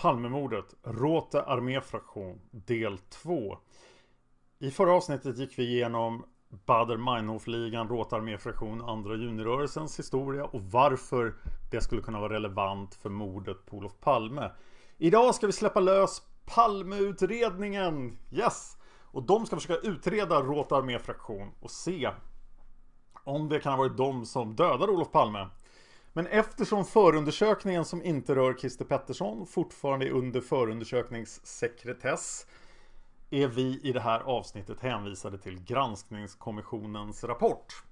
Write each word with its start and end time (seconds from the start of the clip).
Palmemordet, 0.00 0.74
Rote 0.82 1.42
arméfraktion, 1.42 2.40
del 2.50 2.98
2. 2.98 3.58
I 4.58 4.70
förra 4.70 4.92
avsnittet 4.92 5.38
gick 5.38 5.58
vi 5.58 5.62
igenom 5.62 6.24
Bader 6.66 6.96
Meinhof-ligan, 6.96 7.88
Råte 7.88 8.16
arméfraktion, 8.16 8.84
andra 8.88 9.14
junirörelsens 9.14 9.98
historia 9.98 10.44
och 10.44 10.62
varför 10.62 11.34
det 11.70 11.80
skulle 11.80 12.02
kunna 12.02 12.20
vara 12.20 12.32
relevant 12.32 12.94
för 12.94 13.10
mordet 13.10 13.66
på 13.66 13.76
Olof 13.76 14.00
Palme. 14.00 14.50
Idag 14.98 15.34
ska 15.34 15.46
vi 15.46 15.52
släppa 15.52 15.80
lös 15.80 16.22
Palmeutredningen! 16.44 18.18
Yes! 18.30 18.76
Och 19.04 19.22
de 19.22 19.46
ska 19.46 19.56
försöka 19.56 19.88
utreda 19.88 20.42
Rote 20.42 20.76
arméfraktion 20.76 21.50
och 21.60 21.70
se 21.70 22.10
om 23.24 23.48
det 23.48 23.60
kan 23.60 23.72
ha 23.72 23.78
varit 23.78 23.96
de 23.96 24.26
som 24.26 24.56
dödade 24.56 24.92
Olof 24.92 25.12
Palme. 25.12 25.48
Men 26.18 26.26
eftersom 26.26 26.84
förundersökningen 26.84 27.84
som 27.84 28.02
inte 28.02 28.34
rör 28.34 28.54
Christer 28.54 28.84
Pettersson 28.84 29.46
fortfarande 29.46 30.06
är 30.06 30.10
under 30.10 30.40
förundersökningssekretess 30.40 32.46
är 33.30 33.48
vi 33.48 33.80
i 33.82 33.92
det 33.92 34.00
här 34.00 34.20
avsnittet 34.20 34.80
hänvisade 34.80 35.38
till 35.38 35.64
Granskningskommissionens 35.64 37.24
rapport. 37.24 37.82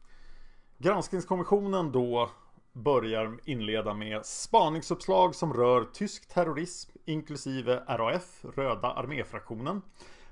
Granskningskommissionen 0.78 1.92
då 1.92 2.30
börjar 2.72 3.38
inleda 3.44 3.94
med 3.94 4.26
spaningsuppslag 4.26 5.34
som 5.34 5.54
rör 5.54 5.84
tysk 5.84 6.28
terrorism 6.28 6.90
inklusive 7.04 7.82
RAF, 7.88 8.44
Röda 8.56 8.92
arméfraktionen 8.92 9.82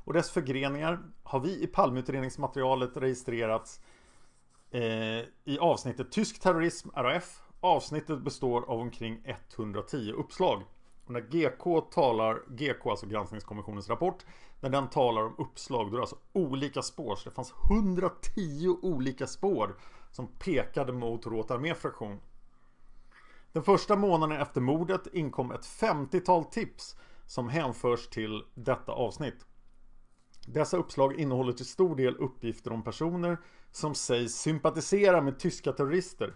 och 0.05 0.13
dess 0.13 0.31
förgreningar 0.31 1.03
har 1.23 1.41
vi 1.41 1.63
i 1.63 1.67
Palmeutredningsmaterialet 1.67 2.97
registrerat 2.97 3.81
eh, 4.71 4.83
i 5.45 5.59
avsnittet 5.61 6.13
Tysk 6.13 6.41
terrorism, 6.41 6.89
RAF. 6.95 7.44
Avsnittet 7.65 8.21
består 8.21 8.63
av 8.71 8.81
omkring 8.81 9.21
110 9.25 10.13
uppslag. 10.13 10.63
Och 11.05 11.13
när 11.13 11.21
GK 11.21 11.81
talar, 11.81 12.43
GK 12.49 12.91
alltså 12.91 13.07
granskningskommissionens 13.07 13.89
rapport, 13.89 14.25
när 14.61 14.71
den 14.71 14.89
talar 14.89 15.23
om 15.23 15.35
uppslag 15.39 15.87
då 15.87 15.93
är 15.93 15.97
det 15.97 16.03
alltså 16.03 16.17
olika 16.33 16.83
spår. 16.83 17.17
Så 17.17 17.29
det 17.29 17.35
fanns 17.35 17.55
110 17.71 18.79
olika 18.83 19.27
spår 19.27 19.77
som 20.11 20.27
pekade 20.27 20.93
mot 20.93 21.27
Rote 21.27 21.55
arméfraktion. 21.55 22.21
Den 23.53 23.63
första 23.63 23.97
månaden 23.97 24.41
efter 24.41 24.61
mordet 24.61 25.07
inkom 25.13 25.53
ett 25.53 25.67
50-tal 25.67 26.45
tips 26.45 26.97
som 27.27 27.49
hänförs 27.49 28.09
till 28.09 28.43
detta 28.55 28.93
avsnitt. 28.93 29.47
Dessa 30.47 30.77
uppslag 30.77 31.21
innehåller 31.21 31.53
till 31.53 31.67
stor 31.67 31.97
del 31.97 32.17
uppgifter 32.17 32.73
om 32.73 32.83
personer 32.83 33.39
som 33.71 33.95
sägs 33.95 34.35
sympatisera 34.35 35.21
med 35.21 35.39
tyska 35.39 35.73
terrorister. 35.73 36.35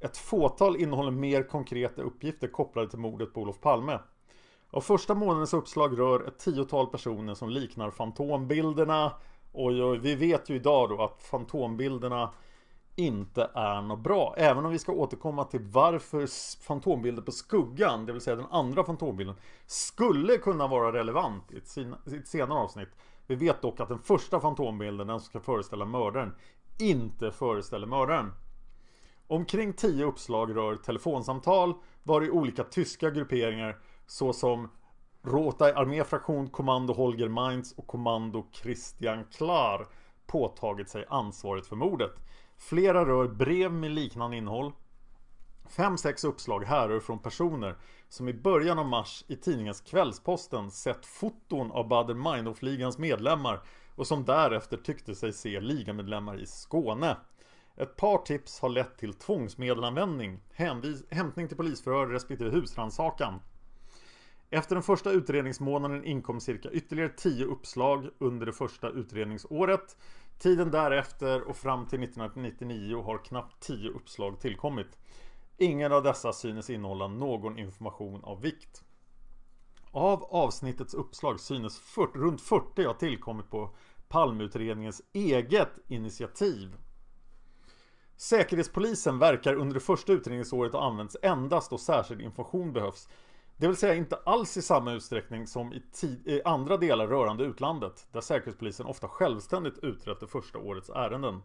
Ett 0.00 0.16
fåtal 0.16 0.76
innehåller 0.76 1.10
mer 1.10 1.42
konkreta 1.42 2.02
uppgifter 2.02 2.48
kopplade 2.48 2.90
till 2.90 2.98
mordet 2.98 3.34
på 3.34 3.40
Olof 3.40 3.60
Palme. 3.60 3.98
Av 4.70 4.80
första 4.80 5.14
månadens 5.14 5.54
uppslag 5.54 5.98
rör 5.98 6.28
ett 6.28 6.38
tiotal 6.38 6.86
personer 6.86 7.34
som 7.34 7.50
liknar 7.50 7.90
fantombilderna. 7.90 9.12
Och 9.52 9.70
vi 10.04 10.14
vet 10.14 10.50
ju 10.50 10.54
idag 10.54 10.88
då 10.88 11.02
att 11.02 11.22
fantombilderna 11.22 12.32
inte 12.96 13.50
är 13.54 13.82
något 13.82 13.98
bra. 13.98 14.34
Även 14.36 14.64
om 14.64 14.72
vi 14.72 14.78
ska 14.78 14.92
återkomma 14.92 15.44
till 15.44 15.60
varför 15.62 16.26
fantombilder 16.62 17.22
på 17.22 17.32
skuggan, 17.32 18.06
det 18.06 18.12
vill 18.12 18.20
säga 18.20 18.36
den 18.36 18.46
andra 18.50 18.84
fantombilden, 18.84 19.36
skulle 19.66 20.36
kunna 20.36 20.66
vara 20.66 20.92
relevant 20.92 21.52
i 21.52 21.56
ett, 21.56 21.78
i 22.12 22.16
ett 22.16 22.28
senare 22.28 22.58
avsnitt. 22.58 22.88
Vi 23.26 23.34
vet 23.34 23.62
dock 23.62 23.80
att 23.80 23.88
den 23.88 23.98
första 23.98 24.40
fantombilden, 24.40 25.06
den 25.06 25.20
som 25.20 25.26
ska 25.26 25.40
föreställa 25.40 25.84
mördaren, 25.84 26.34
inte 26.78 27.30
föreställer 27.30 27.86
mördaren. 27.86 28.32
Omkring 29.30 29.72
10 29.72 30.04
uppslag 30.04 30.56
rör 30.56 30.76
telefonsamtal 30.76 31.74
var 32.02 32.22
i 32.24 32.30
olika 32.30 32.64
tyska 32.64 33.10
grupperingar 33.10 33.78
såsom 34.06 34.68
Rota 35.22 35.64
arméfraktion, 35.74 36.50
kommando 36.50 36.92
Holger 36.92 37.28
Mainz 37.28 37.72
och 37.72 37.86
kommando 37.86 38.46
Christian 38.52 39.24
Klar 39.24 39.88
påtagit 40.26 40.88
sig 40.88 41.04
ansvaret 41.08 41.66
för 41.66 41.76
mordet. 41.76 42.10
Flera 42.58 43.04
rör 43.04 43.28
brev 43.28 43.72
med 43.72 43.90
liknande 43.90 44.36
innehåll. 44.36 44.72
Fem, 45.68 45.98
sex 45.98 46.24
uppslag 46.24 46.64
härrör 46.64 47.00
från 47.00 47.18
personer 47.18 47.76
som 48.08 48.28
i 48.28 48.34
början 48.34 48.78
av 48.78 48.86
mars 48.86 49.24
i 49.28 49.36
tidningens 49.36 49.80
Kvällsposten 49.80 50.70
sett 50.70 51.06
foton 51.06 51.72
av 51.72 51.88
Bader 51.88 52.14
Meinhof-ligans 52.14 52.98
medlemmar 52.98 53.60
och 53.94 54.06
som 54.06 54.24
därefter 54.24 54.76
tyckte 54.76 55.14
sig 55.14 55.32
se 55.32 55.60
ligamedlemmar 55.60 56.40
i 56.40 56.46
Skåne. 56.46 57.16
Ett 57.80 57.96
par 57.96 58.18
tips 58.18 58.60
har 58.60 58.68
lett 58.68 58.98
till 58.98 59.14
tvångsmedelanvändning, 59.14 60.40
hämtning 61.10 61.48
till 61.48 61.56
polisförhör 61.56 62.06
respektive 62.06 62.50
husrannsakan. 62.50 63.40
Efter 64.50 64.74
den 64.74 64.82
första 64.82 65.10
utredningsmånaden 65.10 66.04
inkom 66.04 66.40
cirka 66.40 66.70
ytterligare 66.70 67.08
10 67.16 67.44
uppslag 67.44 68.08
under 68.18 68.46
det 68.46 68.52
första 68.52 68.88
utredningsåret. 68.88 69.96
Tiden 70.38 70.70
därefter 70.70 71.42
och 71.42 71.56
fram 71.56 71.86
till 71.86 72.02
1999 72.02 73.02
har 73.02 73.18
knappt 73.18 73.60
10 73.60 73.90
uppslag 73.90 74.40
tillkommit. 74.40 74.98
Ingen 75.56 75.92
av 75.92 76.02
dessa 76.02 76.32
synes 76.32 76.70
innehålla 76.70 77.08
någon 77.08 77.58
information 77.58 78.24
av 78.24 78.40
vikt. 78.40 78.84
Av 79.90 80.24
avsnittets 80.24 80.94
uppslag 80.94 81.40
synes 81.40 81.78
40, 81.78 82.18
runt 82.18 82.40
40 82.40 82.84
ha 82.84 82.94
tillkommit 82.94 83.50
på 83.50 83.74
Palmeutredningens 84.08 85.02
eget 85.12 85.78
initiativ. 85.88 86.76
Säkerhetspolisen 88.20 89.18
verkar 89.18 89.54
under 89.54 89.74
det 89.74 89.80
första 89.80 90.12
utredningsåret 90.12 90.72
ha 90.72 90.86
använts 90.86 91.16
endast 91.22 91.70
då 91.70 91.78
särskild 91.78 92.20
information 92.20 92.72
behövs. 92.72 93.08
Det 93.56 93.66
vill 93.66 93.76
säga 93.76 93.94
inte 93.94 94.16
alls 94.16 94.56
i 94.56 94.62
samma 94.62 94.92
utsträckning 94.92 95.46
som 95.46 95.72
i, 95.72 95.82
i 96.24 96.42
andra 96.44 96.76
delar 96.76 97.06
rörande 97.06 97.44
utlandet, 97.44 98.06
där 98.12 98.20
Säkerhetspolisen 98.20 98.86
ofta 98.86 99.08
självständigt 99.08 99.78
utrett 99.78 100.20
det 100.20 100.26
första 100.26 100.58
årets 100.58 100.90
ärenden. 100.90 101.42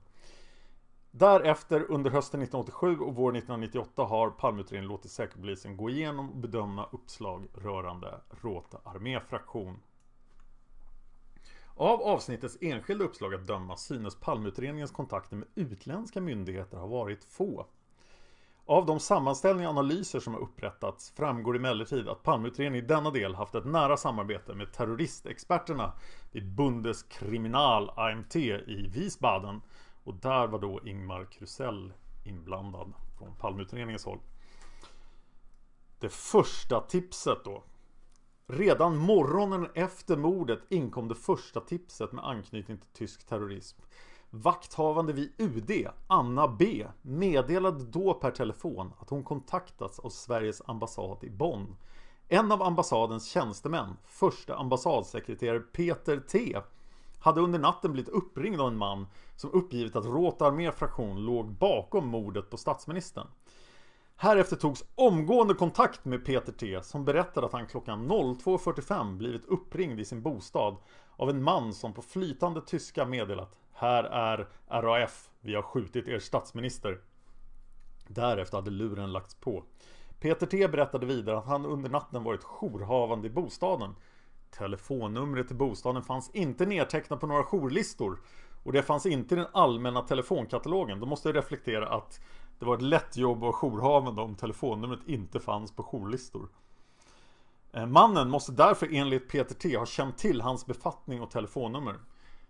Därefter 1.12 1.92
under 1.92 2.12
hösten 2.12 2.42
1987 2.42 2.98
och 3.00 3.16
våren 3.16 3.36
1998 3.36 4.04
har 4.04 4.30
Palmeutredningen 4.30 4.90
låtit 4.90 5.12
Säkerhetspolisen 5.12 5.78
gå 5.78 5.90
igenom 5.90 6.30
och 6.30 6.38
bedöma 6.38 6.90
uppslag 6.92 7.48
rörande 7.54 8.20
Råta 8.42 8.78
arméfraktion. 8.84 9.80
Av 11.78 12.02
avsnittets 12.02 12.58
enskilda 12.62 13.06
uppslag 13.06 13.34
att 13.34 13.48
döma 13.48 13.78
synes 13.78 14.16
Palmeutredningens 14.16 14.92
kontakter 14.92 15.36
med 15.36 15.48
utländska 15.56 16.22
myndigheter 16.22 16.78
ha 16.78 16.88
varit 16.88 17.24
få. 17.24 17.66
Av 18.66 18.86
de 18.86 19.00
sammanställningar 19.00 19.70
och 19.70 19.78
analyser 19.78 20.20
som 20.20 20.34
har 20.34 20.42
upprättats 20.42 21.12
framgår 21.12 21.56
emellertid 21.56 22.10
att 22.10 22.24
Palmeutredningen 22.24 22.86
i 22.86 22.88
denna 22.88 23.12
del 23.12 23.36
haft 23.36 23.56
ett 23.56 23.66
nära 23.66 23.98
samarbete 23.98 24.54
med 24.54 24.74
terroristexperterna 24.74 25.94
vid 26.32 26.48
Bundeskriminal 26.48 27.92
AMT 27.96 28.36
i 28.36 28.88
Wiesbaden 28.94 29.62
och 30.04 30.14
där 30.14 30.48
var 30.48 30.60
då 30.60 30.80
Ingmar 30.84 31.26
Krusell 31.26 31.94
inblandad 32.24 32.94
från 33.18 33.36
Palmeutredningens 33.36 34.06
håll. 34.06 34.20
Det 36.00 36.10
första 36.10 36.82
tipset 36.82 37.44
då. 37.44 37.64
Redan 38.48 38.98
morgonen 38.98 39.68
efter 39.74 40.18
mordet 40.18 40.60
inkom 40.70 41.08
det 41.08 41.16
första 41.16 41.60
tipset 41.60 42.12
med 42.12 42.26
anknytning 42.26 42.78
till 42.78 42.90
tysk 42.94 43.28
terrorism. 43.28 43.82
Vakthavande 44.30 45.14
vid 45.14 45.32
UD, 45.38 45.88
Anna 46.08 46.48
B, 46.48 46.88
meddelade 47.02 47.84
då 47.84 48.14
per 48.14 48.32
telefon 48.32 48.94
att 49.00 49.10
hon 49.10 49.24
kontaktats 49.24 50.00
av 50.00 50.10
Sveriges 50.10 50.62
ambassad 50.66 51.24
i 51.24 51.30
Bonn. 51.30 51.76
En 52.28 52.52
av 52.52 52.62
ambassadens 52.62 53.28
tjänstemän, 53.28 53.98
första 54.04 54.56
ambassadsekreterare 54.56 55.60
Peter 55.60 56.20
T, 56.20 56.58
hade 57.20 57.42
under 57.42 57.60
natten 57.60 57.92
blivit 57.92 58.10
uppringd 58.10 58.62
av 58.62 58.68
en 58.68 58.78
man 58.78 59.08
som 59.36 59.52
uppgivit 59.54 59.96
att 59.96 60.06
Råta 60.06 60.46
arméfraktion 60.46 61.26
låg 61.26 61.52
bakom 61.52 62.08
mordet 62.08 62.50
på 62.50 62.58
statsministern. 62.58 63.28
Härefter 64.18 64.56
togs 64.56 64.84
omgående 64.96 65.54
kontakt 65.54 66.06
med 66.06 66.26
Peter 66.26 66.52
T 66.52 66.84
som 66.84 67.06
berättade 67.06 67.46
att 67.46 67.54
han 67.54 67.68
klockan 67.68 68.12
02.45 68.12 69.18
blivit 69.18 69.46
uppringd 69.46 70.00
i 70.00 70.06
sin 70.06 70.22
bostad 70.22 70.78
av 71.16 71.30
en 71.30 71.44
man 71.44 71.74
som 71.74 71.94
på 71.94 72.02
flytande 72.02 72.62
tyska 72.62 73.06
meddelat 73.06 73.58
Här 73.74 74.04
är 74.04 74.48
RAF, 74.68 75.30
vi 75.42 75.56
har 75.56 75.62
skjutit 75.62 76.08
er 76.08 76.20
statsminister. 76.20 77.02
Därefter 78.08 78.58
hade 78.58 78.72
luren 78.72 79.12
lagts 79.12 79.36
på. 79.36 79.64
Peter 80.20 80.46
T 80.46 80.68
berättade 80.68 81.06
vidare 81.06 81.38
att 81.38 81.46
han 81.46 81.66
under 81.66 81.90
natten 81.90 82.24
varit 82.24 82.44
jourhavande 82.44 83.28
i 83.28 83.32
bostaden. 83.32 83.96
Telefonnumret 84.52 85.48
till 85.48 85.58
bostaden 85.58 86.04
fanns 86.04 86.30
inte 86.34 86.66
nedtecknat 86.66 87.20
på 87.20 87.28
några 87.28 87.44
jourlistor 87.44 88.20
och 88.64 88.72
det 88.72 88.84
fanns 88.84 89.06
inte 89.06 89.36
i 89.36 89.38
den 89.38 89.48
allmänna 89.54 90.02
telefonkatalogen. 90.02 91.00
Då 91.00 91.06
måste 91.06 91.30
jag 91.30 91.36
reflektera 91.36 91.90
att 91.90 92.20
det 92.60 92.66
var 92.66 92.76
ett 92.76 92.82
lätt 92.82 93.18
jobb 93.18 93.44
att 93.44 93.56
jourhavande 93.56 94.22
om 94.22 94.36
telefonnumret 94.36 95.00
inte 95.06 95.40
fanns 95.40 95.72
på 95.72 95.84
jourlistor. 95.84 96.50
Eh, 97.72 97.86
mannen 97.86 98.30
måste 98.30 98.52
därför 98.52 98.90
enligt 98.92 99.30
Peter 99.30 99.56
T 99.56 99.78
ha 99.78 99.86
känt 99.86 100.18
till 100.18 100.42
hans 100.42 100.66
befattning 100.66 101.22
och 101.22 101.32
telefonnummer. 101.32 101.96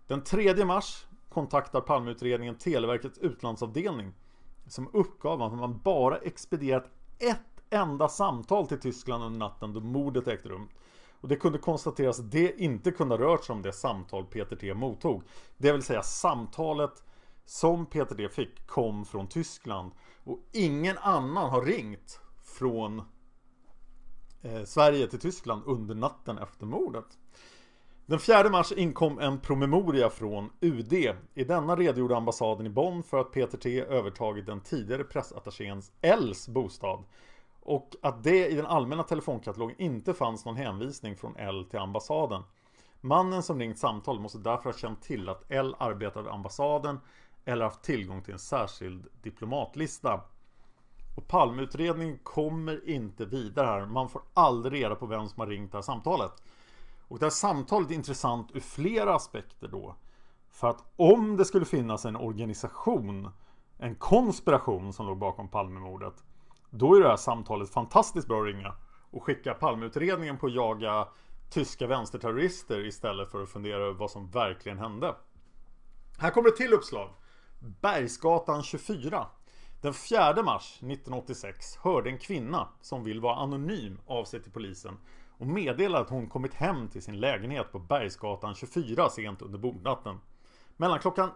Den 0.06 0.24
3 0.24 0.64
mars 0.64 1.04
kontaktar 1.28 1.80
Palmeutredningen 1.80 2.58
Televerkets 2.58 3.18
utlandsavdelning 3.18 4.12
som 4.66 4.90
uppgav 4.92 5.42
att 5.42 5.52
man 5.52 5.80
bara 5.84 6.18
expedierat 6.18 6.90
ett 7.18 7.38
enda 7.70 8.08
samtal 8.08 8.66
till 8.66 8.80
Tyskland 8.80 9.24
under 9.24 9.38
natten 9.38 9.72
då 9.72 9.80
mordet 9.80 10.28
ägt 10.28 10.46
rum. 10.46 10.68
Och 11.20 11.28
det 11.28 11.36
kunde 11.36 11.58
konstateras 11.58 12.20
att 12.20 12.30
det 12.30 12.60
inte 12.60 12.90
kunde 12.90 13.14
ha 13.14 13.22
rört 13.22 13.44
sig 13.44 13.52
om 13.52 13.62
det 13.62 13.72
samtal 13.72 14.24
Peter 14.24 14.56
T 14.56 14.74
mottog. 14.74 15.22
Det 15.56 15.72
vill 15.72 15.82
säga 15.82 16.02
samtalet 16.02 17.02
som 17.46 17.86
Peter 17.86 18.14
T 18.14 18.28
fick 18.28 18.66
kom 18.66 19.04
från 19.04 19.28
Tyskland. 19.28 19.92
Och 20.24 20.38
ingen 20.52 20.98
annan 20.98 21.50
har 21.50 21.62
ringt 21.62 22.20
från 22.44 23.02
eh, 24.42 24.64
Sverige 24.64 25.06
till 25.06 25.20
Tyskland 25.20 25.62
under 25.66 25.94
natten 25.94 26.38
efter 26.38 26.66
mordet. 26.66 27.06
Den 28.06 28.18
4 28.18 28.50
mars 28.50 28.72
inkom 28.72 29.18
en 29.18 29.40
promemoria 29.40 30.10
från 30.10 30.50
UD. 30.60 30.92
I 31.34 31.44
denna 31.44 31.76
redogjorde 31.76 32.16
ambassaden 32.16 32.66
i 32.66 32.70
Bonn 32.70 33.02
för 33.02 33.20
att 33.20 33.32
Peter 33.32 33.58
T 33.58 33.80
övertagit 33.80 34.46
den 34.46 34.60
tidigare 34.60 35.04
pressattachéns 35.04 35.92
Els 36.00 36.48
bostad 36.48 37.04
och 37.66 37.96
att 38.02 38.24
det 38.24 38.48
i 38.48 38.54
den 38.54 38.66
allmänna 38.66 39.02
telefonkatalogen 39.02 39.76
inte 39.78 40.14
fanns 40.14 40.44
någon 40.44 40.56
hänvisning 40.56 41.16
från 41.16 41.36
L 41.36 41.66
till 41.70 41.78
ambassaden. 41.78 42.42
Mannen 43.00 43.42
som 43.42 43.58
ringt 43.58 43.78
samtal 43.78 44.20
måste 44.20 44.38
därför 44.38 44.64
ha 44.64 44.78
känt 44.78 45.02
till 45.02 45.28
att 45.28 45.50
L 45.50 45.74
arbetar 45.78 46.22
vid 46.22 46.32
ambassaden 46.32 47.00
eller 47.46 47.64
haft 47.64 47.82
tillgång 47.82 48.22
till 48.22 48.32
en 48.32 48.38
särskild 48.38 49.06
diplomatlista. 49.22 50.20
Och 51.16 51.28
Palmeutredningen 51.28 52.18
kommer 52.22 52.88
inte 52.88 53.24
vidare 53.24 53.66
här. 53.66 53.86
Man 53.86 54.08
får 54.08 54.22
aldrig 54.34 54.82
reda 54.82 54.94
på 54.94 55.06
vem 55.06 55.28
som 55.28 55.40
har 55.40 55.46
ringt 55.46 55.72
det 55.72 55.78
här 55.78 55.82
samtalet. 55.82 56.32
Och 57.08 57.18
det 57.18 57.24
här 57.24 57.30
samtalet 57.30 57.90
är 57.90 57.94
intressant 57.94 58.50
ur 58.54 58.60
flera 58.60 59.14
aspekter 59.14 59.68
då. 59.68 59.94
För 60.50 60.70
att 60.70 60.84
om 60.96 61.36
det 61.36 61.44
skulle 61.44 61.64
finnas 61.64 62.04
en 62.04 62.16
organisation, 62.16 63.30
en 63.78 63.94
konspiration 63.94 64.92
som 64.92 65.06
låg 65.06 65.18
bakom 65.18 65.48
Palmemordet 65.48 66.24
då 66.70 66.94
är 66.94 67.00
det 67.00 67.08
här 67.08 67.16
samtalet 67.16 67.70
fantastiskt 67.70 68.28
bra 68.28 68.40
att 68.40 68.46
ringa 68.46 68.74
och 69.10 69.24
skicka 69.24 69.54
Palmeutredningen 69.54 70.38
på 70.38 70.46
att 70.46 70.54
jaga 70.54 71.08
tyska 71.50 71.86
vänsterterrorister 71.86 72.86
istället 72.86 73.30
för 73.30 73.42
att 73.42 73.48
fundera 73.48 73.82
över 73.82 73.98
vad 73.98 74.10
som 74.10 74.30
verkligen 74.30 74.78
hände. 74.78 75.14
Här 76.18 76.30
kommer 76.30 76.48
ett 76.48 76.56
till 76.56 76.72
uppslag. 76.72 77.10
Bergsgatan 77.58 78.62
24. 78.62 79.26
Den 79.80 79.94
4 79.94 80.42
mars 80.42 80.76
1986 80.76 81.76
hörde 81.76 82.10
en 82.10 82.18
kvinna 82.18 82.68
som 82.80 83.04
vill 83.04 83.20
vara 83.20 83.36
anonym 83.36 83.98
av 84.06 84.24
sig 84.24 84.42
till 84.42 84.52
polisen 84.52 84.98
och 85.38 85.46
meddelade 85.46 86.04
att 86.04 86.10
hon 86.10 86.28
kommit 86.28 86.54
hem 86.54 86.88
till 86.88 87.02
sin 87.02 87.20
lägenhet 87.20 87.72
på 87.72 87.78
Bergsgatan 87.78 88.54
24 88.54 89.10
sent 89.10 89.42
under 89.42 89.58
bordnatten. 89.58 90.20
Mellan 90.76 90.98
klockan 90.98 91.30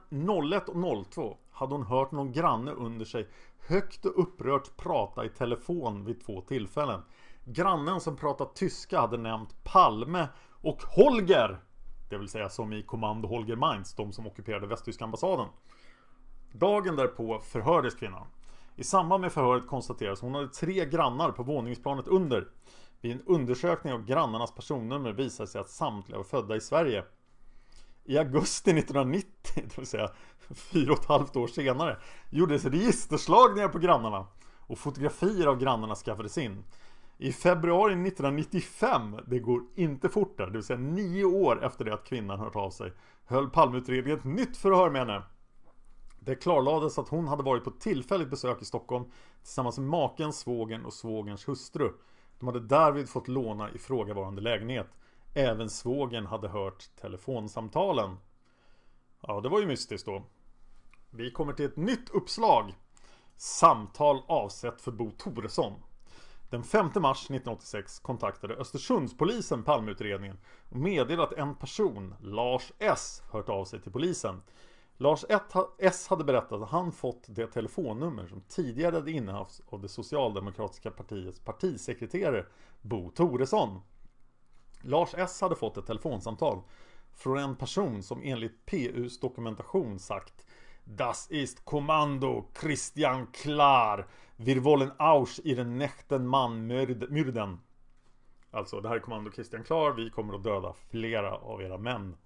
01 0.53 0.69
och 0.69 1.07
02 1.11 1.37
hade 1.51 1.75
hon 1.75 1.87
hört 1.87 2.13
någon 2.13 2.33
granne 2.33 2.71
under 2.71 3.05
sig 3.05 3.29
högt 3.69 4.05
och 4.05 4.23
upprört 4.23 4.77
prata 4.77 5.25
i 5.25 5.29
telefon 5.29 6.05
vid 6.05 6.27
två 6.27 6.41
tillfällen. 6.41 7.03
Grannen 7.45 8.01
som 8.01 8.17
pratat 8.17 8.55
tyska 8.57 9.01
hade 9.01 9.17
nämnt 9.17 9.65
Palme 9.65 10.29
och 10.63 10.83
Holger. 10.83 11.61
Det 12.09 12.19
vill 12.19 12.29
säga 12.29 12.49
som 12.49 12.73
i 12.73 12.83
kommando 12.83 13.29
Holger 13.29 13.57
Mainz, 13.57 13.95
de 13.95 14.13
som 14.13 14.27
ockuperade 14.27 14.67
västtyska 14.67 15.05
ambassaden. 15.05 15.47
Dagen 16.52 16.97
därpå 16.97 17.38
förhördes 17.38 17.94
kvinnan. 17.94 18.26
I 18.76 18.85
samband 18.85 19.20
med 19.20 19.32
förhöret 19.32 19.67
konstateras 19.67 20.19
att 20.19 20.23
hon 20.23 20.35
hade 20.35 20.49
tre 20.49 20.85
grannar 20.85 21.31
på 21.31 21.43
våningsplanet 21.43 22.08
under. 22.08 22.49
Vid 23.00 23.12
en 23.12 23.23
undersökning 23.26 23.93
av 23.93 24.05
grannarnas 24.05 24.55
personnummer 24.55 25.12
visade 25.12 25.47
sig 25.47 25.61
att 25.61 25.70
samtliga 25.70 26.17
var 26.17 26.25
födda 26.25 26.56
i 26.56 26.61
Sverige. 26.61 27.05
I 28.05 28.19
augusti 28.19 28.71
1990, 28.71 29.26
det 29.54 29.78
vill 29.78 29.87
säga 29.87 30.11
fyra 30.54 30.92
och 30.92 30.99
ett 30.99 31.07
halvt 31.07 31.37
år 31.37 31.47
senare, 31.47 31.97
gjordes 32.30 32.64
registerslagningar 32.64 33.69
på 33.69 33.78
grannarna 33.78 34.26
och 34.66 34.78
fotografier 34.78 35.47
av 35.47 35.59
grannarna 35.59 35.95
skaffades 35.95 36.38
in. 36.38 36.64
I 37.19 37.33
februari 37.33 37.92
1995, 37.92 39.16
det 39.26 39.38
går 39.38 39.62
inte 39.75 40.09
fort 40.09 40.38
där, 40.38 40.47
det 40.47 40.52
vill 40.52 40.62
säga 40.62 40.78
nio 40.78 41.25
år 41.25 41.64
efter 41.64 41.85
det 41.85 41.95
att 41.95 42.04
kvinnan 42.04 42.40
hört 42.40 42.57
av 42.57 42.71
sig, 42.71 42.92
höll 43.25 43.50
Palmeutredningen 43.50 44.19
ett 44.19 44.25
nytt 44.25 44.57
förhör 44.57 44.90
med 44.90 45.00
henne. 45.00 45.23
Det 46.21 46.35
klarlades 46.35 46.99
att 46.99 47.09
hon 47.09 47.29
hade 47.29 47.43
varit 47.43 47.65
på 47.65 47.71
tillfälligt 47.71 48.31
besök 48.31 48.62
i 48.62 48.65
Stockholm 48.65 49.05
tillsammans 49.43 49.79
med 49.79 49.89
maken, 49.89 50.33
svågen 50.33 50.85
och 50.85 50.93
svågens 50.93 51.49
hustru. 51.49 51.93
De 52.39 52.47
hade 52.47 52.61
därvid 52.61 53.09
fått 53.09 53.29
låna 53.29 53.71
ifrågavarande 53.71 54.41
lägenhet. 54.41 54.87
Även 55.35 55.71
svågen 55.71 56.27
hade 56.27 56.49
hört 56.49 56.91
telefonsamtalen. 57.00 58.17
Ja, 59.21 59.41
det 59.41 59.49
var 59.49 59.61
ju 59.61 59.67
mystiskt 59.67 60.07
då. 60.07 60.23
Vi 61.11 61.31
kommer 61.31 61.53
till 61.53 61.65
ett 61.65 61.77
nytt 61.77 62.11
uppslag. 62.11 62.75
Samtal 63.37 64.23
avsett 64.27 64.81
för 64.81 64.93
Bo 64.93 65.11
Toresson. 65.11 65.73
Den 66.50 66.62
5 66.62 66.87
mars 66.95 67.25
1986 67.25 67.99
kontaktade 67.99 68.55
Östersundspolisen 68.55 69.62
Palmeutredningen 69.62 70.39
och 70.69 70.77
meddelade 70.77 71.23
att 71.23 71.33
en 71.33 71.55
person, 71.55 72.15
Lars 72.21 72.73
S, 72.79 73.23
hört 73.31 73.49
av 73.49 73.65
sig 73.65 73.81
till 73.81 73.93
polisen. 73.93 74.43
Lars 75.02 75.25
S 75.78 76.09
hade 76.09 76.25
berättat 76.25 76.62
att 76.62 76.69
han 76.71 76.92
fått 76.92 77.25
det 77.28 77.47
telefonnummer 77.47 78.26
som 78.26 78.40
tidigare 78.40 78.95
hade 78.97 79.11
innehafts 79.11 79.62
av 79.66 79.80
det 79.80 79.88
socialdemokratiska 79.88 80.90
partiets 80.90 81.40
partisekreterare 81.40 82.47
Bo 82.80 83.11
Toresson. 83.11 83.80
Lars 84.83 85.14
S 85.14 85.40
hade 85.40 85.57
fått 85.57 85.76
ett 85.76 85.87
telefonsamtal 85.87 86.62
från 87.12 87.38
en 87.38 87.57
person 87.57 88.02
som 88.02 88.23
enligt 88.25 88.66
PUs 88.66 89.21
dokumentation 89.21 89.99
sagt 89.99 90.47
Das 90.85 91.30
ist 91.30 91.64
Kommando 91.64 92.45
Christian 92.61 93.26
Klar. 93.26 94.07
Wir 94.37 94.61
wollen 94.61 94.92
aus 94.99 95.40
ihren 95.45 95.78
Nächten 95.78 96.26
man 96.26 96.66
mürden 96.66 97.59
Alltså 98.50 98.80
det 98.80 98.88
här 98.88 98.97
är 98.97 99.00
kommando 99.00 99.30
Christian 99.33 99.64
Klar. 99.64 99.92
Vi 99.92 100.11
kommer 100.11 100.35
att 100.35 100.45
döda 100.45 100.75
flera 100.90 101.35
av 101.35 101.62
era 101.62 101.78
män. 101.78 102.16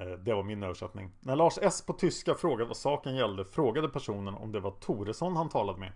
Eh, 0.00 0.08
det 0.08 0.34
var 0.34 0.42
min 0.42 0.62
översättning 0.62 1.12
När 1.20 1.36
Lars 1.36 1.58
S 1.62 1.82
på 1.86 1.92
tyska 1.92 2.34
frågade 2.34 2.64
vad 2.64 2.76
saken 2.76 3.16
gällde 3.16 3.44
Frågade 3.44 3.88
personen 3.88 4.34
om 4.34 4.52
det 4.52 4.60
var 4.60 4.70
Toresson 4.70 5.36
han 5.36 5.48
talade 5.48 5.78
med 5.78 5.92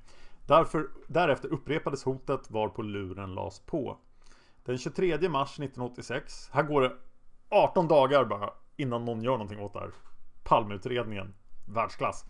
Därför, 0.47 0.89
Därefter 1.07 1.49
upprepades 1.49 2.05
hotet 2.05 2.51
varpå 2.51 2.83
luren 2.83 3.35
lades 3.35 3.61
på 3.61 3.99
den 4.65 4.79
23 4.79 5.29
mars 5.29 5.49
1986, 5.49 6.51
här 6.53 6.63
går 6.63 6.81
det 6.81 6.93
18 7.49 7.89
dagar 7.89 8.25
bara 8.25 8.51
innan 8.77 9.05
någon 9.05 9.23
gör 9.23 9.33
någonting 9.33 9.61
åt 9.61 9.73
det 9.73 9.81
här. 9.81 9.91
Palmeutredningen, 10.45 11.35
världsklass. 11.69 12.25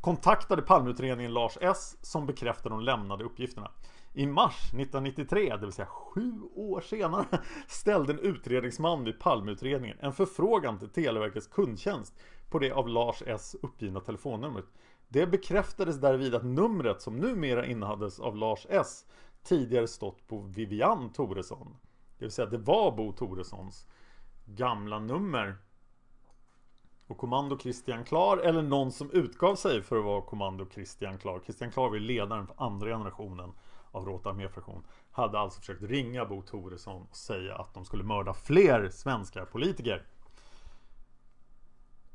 Kontaktade 0.00 0.62
Palmeutredningen 0.62 1.32
Lars 1.32 1.58
S 1.60 1.96
som 2.02 2.26
bekräftade 2.26 2.74
de 2.74 2.80
lämnade 2.80 3.24
uppgifterna. 3.24 3.70
I 4.16 4.26
mars 4.26 4.64
1993, 4.64 5.48
det 5.48 5.58
vill 5.58 5.72
säga 5.72 5.86
sju 5.86 6.32
år 6.54 6.80
senare, 6.80 7.26
ställde 7.68 8.12
en 8.12 8.18
utredningsman 8.18 9.04
vid 9.04 9.20
Palmeutredningen 9.20 9.96
en 10.00 10.12
förfrågan 10.12 10.78
till 10.78 10.88
Televerkets 10.88 11.46
kundtjänst 11.46 12.14
på 12.50 12.58
det 12.58 12.72
av 12.72 12.88
Lars 12.88 13.22
S 13.26 13.56
uppgivna 13.62 14.00
telefonnumret. 14.00 14.64
Det 15.08 15.26
bekräftades 15.26 16.00
därvid 16.00 16.34
att 16.34 16.44
numret 16.44 17.02
som 17.02 17.16
numera 17.16 17.66
innehades 17.66 18.20
av 18.20 18.36
Lars 18.36 18.66
S 18.70 19.06
tidigare 19.42 19.88
stått 19.88 20.28
på 20.28 20.38
Vivian 20.38 21.12
Toresson. 21.12 21.76
Det 22.18 22.24
vill 22.24 22.32
säga 22.32 22.48
det 22.48 22.58
var 22.58 22.96
Bo 22.96 23.12
Toressons 23.12 23.86
gamla 24.44 24.98
nummer. 24.98 25.56
Och 27.06 27.18
kommando 27.18 27.58
Christian 27.58 28.04
Klar 28.04 28.38
eller 28.38 28.62
någon 28.62 28.92
som 28.92 29.10
utgav 29.10 29.54
sig 29.54 29.82
för 29.82 29.98
att 29.98 30.04
vara 30.04 30.22
kommando 30.22 30.66
Christian 30.70 31.18
Klar. 31.18 31.40
Christian 31.44 31.70
Klar 31.70 31.90
var 31.90 31.98
ledaren 31.98 32.46
för 32.46 32.54
andra 32.58 32.88
generationen 32.88 33.52
av 33.94 34.04
Råta 34.06 34.28
arméfraktion. 34.28 34.86
Hade 35.10 35.38
alltså 35.38 35.60
försökt 35.60 35.82
ringa 35.82 36.24
Bo 36.24 36.42
Toresson 36.42 37.06
och 37.10 37.16
säga 37.16 37.56
att 37.56 37.74
de 37.74 37.84
skulle 37.84 38.04
mörda 38.04 38.34
fler 38.34 38.88
svenska 38.88 39.44
politiker. 39.44 40.06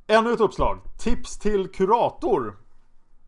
Ännu 0.07 0.33
ett 0.33 0.39
uppslag. 0.39 0.79
Tips 0.97 1.39
till 1.39 1.71
kurator. 1.71 2.57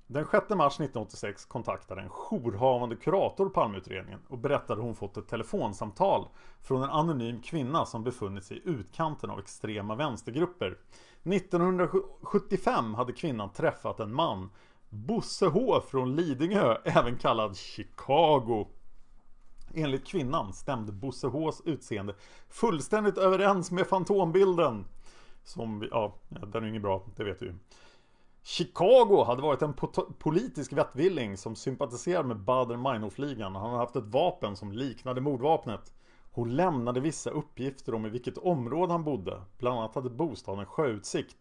Den 0.07 0.25
6 0.25 0.49
mars 0.49 0.73
1986 0.73 1.45
kontaktade 1.45 2.01
en 2.01 2.09
jourhavande 2.09 2.95
kurator 2.95 3.49
Palmeutredningen 3.49 4.19
och 4.27 4.37
berättade 4.37 4.73
att 4.73 4.85
hon 4.85 4.95
fått 4.95 5.17
ett 5.17 5.27
telefonsamtal 5.27 6.27
från 6.61 6.83
en 6.83 6.89
anonym 6.89 7.41
kvinna 7.41 7.85
som 7.85 8.03
befunnit 8.03 8.43
sig 8.43 8.57
i 8.57 8.61
utkanten 8.69 9.29
av 9.29 9.39
extrema 9.39 9.95
vänstergrupper. 9.95 10.77
1975 11.23 12.93
hade 12.93 13.13
kvinnan 13.13 13.53
träffat 13.53 13.99
en 13.99 14.13
man, 14.13 14.49
Bosse 14.93 15.47
H 15.47 15.81
från 15.81 16.15
Lidingö, 16.15 16.77
även 16.83 17.17
kallad 17.17 17.57
Chicago. 17.57 18.67
Enligt 19.73 20.07
kvinnan 20.07 20.53
stämde 20.53 20.91
Bosse 20.91 21.27
Hs 21.27 21.61
utseende 21.65 22.15
fullständigt 22.49 23.17
överens 23.17 23.71
med 23.71 23.87
fantombilden. 23.87 24.85
Som, 25.43 25.79
vi, 25.79 25.87
ja, 25.91 26.15
den 26.29 26.63
är 26.63 26.67
inget 26.67 26.81
bra, 26.81 27.05
det 27.15 27.23
vet 27.23 27.41
vi 27.41 27.45
ju. 27.45 27.53
Chicago 28.43 29.23
hade 29.23 29.41
varit 29.41 29.61
en 29.61 29.73
politisk 30.19 30.73
vettvilling 30.73 31.37
som 31.37 31.55
sympatiserade 31.55 32.27
med 32.27 32.37
Bader-Meinhof-ligan. 32.37 33.55
Han 33.55 33.69
hade 33.69 33.77
haft 33.77 33.95
ett 33.95 34.07
vapen 34.07 34.55
som 34.55 34.71
liknade 34.71 35.21
mordvapnet. 35.21 35.93
Hon 36.31 36.55
lämnade 36.55 36.99
vissa 36.99 37.29
uppgifter 37.29 37.93
om 37.93 38.05
i 38.05 38.09
vilket 38.09 38.37
område 38.37 38.91
han 38.91 39.03
bodde. 39.03 39.41
Bland 39.57 39.79
annat 39.79 39.95
hade 39.95 40.09
bostaden 40.09 40.65
sjöutsikt. 40.65 41.37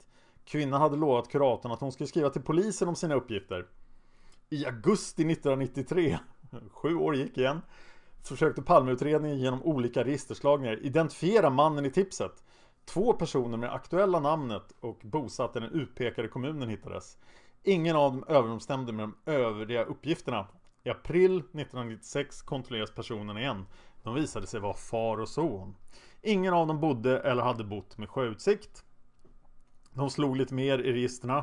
Kvinnan 0.50 0.80
hade 0.80 0.96
lovat 0.96 1.28
kuratorn 1.28 1.72
att 1.72 1.80
hon 1.80 1.92
skulle 1.92 2.08
skriva 2.08 2.30
till 2.30 2.42
polisen 2.42 2.88
om 2.88 2.94
sina 2.94 3.14
uppgifter. 3.14 3.66
I 4.48 4.66
augusti 4.66 5.22
1993, 5.22 6.18
sju 6.70 6.96
år 6.96 7.16
gick 7.16 7.38
igen, 7.38 7.60
försökte 8.22 8.62
Palmeutredningen 8.62 9.38
genom 9.38 9.62
olika 9.62 10.04
registerslagningar 10.04 10.86
identifiera 10.86 11.50
mannen 11.50 11.86
i 11.86 11.90
tipset. 11.90 12.44
Två 12.84 13.12
personer 13.12 13.56
med 13.56 13.74
aktuella 13.74 14.20
namnet 14.20 14.74
och 14.80 14.98
bosatt 15.02 15.56
i 15.56 15.60
den 15.60 15.72
utpekade 15.72 16.28
kommunen 16.28 16.68
hittades. 16.68 17.18
Ingen 17.62 17.96
av 17.96 18.12
dem 18.12 18.24
överensstämde 18.28 18.92
med 18.92 19.02
de 19.02 19.32
övriga 19.32 19.84
uppgifterna. 19.84 20.46
I 20.84 20.90
april 20.90 21.36
1996 21.36 22.42
kontrolleras 22.42 22.94
personerna 22.94 23.40
igen. 23.40 23.66
De 24.02 24.14
visade 24.14 24.46
sig 24.46 24.60
vara 24.60 24.74
far 24.74 25.20
och 25.20 25.28
son. 25.28 25.76
Ingen 26.22 26.54
av 26.54 26.66
dem 26.66 26.80
bodde 26.80 27.20
eller 27.20 27.42
hade 27.42 27.64
bott 27.64 27.98
med 27.98 28.08
sjöutsikt. 28.08 28.84
De 29.94 30.10
slog 30.10 30.36
lite 30.36 30.54
mer 30.54 30.78
i 30.78 30.92
registren. 30.92 31.42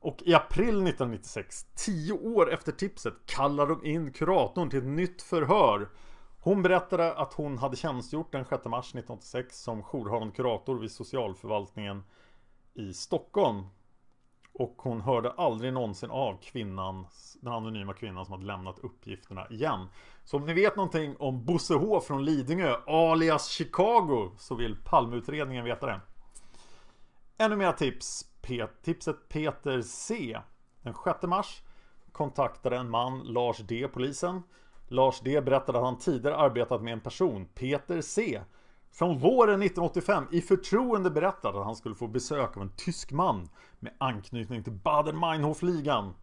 Och 0.00 0.22
i 0.22 0.34
april 0.34 0.68
1996, 0.68 1.66
tio 1.74 2.12
år 2.12 2.52
efter 2.52 2.72
tipset, 2.72 3.14
kallade 3.26 3.74
de 3.74 3.86
in 3.86 4.12
kuratorn 4.12 4.70
till 4.70 4.78
ett 4.78 4.84
nytt 4.84 5.22
förhör. 5.22 5.88
Hon 6.40 6.62
berättade 6.62 7.14
att 7.14 7.32
hon 7.32 7.58
hade 7.58 7.76
tjänstgjort 7.76 8.32
den 8.32 8.44
6 8.44 8.64
mars 8.64 8.86
1986 8.86 9.62
som 9.62 9.82
jourhavande 9.82 10.34
kurator 10.34 10.78
vid 10.78 10.92
socialförvaltningen 10.92 12.02
i 12.74 12.92
Stockholm. 12.92 13.66
Och 14.52 14.74
hon 14.78 15.00
hörde 15.00 15.32
aldrig 15.32 15.72
någonsin 15.72 16.10
av 16.10 16.38
kvinnan, 16.42 17.06
den 17.40 17.52
anonyma 17.52 17.94
kvinnan 17.94 18.24
som 18.24 18.32
hade 18.32 18.46
lämnat 18.46 18.78
uppgifterna 18.78 19.48
igen. 19.50 19.86
Så 20.24 20.36
om 20.36 20.46
ni 20.46 20.54
vet 20.54 20.76
någonting 20.76 21.16
om 21.18 21.44
Bosse 21.44 21.74
H 21.74 22.00
från 22.00 22.24
Lidingö, 22.24 22.76
alias 22.86 23.48
Chicago, 23.48 24.30
så 24.38 24.54
vill 24.54 24.76
Palmeutredningen 24.84 25.64
veta 25.64 25.86
det. 25.86 26.00
Ännu 27.40 27.56
mer 27.56 27.72
tips. 27.72 28.26
Tipset 28.82 29.28
Peter 29.28 29.82
C. 29.82 30.38
Den 30.82 30.94
6 31.04 31.22
mars 31.22 31.62
kontaktade 32.12 32.76
en 32.76 32.90
man 32.90 33.18
Lars 33.18 33.58
D 33.58 33.88
polisen. 33.92 34.42
Lars 34.88 35.20
D 35.20 35.40
berättade 35.40 35.78
att 35.78 35.84
han 35.84 35.98
tidigare 35.98 36.36
arbetat 36.36 36.82
med 36.82 36.92
en 36.92 37.00
person, 37.00 37.48
Peter 37.54 38.00
C. 38.00 38.40
Från 38.90 39.18
våren 39.18 39.62
1985 39.62 40.24
i 40.32 40.40
förtroende 40.40 41.10
berättade 41.10 41.58
att 41.58 41.64
han 41.64 41.76
skulle 41.76 41.94
få 41.94 42.06
besök 42.06 42.56
av 42.56 42.62
en 42.62 42.72
tysk 42.76 43.12
man 43.12 43.48
med 43.78 43.92
anknytning 43.98 44.62
till 44.64 44.72
Baden-Meinhof-ligan. 44.72 46.14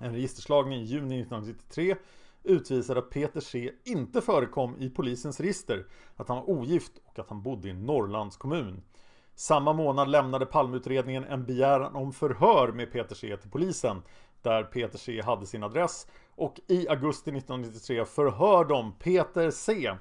En 0.00 0.12
registerslagning 0.12 0.80
i 0.80 0.84
juni 0.84 1.20
1993 1.20 1.96
utvisade 2.42 3.00
att 3.00 3.10
Peter 3.10 3.40
C 3.40 3.72
inte 3.84 4.20
förekom 4.20 4.76
i 4.78 4.90
polisens 4.90 5.40
register, 5.40 5.86
att 6.16 6.28
han 6.28 6.36
var 6.36 6.50
ogift 6.50 6.92
och 7.04 7.18
att 7.18 7.28
han 7.28 7.42
bodde 7.42 7.68
i 7.68 7.72
Norrlands 7.72 8.36
kommun. 8.36 8.82
Samma 9.38 9.72
månad 9.72 10.08
lämnade 10.08 10.46
Palmeutredningen 10.46 11.24
en 11.24 11.44
begäran 11.44 11.96
om 11.96 12.12
förhör 12.12 12.72
med 12.72 12.92
Peter 12.92 13.14
C 13.14 13.36
till 13.36 13.50
polisen 13.50 14.02
där 14.42 14.64
Peter 14.64 14.98
C 14.98 15.22
hade 15.22 15.46
sin 15.46 15.62
adress 15.62 16.06
och 16.34 16.60
i 16.68 16.88
augusti 16.88 17.30
1993 17.30 18.04
förhör 18.04 18.64
de 18.64 18.92
Peter 18.92 19.50
C. 19.50 19.92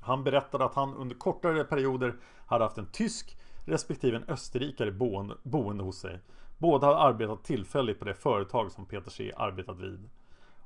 Han 0.00 0.24
berättade 0.24 0.64
att 0.64 0.74
han 0.74 0.94
under 0.94 1.16
kortare 1.16 1.64
perioder 1.64 2.14
hade 2.46 2.64
haft 2.64 2.78
en 2.78 2.92
tysk 2.92 3.38
respektive 3.64 4.16
en 4.16 4.24
österrikare 4.28 4.92
boende, 4.92 5.34
boende 5.42 5.84
hos 5.84 5.98
sig. 5.98 6.20
Båda 6.58 6.86
hade 6.86 6.98
arbetat 6.98 7.44
tillfälligt 7.44 7.98
på 7.98 8.04
det 8.04 8.14
företag 8.14 8.72
som 8.72 8.86
Peter 8.86 9.10
C 9.10 9.32
arbetat 9.36 9.78
vid. 9.78 10.08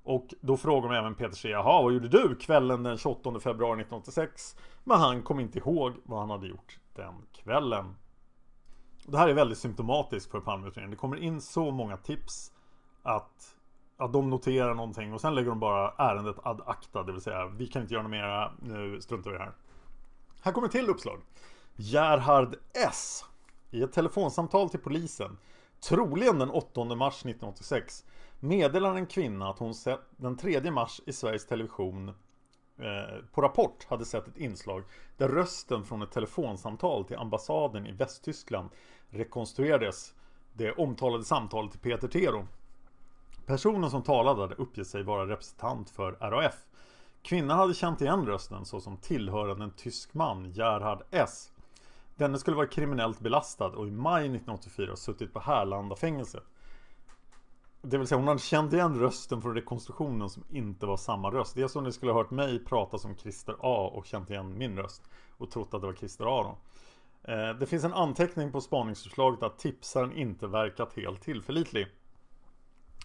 Och 0.02 0.26
då 0.40 0.56
frågar 0.56 0.88
de 0.88 0.98
även 0.98 1.14
Peter 1.14 1.36
C. 1.36 1.48
Jaha, 1.48 1.82
vad 1.82 1.92
gjorde 1.92 2.08
du 2.08 2.36
kvällen 2.36 2.82
den 2.82 2.98
28 2.98 3.40
februari 3.40 3.80
1986? 3.80 4.56
Men 4.84 4.98
han 4.98 5.22
kom 5.22 5.40
inte 5.40 5.58
ihåg 5.58 5.92
vad 6.04 6.20
han 6.20 6.30
hade 6.30 6.46
gjort 6.46 6.78
den 6.98 7.26
kvällen. 7.32 7.96
Det 9.06 9.18
här 9.18 9.28
är 9.28 9.34
väldigt 9.34 9.58
symptomatiskt 9.58 10.30
för 10.30 10.40
Palmeutredningen. 10.40 10.90
Det 10.90 10.96
kommer 10.96 11.16
in 11.16 11.40
så 11.40 11.70
många 11.70 11.96
tips 11.96 12.52
att, 13.02 13.56
att 13.96 14.12
de 14.12 14.30
noterar 14.30 14.74
någonting 14.74 15.12
och 15.12 15.20
sen 15.20 15.34
lägger 15.34 15.48
de 15.48 15.60
bara 15.60 15.90
ärendet 15.90 16.36
ad 16.42 16.62
acta, 16.66 17.02
det 17.02 17.12
vill 17.12 17.20
säga 17.20 17.46
vi 17.46 17.66
kan 17.66 17.82
inte 17.82 17.94
göra 17.94 18.02
något 18.02 18.10
mera, 18.10 18.52
nu 18.62 19.00
struntar 19.00 19.30
vi 19.30 19.38
här. 19.38 19.52
Här 20.40 20.52
kommer 20.52 20.68
till 20.68 20.88
uppslag. 20.88 21.20
Gerhard 21.76 22.56
S. 22.88 23.24
I 23.70 23.82
ett 23.82 23.92
telefonsamtal 23.92 24.70
till 24.70 24.80
polisen, 24.80 25.38
troligen 25.88 26.38
den 26.38 26.50
8 26.50 26.84
mars 26.84 27.14
1986, 27.14 28.04
meddelar 28.40 28.94
en 28.94 29.06
kvinna 29.06 29.50
att 29.50 29.58
hon 29.58 29.74
sett 29.74 30.00
den 30.16 30.36
3 30.36 30.70
mars 30.70 31.00
i 31.06 31.12
Sveriges 31.12 31.46
Television 31.46 32.14
eh, 32.78 33.24
på 33.32 33.42
Rapport 33.42 33.86
hade 33.88 34.04
sett 34.04 34.28
ett 34.28 34.36
inslag 34.36 34.82
där 35.16 35.28
rösten 35.28 35.84
från 35.84 36.02
ett 36.02 36.10
telefonsamtal 36.10 37.04
till 37.04 37.16
ambassaden 37.16 37.86
i 37.86 37.92
Västtyskland 37.92 38.68
rekonstruerades 39.10 40.14
det 40.52 40.72
omtalade 40.72 41.24
samtalet 41.24 41.70
till 41.70 41.80
Peter 41.80 42.08
Tero. 42.08 42.46
Personen 43.46 43.90
som 43.90 44.02
talade 44.02 44.40
hade 44.40 44.54
uppgett 44.54 44.86
sig 44.86 45.02
vara 45.02 45.26
representant 45.26 45.90
för 45.90 46.12
RAF. 46.12 46.54
Kvinnan 47.22 47.58
hade 47.58 47.74
känt 47.74 48.00
igen 48.00 48.26
rösten 48.26 48.64
såsom 48.64 48.96
tillhörande 48.96 49.64
en 49.64 49.70
tysk 49.70 50.14
man, 50.14 50.50
Gerhard 50.50 51.02
S. 51.10 51.52
Denne 52.16 52.38
skulle 52.38 52.56
vara 52.56 52.66
kriminellt 52.66 53.20
belastad 53.20 53.66
och 53.66 53.88
i 53.88 53.90
maj 53.90 54.22
1984 54.22 54.96
suttit 54.96 55.32
på 55.32 55.40
Härlanda 55.40 55.96
fängelse. 55.96 56.40
Det 57.90 57.98
vill 57.98 58.06
säga 58.06 58.18
hon 58.18 58.28
hade 58.28 58.40
känt 58.40 58.72
igen 58.72 58.98
rösten 58.98 59.42
från 59.42 59.54
rekonstruktionen 59.54 60.30
som 60.30 60.44
inte 60.48 60.86
var 60.86 60.96
samma 60.96 61.30
röst. 61.30 61.54
Det 61.54 61.62
är 61.62 61.68
som 61.68 61.84
ni 61.84 61.92
skulle 61.92 62.12
ha 62.12 62.18
hört 62.18 62.30
mig 62.30 62.64
prata 62.64 62.98
som 62.98 63.16
Christer 63.16 63.56
A 63.60 63.90
och 63.94 64.06
känt 64.06 64.30
igen 64.30 64.58
min 64.58 64.76
röst. 64.76 65.02
Och 65.36 65.50
trott 65.50 65.74
att 65.74 65.80
det 65.80 65.86
var 65.86 65.94
Christer 65.94 66.40
A 66.40 66.42
då. 66.42 66.58
Eh, 67.32 67.54
det 67.54 67.66
finns 67.66 67.84
en 67.84 67.92
anteckning 67.92 68.52
på 68.52 68.60
spaningsförslaget 68.60 69.42
att 69.42 69.58
tipsaren 69.58 70.12
inte 70.12 70.46
verkat 70.46 70.92
helt 70.96 71.22
tillförlitlig. 71.22 71.86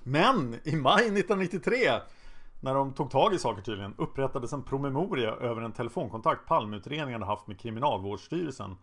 Men 0.03 0.55
i 0.63 0.75
maj 0.75 1.03
1993 1.03 1.77
när 2.61 2.73
de 2.73 2.93
tog 2.93 3.11
tag 3.11 3.33
i 3.33 3.39
saker 3.39 3.61
tydligen 3.61 3.93
upprättades 3.97 4.53
en 4.53 4.63
promemoria 4.63 5.31
över 5.31 5.61
en 5.61 5.71
telefonkontakt 5.71 6.47
Palmeutredningen 6.47 7.21
hade 7.21 7.31
haft 7.31 7.47
med 7.47 7.59
Kriminalvårdsstyrelsen. 7.59 8.77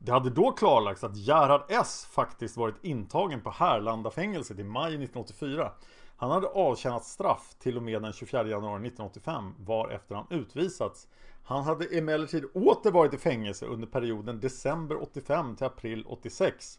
Det 0.00 0.12
hade 0.12 0.30
då 0.30 0.52
klarlagts 0.52 1.04
att 1.04 1.16
Gerhard 1.16 1.62
S 1.68 2.08
faktiskt 2.10 2.56
varit 2.56 2.84
intagen 2.84 3.40
på 3.40 3.50
Härlandafängelset 3.50 4.58
i 4.58 4.64
maj 4.64 4.88
1984. 4.88 5.72
Han 6.16 6.30
hade 6.30 6.46
avtjänat 6.46 7.04
straff 7.04 7.54
till 7.58 7.76
och 7.76 7.82
med 7.82 8.02
den 8.02 8.12
24 8.12 8.48
januari 8.48 8.86
1985 8.86 9.54
varefter 9.58 10.14
han 10.14 10.26
utvisats. 10.30 11.08
Han 11.44 11.64
hade 11.64 11.98
emellertid 11.98 12.44
åter 12.54 12.90
varit 12.90 13.14
i 13.14 13.18
fängelse 13.18 13.66
under 13.66 13.86
perioden 13.86 14.40
december 14.40 15.02
85 15.02 15.56
till 15.56 15.66
april 15.66 16.04
86. 16.06 16.78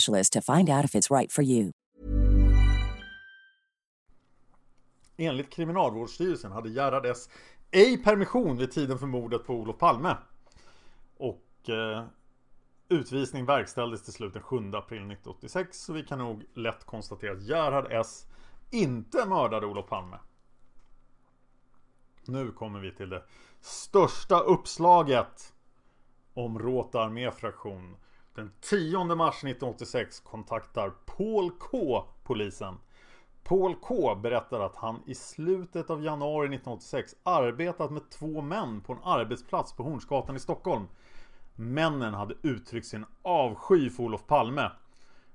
to 0.05 0.41
find 0.41 0.69
out 0.69 0.85
if 0.85 0.95
it's 0.95 1.17
right 1.17 1.31
for 1.31 1.43
you. 1.43 1.71
Enligt 5.17 5.49
Kriminalvårdsstyrelsen 5.49 6.51
hade 6.51 6.69
Gerhard 6.69 7.05
S 7.05 7.29
ej 7.71 8.03
permission 8.03 8.57
vid 8.57 8.71
tiden 8.71 8.99
för 8.99 9.07
mordet 9.07 9.45
på 9.45 9.53
Olof 9.53 9.77
Palme. 9.77 10.17
Och 11.17 11.69
eh, 11.69 12.03
utvisning 12.89 13.45
verkställdes 13.45 14.03
till 14.03 14.13
slut 14.13 14.33
den 14.33 14.41
7 14.41 14.57
april 14.57 14.97
1986. 14.97 15.79
Så 15.79 15.93
vi 15.93 16.03
kan 16.03 16.19
nog 16.19 16.43
lätt 16.53 16.83
konstatera 16.85 17.31
att 17.31 17.41
Gerhard 17.41 17.87
S 17.91 18.25
inte 18.71 19.25
mördade 19.25 19.65
Olof 19.65 19.89
Palme. 19.89 20.19
Nu 22.25 22.51
kommer 22.51 22.79
vi 22.79 22.91
till 22.91 23.09
det 23.09 23.23
största 23.61 24.39
uppslaget 24.39 25.53
om 26.33 26.59
Råta 26.59 27.01
arméfraktion. 27.01 27.95
Den 28.35 28.51
10 28.61 29.15
mars 29.15 29.35
1986 29.35 30.19
kontaktar 30.19 30.89
Paul 31.05 31.51
K 31.51 32.03
polisen. 32.23 32.77
Paul 33.43 33.75
K 33.75 34.15
berättar 34.15 34.59
att 34.59 34.75
han 34.75 35.01
i 35.05 35.15
slutet 35.15 35.89
av 35.89 36.03
januari 36.03 36.45
1986 36.45 37.15
arbetat 37.23 37.91
med 37.91 38.09
två 38.09 38.41
män 38.41 38.81
på 38.81 38.93
en 38.93 39.03
arbetsplats 39.03 39.73
på 39.73 39.83
Hornsgatan 39.83 40.35
i 40.35 40.39
Stockholm. 40.39 40.87
Männen 41.55 42.13
hade 42.13 42.35
uttryckt 42.41 42.87
sin 42.87 43.05
avsky 43.21 43.89
för 43.89 44.03
Olof 44.03 44.27
Palme. 44.27 44.71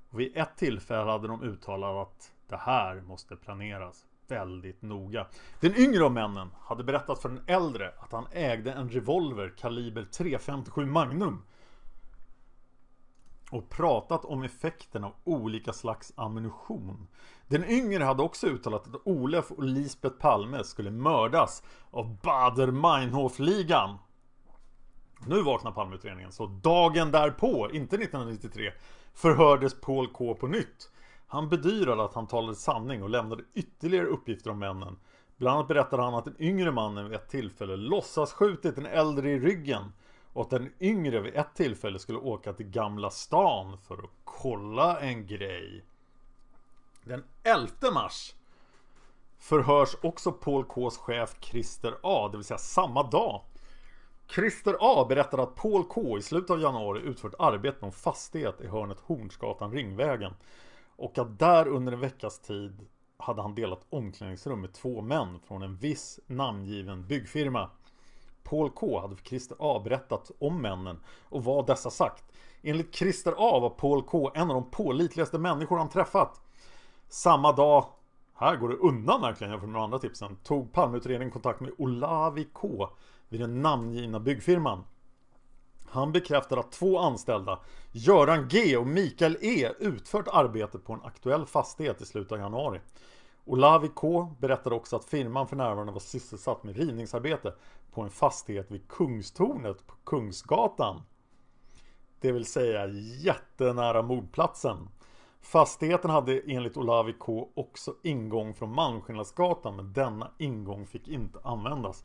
Och 0.09 0.19
vid 0.19 0.37
ett 0.37 0.57
tillfälle 0.57 1.11
hade 1.11 1.27
de 1.27 1.43
uttalat 1.43 2.07
att 2.07 2.31
det 2.47 2.57
här 2.57 3.01
måste 3.01 3.35
planeras 3.35 4.05
väldigt 4.27 4.81
noga. 4.81 5.27
Den 5.59 5.75
yngre 5.75 6.03
av 6.05 6.11
männen 6.11 6.49
hade 6.59 6.83
berättat 6.83 7.21
för 7.21 7.29
den 7.29 7.43
äldre 7.47 7.91
att 7.99 8.11
han 8.11 8.27
ägde 8.31 8.71
en 8.71 8.89
revolver 8.89 9.53
kaliber 9.57 10.01
.357 10.01 10.85
Magnum 10.85 11.43
och 13.51 13.69
pratat 13.69 14.25
om 14.25 14.43
effekten 14.43 15.03
av 15.03 15.13
olika 15.23 15.73
slags 15.73 16.13
ammunition. 16.15 17.07
Den 17.47 17.65
yngre 17.65 18.03
hade 18.03 18.23
också 18.23 18.47
uttalat 18.47 18.87
att 18.87 19.01
Olof 19.05 19.51
och 19.51 19.63
Lisbeth 19.63 20.15
Palme 20.15 20.63
skulle 20.63 20.91
mördas 20.91 21.63
av 21.91 22.17
Bader-Meinhof-ligan. 22.21 23.97
Nu 25.25 25.41
vaknar 25.41 25.71
Palmeutredningen, 25.71 26.31
så 26.31 26.45
dagen 26.45 27.11
därpå, 27.11 27.69
inte 27.71 27.95
1993, 27.95 28.71
förhördes 29.13 29.81
Paul 29.81 30.07
K 30.07 30.33
på 30.33 30.47
nytt. 30.47 30.91
Han 31.27 31.49
bedyrade 31.49 32.03
att 32.03 32.13
han 32.13 32.27
talade 32.27 32.55
sanning 32.55 33.03
och 33.03 33.09
lämnade 33.09 33.43
ytterligare 33.53 34.05
uppgifter 34.05 34.49
om 34.49 34.59
männen. 34.59 34.97
Bland 35.37 35.55
annat 35.55 35.67
berättade 35.67 36.03
han 36.03 36.13
att 36.13 36.25
den 36.25 36.41
yngre 36.41 36.71
mannen 36.71 37.09
vid 37.09 37.13
ett 37.13 37.29
tillfälle 37.29 37.75
låtsas 37.75 38.33
skjutit 38.33 38.75
den 38.75 38.85
äldre 38.85 39.31
i 39.31 39.39
ryggen 39.39 39.91
och 40.37 40.43
att 40.43 40.49
den 40.49 40.73
yngre 40.79 41.19
vid 41.19 41.35
ett 41.35 41.55
tillfälle 41.55 41.99
skulle 41.99 42.17
åka 42.17 42.53
till 42.53 42.69
Gamla 42.69 43.09
stan 43.09 43.77
för 43.77 43.93
att 43.93 44.09
kolla 44.23 44.99
en 44.99 45.27
grej. 45.27 45.85
Den 47.03 47.23
11 47.43 47.67
mars 47.93 48.35
förhörs 49.37 49.95
också 50.01 50.31
Paul 50.31 50.65
Ks 50.65 50.97
chef 50.97 51.35
Christer 51.39 51.93
A, 52.03 52.29
det 52.31 52.37
vill 52.37 52.45
säga 52.45 52.57
samma 52.57 53.03
dag. 53.03 53.41
Christer 54.27 54.75
A 54.79 55.05
berättar 55.09 55.37
att 55.37 55.55
Paul 55.55 55.83
K 55.83 56.17
i 56.17 56.21
slutet 56.21 56.49
av 56.49 56.61
januari 56.61 57.01
utfört 57.01 57.33
arbete 57.39 57.79
på 57.79 57.85
en 57.85 57.91
fastighet 57.91 58.61
i 58.61 58.67
hörnet 58.67 58.99
Hornsgatan 58.99 59.71
Ringvägen. 59.71 60.33
Och 60.95 61.17
att 61.17 61.39
där 61.39 61.67
under 61.67 61.93
en 61.93 61.99
veckas 61.99 62.39
tid 62.39 62.85
hade 63.17 63.41
han 63.41 63.55
delat 63.55 63.85
omklädningsrum 63.89 64.61
med 64.61 64.73
två 64.73 65.01
män 65.01 65.39
från 65.39 65.63
en 65.63 65.77
viss 65.77 66.19
namngiven 66.27 67.07
byggfirma. 67.07 67.69
Paul 68.49 68.69
K 68.69 68.99
hade 68.99 69.15
för 69.15 69.25
Christer 69.25 69.57
A 69.59 69.81
berättat 69.83 70.31
om 70.39 70.61
männen 70.61 70.99
och 71.29 71.43
vad 71.43 71.67
dessa 71.67 71.89
sagt. 71.89 72.23
Enligt 72.61 72.95
Christer 72.95 73.31
A 73.37 73.59
var 73.59 73.69
Paul 73.69 74.03
K 74.03 74.31
en 74.35 74.51
av 74.51 74.55
de 74.55 74.71
pålitligaste 74.71 75.39
människor 75.39 75.77
han 75.77 75.89
träffat. 75.89 76.41
Samma 77.09 77.51
dag, 77.51 77.85
här 78.33 78.55
går 78.55 78.69
det 78.69 78.75
undan 78.75 79.21
verkligen 79.21 79.51
jämfört 79.51 79.69
med 79.69 79.75
de 79.75 79.83
andra 79.83 79.99
tipsen, 79.99 80.35
tog 80.43 80.73
Palmeutredningen 80.73 81.31
kontakt 81.31 81.59
med 81.59 81.71
Olavi 81.77 82.47
K 82.53 82.89
vid 83.29 83.41
den 83.41 83.61
namngivna 83.61 84.19
byggfirman. 84.19 84.83
Han 85.89 86.11
bekräftar 86.11 86.57
att 86.57 86.71
två 86.71 86.99
anställda, 86.99 87.59
Göran 87.91 88.47
G 88.47 88.77
och 88.77 88.87
Mikael 88.87 89.37
E, 89.41 89.71
utfört 89.79 90.27
arbete 90.27 90.79
på 90.79 90.93
en 90.93 91.03
aktuell 91.03 91.45
fastighet 91.45 92.01
i 92.01 92.05
slutet 92.05 92.31
av 92.31 92.39
januari. 92.39 92.79
Olavi 93.49 93.89
K 93.95 94.35
berättade 94.39 94.75
också 94.75 94.95
att 94.95 95.05
firman 95.05 95.47
för 95.47 95.55
närvarande 95.55 95.91
var 95.93 95.99
sysselsatt 95.99 96.63
med 96.63 96.77
rivningsarbete 96.77 97.53
på 97.91 98.01
en 98.01 98.09
fastighet 98.09 98.71
vid 98.71 98.87
Kungstornet 98.87 99.87
på 99.87 99.93
Kungsgatan. 100.05 101.01
Det 102.19 102.31
vill 102.31 102.45
säga 102.45 102.87
jättenära 103.23 104.01
mordplatsen. 104.01 104.89
Fastigheten 105.41 106.11
hade 106.11 106.39
enligt 106.39 106.77
Olavi 106.77 107.13
K 107.19 107.49
också 107.53 107.93
ingång 108.03 108.53
från 108.53 108.75
Malmskillnadsgatan 108.75 109.75
men 109.75 109.93
denna 109.93 110.31
ingång 110.37 110.85
fick 110.85 111.07
inte 111.07 111.39
användas. 111.43 112.03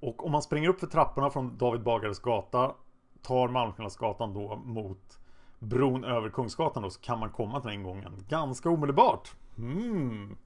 Och 0.00 0.26
om 0.26 0.32
man 0.32 0.42
springer 0.42 0.68
upp 0.68 0.80
för 0.80 0.86
trapporna 0.86 1.30
från 1.30 1.58
David 1.58 1.82
Bagares 1.82 2.18
gata 2.18 2.74
tar 3.22 3.48
Malmskillnadsgatan 3.48 4.34
då 4.34 4.56
mot 4.56 5.18
bron 5.58 6.04
över 6.04 6.30
Kungsgatan 6.30 6.82
då 6.82 6.90
så 6.90 7.00
kan 7.00 7.18
man 7.18 7.30
komma 7.30 7.60
till 7.60 7.70
den 7.70 7.80
ingången 7.80 8.24
ganska 8.28 8.70
omedelbart. 8.70 9.34
Mm. 9.58 10.36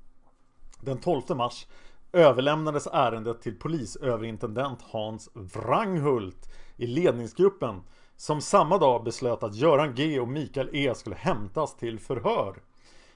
Den 0.81 0.99
12 0.99 1.23
mars 1.37 1.67
överlämnades 2.13 2.87
ärendet 2.93 3.43
till 3.43 3.59
polisöverintendent 3.59 4.83
Hans 4.83 5.31
Wranghult 5.35 6.51
i 6.77 6.87
ledningsgruppen 6.87 7.83
som 8.17 8.41
samma 8.41 8.79
dag 8.79 9.05
beslöt 9.05 9.43
att 9.43 9.55
Göran 9.55 9.95
G 9.95 10.21
och 10.21 10.29
Mikael 10.29 10.71
E 10.73 10.95
skulle 10.95 11.17
hämtas 11.17 11.77
till 11.77 11.99
förhör. 11.99 12.63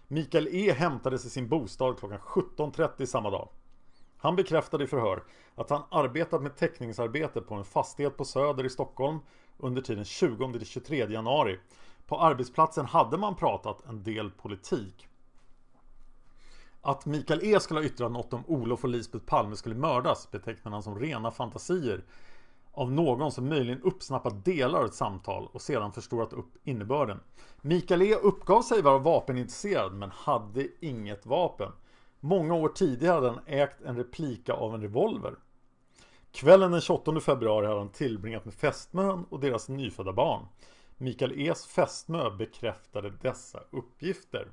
Mikael 0.08 0.48
E 0.48 0.72
hämtades 0.72 1.24
i 1.24 1.30
sin 1.30 1.48
bostad 1.48 1.98
klockan 1.98 2.18
17.30 2.18 3.06
samma 3.06 3.30
dag. 3.30 3.48
Han 4.16 4.36
bekräftade 4.36 4.84
i 4.84 4.86
förhör 4.86 5.22
att 5.54 5.70
han 5.70 5.82
arbetat 5.90 6.42
med 6.42 6.56
täckningsarbete 6.56 7.40
på 7.40 7.54
en 7.54 7.64
fastighet 7.64 8.16
på 8.16 8.24
Söder 8.24 8.66
i 8.66 8.70
Stockholm 8.70 9.18
under 9.58 9.82
tiden 9.82 10.04
20-23 10.04 11.10
januari. 11.10 11.58
På 12.06 12.20
arbetsplatsen 12.20 12.86
hade 12.86 13.16
man 13.16 13.34
pratat 13.34 13.88
en 13.88 14.02
del 14.02 14.30
politik. 14.30 15.08
Att 16.82 17.06
Mikael 17.06 17.40
E 17.42 17.60
skulle 17.60 17.80
ha 17.80 17.84
yttrat 17.84 18.12
något 18.12 18.32
om 18.32 18.44
Olof 18.46 18.84
och 18.84 18.90
Lisbeth 18.90 19.24
Palme 19.24 19.56
skulle 19.56 19.74
mördas 19.74 20.30
betecknar 20.30 20.72
han 20.72 20.82
som 20.82 20.98
rena 20.98 21.30
fantasier 21.30 22.04
av 22.72 22.92
någon 22.92 23.32
som 23.32 23.48
möjligen 23.48 23.82
uppsnappat 23.82 24.44
delar 24.44 24.78
av 24.78 24.86
ett 24.86 24.94
samtal 24.94 25.48
och 25.52 25.62
sedan 25.62 25.92
förstorat 25.92 26.32
upp 26.32 26.52
innebörden. 26.64 27.20
Mikael 27.60 28.02
E 28.02 28.14
uppgav 28.14 28.62
sig 28.62 28.82
vara 28.82 28.98
vapenintresserad 28.98 29.92
men 29.92 30.10
hade 30.10 30.68
inget 30.80 31.26
vapen. 31.26 31.72
Många 32.20 32.54
år 32.54 32.68
tidigare 32.68 33.14
hade 33.14 33.28
han 33.28 33.40
ägt 33.46 33.82
en 33.82 33.96
replika 33.96 34.52
av 34.52 34.74
en 34.74 34.80
revolver. 34.80 35.34
Kvällen 36.32 36.72
den 36.72 36.80
28 36.80 37.20
februari 37.20 37.66
hade 37.66 37.78
han 37.78 37.88
tillbringat 37.88 38.44
med 38.44 38.54
fästmön 38.54 39.24
och 39.30 39.40
deras 39.40 39.68
nyfödda 39.68 40.12
barn. 40.12 40.46
Mikael 40.96 41.32
E's 41.32 41.68
fästmö 41.68 42.30
bekräftade 42.30 43.10
dessa 43.10 43.60
uppgifter. 43.70 44.48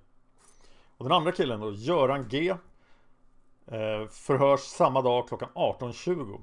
Och 0.97 1.05
den 1.05 1.11
andra 1.11 1.31
killen 1.31 1.59
då, 1.59 1.71
Göran 1.71 2.27
G 2.29 2.49
eh, 2.49 4.07
förhörs 4.09 4.59
samma 4.59 5.01
dag 5.01 5.27
klockan 5.27 5.49
18.20. 5.55 6.41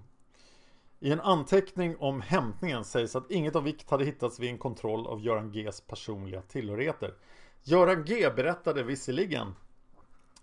I 1.00 1.12
en 1.12 1.20
anteckning 1.20 1.96
om 1.98 2.20
hämtningen 2.20 2.84
sägs 2.84 3.16
att 3.16 3.30
inget 3.30 3.56
av 3.56 3.62
vikt 3.62 3.90
hade 3.90 4.04
hittats 4.04 4.40
vid 4.40 4.50
en 4.50 4.58
kontroll 4.58 5.06
av 5.06 5.20
Göran 5.20 5.52
Gs 5.52 5.80
personliga 5.80 6.42
tillhörigheter. 6.42 7.14
Göran 7.62 8.04
G 8.04 8.30
berättade 8.36 8.82
visserligen 8.82 9.54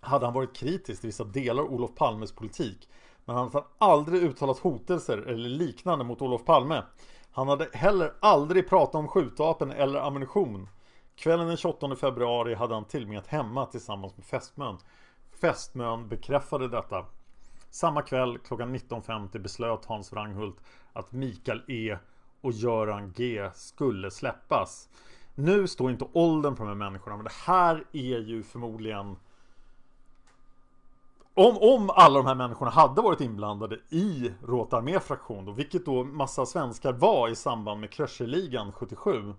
hade 0.00 0.26
han 0.26 0.34
varit 0.34 0.56
kritisk 0.56 1.00
till 1.00 1.08
vissa 1.08 1.24
delar 1.24 1.62
av 1.62 1.72
Olof 1.72 1.94
Palmes 1.94 2.32
politik 2.32 2.88
men 3.24 3.36
han 3.36 3.50
hade 3.52 3.66
aldrig 3.78 4.22
uttalat 4.22 4.58
hotelser 4.58 5.18
eller 5.18 5.48
liknande 5.48 6.04
mot 6.04 6.22
Olof 6.22 6.44
Palme. 6.44 6.82
Han 7.32 7.48
hade 7.48 7.68
heller 7.72 8.12
aldrig 8.20 8.68
pratat 8.68 8.94
om 8.94 9.08
skjutvapen 9.08 9.70
eller 9.70 10.00
ammunition. 10.00 10.68
Kvällen 11.16 11.46
den 11.46 11.56
28 11.56 11.96
februari 11.96 12.54
hade 12.54 12.74
han 12.74 12.84
tillbringat 12.84 13.26
hemma 13.26 13.66
tillsammans 13.66 14.16
med 14.16 14.26
fästmön. 14.26 14.78
Fästmön 15.40 16.08
bekräftade 16.08 16.68
detta. 16.68 17.06
Samma 17.70 18.02
kväll 18.02 18.38
klockan 18.38 18.76
19.50 18.76 19.38
beslöt 19.38 19.84
Hans 19.84 20.12
Wranghult 20.12 20.56
att 20.92 21.12
Mikael 21.12 21.62
E 21.68 21.96
och 22.40 22.52
Göran 22.52 23.12
G 23.16 23.50
skulle 23.54 24.10
släppas. 24.10 24.88
Nu 25.34 25.68
står 25.68 25.90
inte 25.90 26.08
åldern 26.12 26.56
på 26.56 26.62
de 26.62 26.68
här 26.68 26.74
människorna 26.74 27.16
men 27.16 27.24
det 27.24 27.32
här 27.46 27.84
är 27.92 28.18
ju 28.18 28.42
förmodligen 28.42 29.16
om, 31.34 31.58
om 31.58 31.90
alla 31.90 32.18
de 32.18 32.26
här 32.26 32.34
människorna 32.34 32.70
hade 32.70 33.02
varit 33.02 33.20
inblandade 33.20 33.78
i 33.90 34.32
Råta 34.46 34.76
arméfraktion 34.76 35.54
vilket 35.54 35.84
då 35.84 36.04
massa 36.04 36.46
svenskar 36.46 36.92
var 36.92 37.28
i 37.28 37.36
samband 37.36 37.80
med 37.80 37.90
Kröcherligan 37.90 38.72
77 38.72 39.34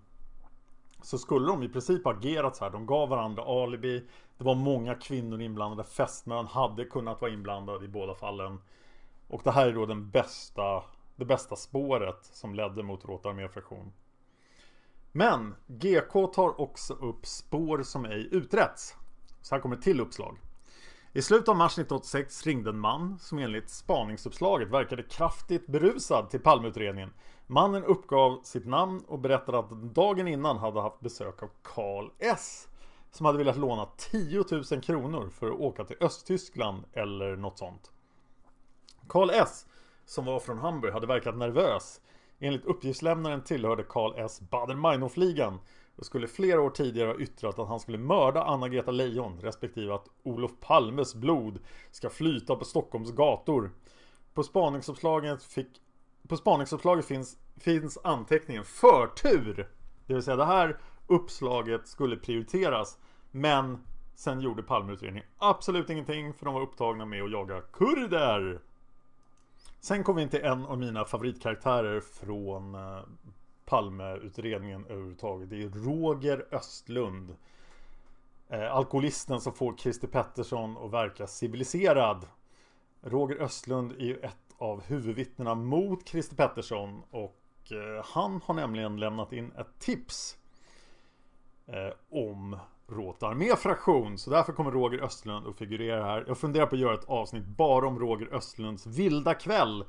så 1.04 1.18
skulle 1.18 1.46
de 1.46 1.62
i 1.62 1.68
princip 1.68 2.06
agerat 2.06 2.56
så 2.56 2.64
här. 2.64 2.70
De 2.70 2.86
gav 2.86 3.08
varandra 3.08 3.42
alibi. 3.42 4.04
Det 4.38 4.44
var 4.44 4.54
många 4.54 4.94
kvinnor 4.94 5.40
inblandade. 5.40 5.88
Fästmön 5.88 6.46
hade 6.46 6.84
kunnat 6.84 7.20
vara 7.20 7.30
inblandad 7.30 7.84
i 7.84 7.88
båda 7.88 8.14
fallen. 8.14 8.58
Och 9.28 9.40
det 9.44 9.50
här 9.50 9.66
är 9.66 9.72
då 9.72 9.86
den 9.86 10.10
bästa, 10.10 10.82
det 11.16 11.24
bästa 11.24 11.56
spåret 11.56 12.24
som 12.24 12.54
ledde 12.54 12.82
mot 12.82 13.04
Råta 13.04 13.28
arméfraktion. 13.28 13.92
Men 15.12 15.54
GK 15.66 16.26
tar 16.26 16.60
också 16.60 16.94
upp 16.94 17.26
spår 17.26 17.82
som 17.82 18.04
ej 18.04 18.28
utretts. 18.32 18.96
Så 19.42 19.54
här 19.54 19.62
kommer 19.62 19.76
ett 19.76 19.82
till 19.82 20.00
uppslag. 20.00 20.38
I 21.12 21.22
slutet 21.22 21.48
av 21.48 21.56
mars 21.56 21.72
1986 21.72 22.46
ringde 22.46 22.70
en 22.70 22.78
man 22.78 23.18
som 23.18 23.38
enligt 23.38 23.70
spaningsuppslaget 23.70 24.70
verkade 24.70 25.02
kraftigt 25.02 25.66
berusad 25.66 26.30
till 26.30 26.40
Palmeutredningen. 26.40 27.10
Mannen 27.46 27.84
uppgav 27.84 28.40
sitt 28.42 28.66
namn 28.66 29.04
och 29.08 29.18
berättade 29.18 29.58
att 29.58 29.70
dagen 29.70 30.28
innan 30.28 30.58
hade 30.58 30.80
haft 30.80 31.00
besök 31.00 31.42
av 31.42 31.50
Karl 31.62 32.10
S. 32.18 32.68
Som 33.10 33.26
hade 33.26 33.38
velat 33.38 33.56
låna 33.56 33.88
10 33.96 34.44
000 34.50 34.64
kronor 34.64 35.28
för 35.28 35.46
att 35.50 35.60
åka 35.60 35.84
till 35.84 35.96
Östtyskland 36.00 36.84
eller 36.92 37.36
något 37.36 37.58
sånt. 37.58 37.92
Karl 39.08 39.30
S. 39.30 39.66
Som 40.04 40.24
var 40.24 40.40
från 40.40 40.58
Hamburg 40.58 40.92
hade 40.92 41.06
verkat 41.06 41.36
nervös. 41.36 42.00
Enligt 42.38 42.64
uppgiftslämnaren 42.64 43.44
tillhörde 43.44 43.82
Karl 43.82 44.12
S. 44.16 44.40
Baader-Meinhof-ligan 44.50 45.58
och 45.96 46.06
skulle 46.06 46.28
flera 46.28 46.60
år 46.60 46.70
tidigare 46.70 47.08
ha 47.08 47.18
yttrat 47.18 47.58
att 47.58 47.68
han 47.68 47.80
skulle 47.80 47.98
mörda 47.98 48.44
Anna-Greta 48.44 48.90
Leijon 48.90 49.40
respektive 49.40 49.94
att 49.94 50.08
Olof 50.22 50.52
Palmes 50.60 51.14
blod 51.14 51.58
ska 51.90 52.10
flyta 52.10 52.56
på 52.56 52.64
Stockholms 52.64 53.10
gator. 53.10 53.70
På 54.34 54.42
spaningsuppslaget, 54.42 55.42
fick, 55.42 55.80
på 56.28 56.36
spaningsuppslaget 56.36 57.04
finns, 57.04 57.36
finns 57.56 57.98
anteckningen 58.04 58.64
förtur. 58.64 59.68
Det 60.06 60.14
vill 60.14 60.22
säga 60.22 60.36
det 60.36 60.44
här 60.44 60.78
uppslaget 61.06 61.88
skulle 61.88 62.16
prioriteras. 62.16 62.98
Men 63.30 63.78
sen 64.14 64.40
gjorde 64.40 64.62
Palmeutredningen 64.62 65.28
absolut 65.38 65.90
ingenting 65.90 66.34
för 66.34 66.44
de 66.44 66.54
var 66.54 66.62
upptagna 66.62 67.04
med 67.04 67.22
att 67.22 67.32
jaga 67.32 67.60
kurder. 67.60 68.60
Sen 69.80 70.04
kom 70.04 70.16
vi 70.16 70.22
in 70.22 70.28
till 70.28 70.44
en 70.44 70.66
av 70.66 70.78
mina 70.78 71.04
favoritkaraktärer 71.04 72.00
från 72.00 72.74
eh, 72.74 73.00
Palmeutredningen 73.64 74.86
överhuvudtaget. 74.86 75.50
Det 75.50 75.62
är 75.62 75.68
Roger 75.68 76.46
Östlund. 76.50 77.36
Eh, 78.48 78.74
alkoholisten 78.74 79.40
som 79.40 79.52
får 79.52 79.76
Christer 79.76 80.08
Pettersson 80.08 80.76
att 80.76 80.92
verka 80.92 81.26
civiliserad. 81.26 82.26
Roger 83.02 83.42
Östlund 83.42 83.92
är 83.92 84.04
ju 84.04 84.16
ett 84.16 84.43
av 84.58 84.82
huvudvittnena 84.82 85.54
mot 85.54 86.08
Christer 86.08 86.36
Pettersson 86.36 87.02
och 87.10 87.72
eh, 87.72 88.04
han 88.04 88.40
har 88.44 88.54
nämligen 88.54 88.96
lämnat 88.96 89.32
in 89.32 89.52
ett 89.52 89.78
tips 89.78 90.36
eh, 91.66 91.92
om 92.10 92.58
Råta 92.86 93.26
arméfraktion. 93.26 94.18
Så 94.18 94.30
därför 94.30 94.52
kommer 94.52 94.70
Roger 94.70 95.02
Östlund 95.02 95.46
att 95.46 95.56
figurera 95.56 96.04
här. 96.04 96.24
Jag 96.28 96.38
funderar 96.38 96.66
på 96.66 96.74
att 96.74 96.80
göra 96.80 96.94
ett 96.94 97.08
avsnitt 97.08 97.46
bara 97.46 97.86
om 97.86 97.98
Roger 97.98 98.34
Östlunds 98.34 98.86
vilda 98.86 99.34
kväll 99.34 99.84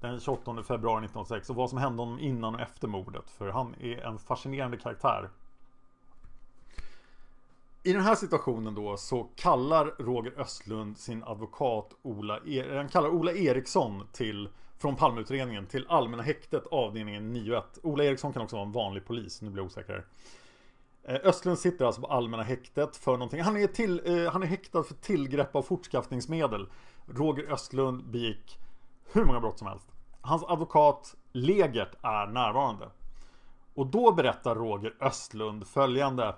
den 0.00 0.20
28 0.20 0.62
februari 0.62 1.04
1906 1.04 1.50
och 1.50 1.56
vad 1.56 1.70
som 1.70 1.78
hände 1.78 2.02
honom 2.02 2.20
innan 2.20 2.54
och 2.54 2.60
efter 2.60 2.88
mordet. 2.88 3.30
För 3.30 3.48
han 3.48 3.74
är 3.80 3.98
en 3.98 4.18
fascinerande 4.18 4.76
karaktär. 4.76 5.30
I 7.82 7.92
den 7.92 8.02
här 8.02 8.14
situationen 8.14 8.74
då 8.74 8.96
så 8.96 9.24
kallar 9.36 9.84
Roger 9.98 10.40
Östlund 10.40 10.98
sin 10.98 11.24
advokat 11.24 11.94
Ola, 12.02 12.40
er 12.46 12.76
han 12.76 12.88
kallar 12.88 13.08
Ola 13.08 13.32
Eriksson 13.32 14.06
till 14.12 14.48
från 14.78 14.96
Palmeutredningen 14.96 15.66
till 15.66 15.86
Allmänna 15.88 16.22
häktet 16.22 16.66
avdelningen 16.66 17.36
9.1. 17.36 17.62
Ola 17.82 18.04
Eriksson 18.04 18.32
kan 18.32 18.42
också 18.42 18.56
vara 18.56 18.66
en 18.66 18.72
vanlig 18.72 19.06
polis, 19.06 19.42
nu 19.42 19.50
blir 19.50 19.62
jag 19.62 19.66
osäker. 19.66 20.06
Eh, 21.02 21.18
Östlund 21.24 21.58
sitter 21.58 21.84
alltså 21.84 22.00
på 22.00 22.06
Allmänna 22.06 22.42
häktet 22.42 22.96
för 22.96 23.12
någonting. 23.12 23.40
Han 23.40 23.56
är, 23.56 23.66
till, 23.66 24.00
eh, 24.04 24.32
han 24.32 24.42
är 24.42 24.46
häktad 24.46 24.82
för 24.82 24.94
tillgrepp 24.94 25.56
av 25.56 25.62
fortskaffningsmedel. 25.62 26.68
Roger 27.06 27.52
Östlund 27.52 28.10
begick 28.10 28.58
hur 29.12 29.24
många 29.24 29.40
brott 29.40 29.58
som 29.58 29.68
helst. 29.68 29.86
Hans 30.20 30.44
advokat 30.44 31.14
Legert 31.32 31.94
är 32.02 32.26
närvarande. 32.26 32.88
Och 33.74 33.86
då 33.86 34.12
berättar 34.12 34.54
Roger 34.54 34.94
Östlund 35.00 35.66
följande. 35.66 36.34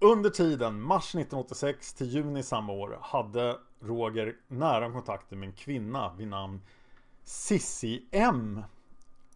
Under 0.00 0.30
tiden 0.30 0.82
mars 0.82 1.14
1986 1.14 1.94
till 1.94 2.06
juni 2.06 2.42
samma 2.42 2.72
år 2.72 2.98
hade 3.02 3.58
Roger 3.80 4.36
nära 4.48 4.92
kontakter 4.92 5.36
med 5.36 5.46
en 5.46 5.52
kvinna 5.52 6.14
vid 6.14 6.28
namn 6.28 6.60
Sissi 7.24 8.06
M. 8.10 8.62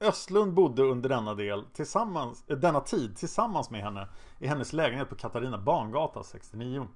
Östlund 0.00 0.52
bodde 0.52 0.82
under 0.82 1.08
denna, 1.08 1.34
del 1.34 1.64
tillsammans, 1.72 2.44
eh, 2.48 2.56
denna 2.56 2.80
tid 2.80 3.16
tillsammans 3.16 3.70
med 3.70 3.82
henne 3.82 4.08
i 4.38 4.46
hennes 4.46 4.72
lägenhet 4.72 5.08
på 5.08 5.14
Katarina 5.14 5.58
Bangata 5.58 6.22
69. 6.22 6.88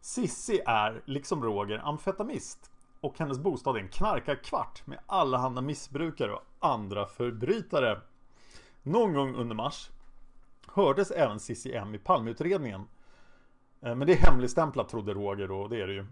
Sissi 0.00 0.60
är, 0.66 1.02
liksom 1.04 1.44
Roger, 1.44 1.78
amfetamist 1.84 2.70
och 3.00 3.18
hennes 3.18 3.38
bostad 3.38 3.76
är 3.76 3.80
en 3.80 3.88
knarkarkvart 3.88 4.86
med 4.86 4.98
allehanda 5.06 5.60
missbrukare 5.60 6.32
och 6.32 6.42
andra 6.58 7.06
förbrytare. 7.06 8.00
Någon 8.82 9.14
gång 9.14 9.34
under 9.34 9.54
mars 9.54 9.90
hördes 10.66 11.10
även 11.10 11.40
Cissi 11.40 11.74
M 11.74 11.94
i 11.94 11.98
Palmeutredningen. 11.98 12.86
Eh, 13.84 13.94
men 13.94 14.06
det 14.06 14.12
är 14.12 14.16
hemligstämplat 14.16 14.88
trodde 14.88 15.14
Roger 15.14 15.48
då, 15.48 15.60
och 15.60 15.68
det 15.68 15.80
är 15.80 15.86
det 15.86 15.92
ju. 15.92 16.06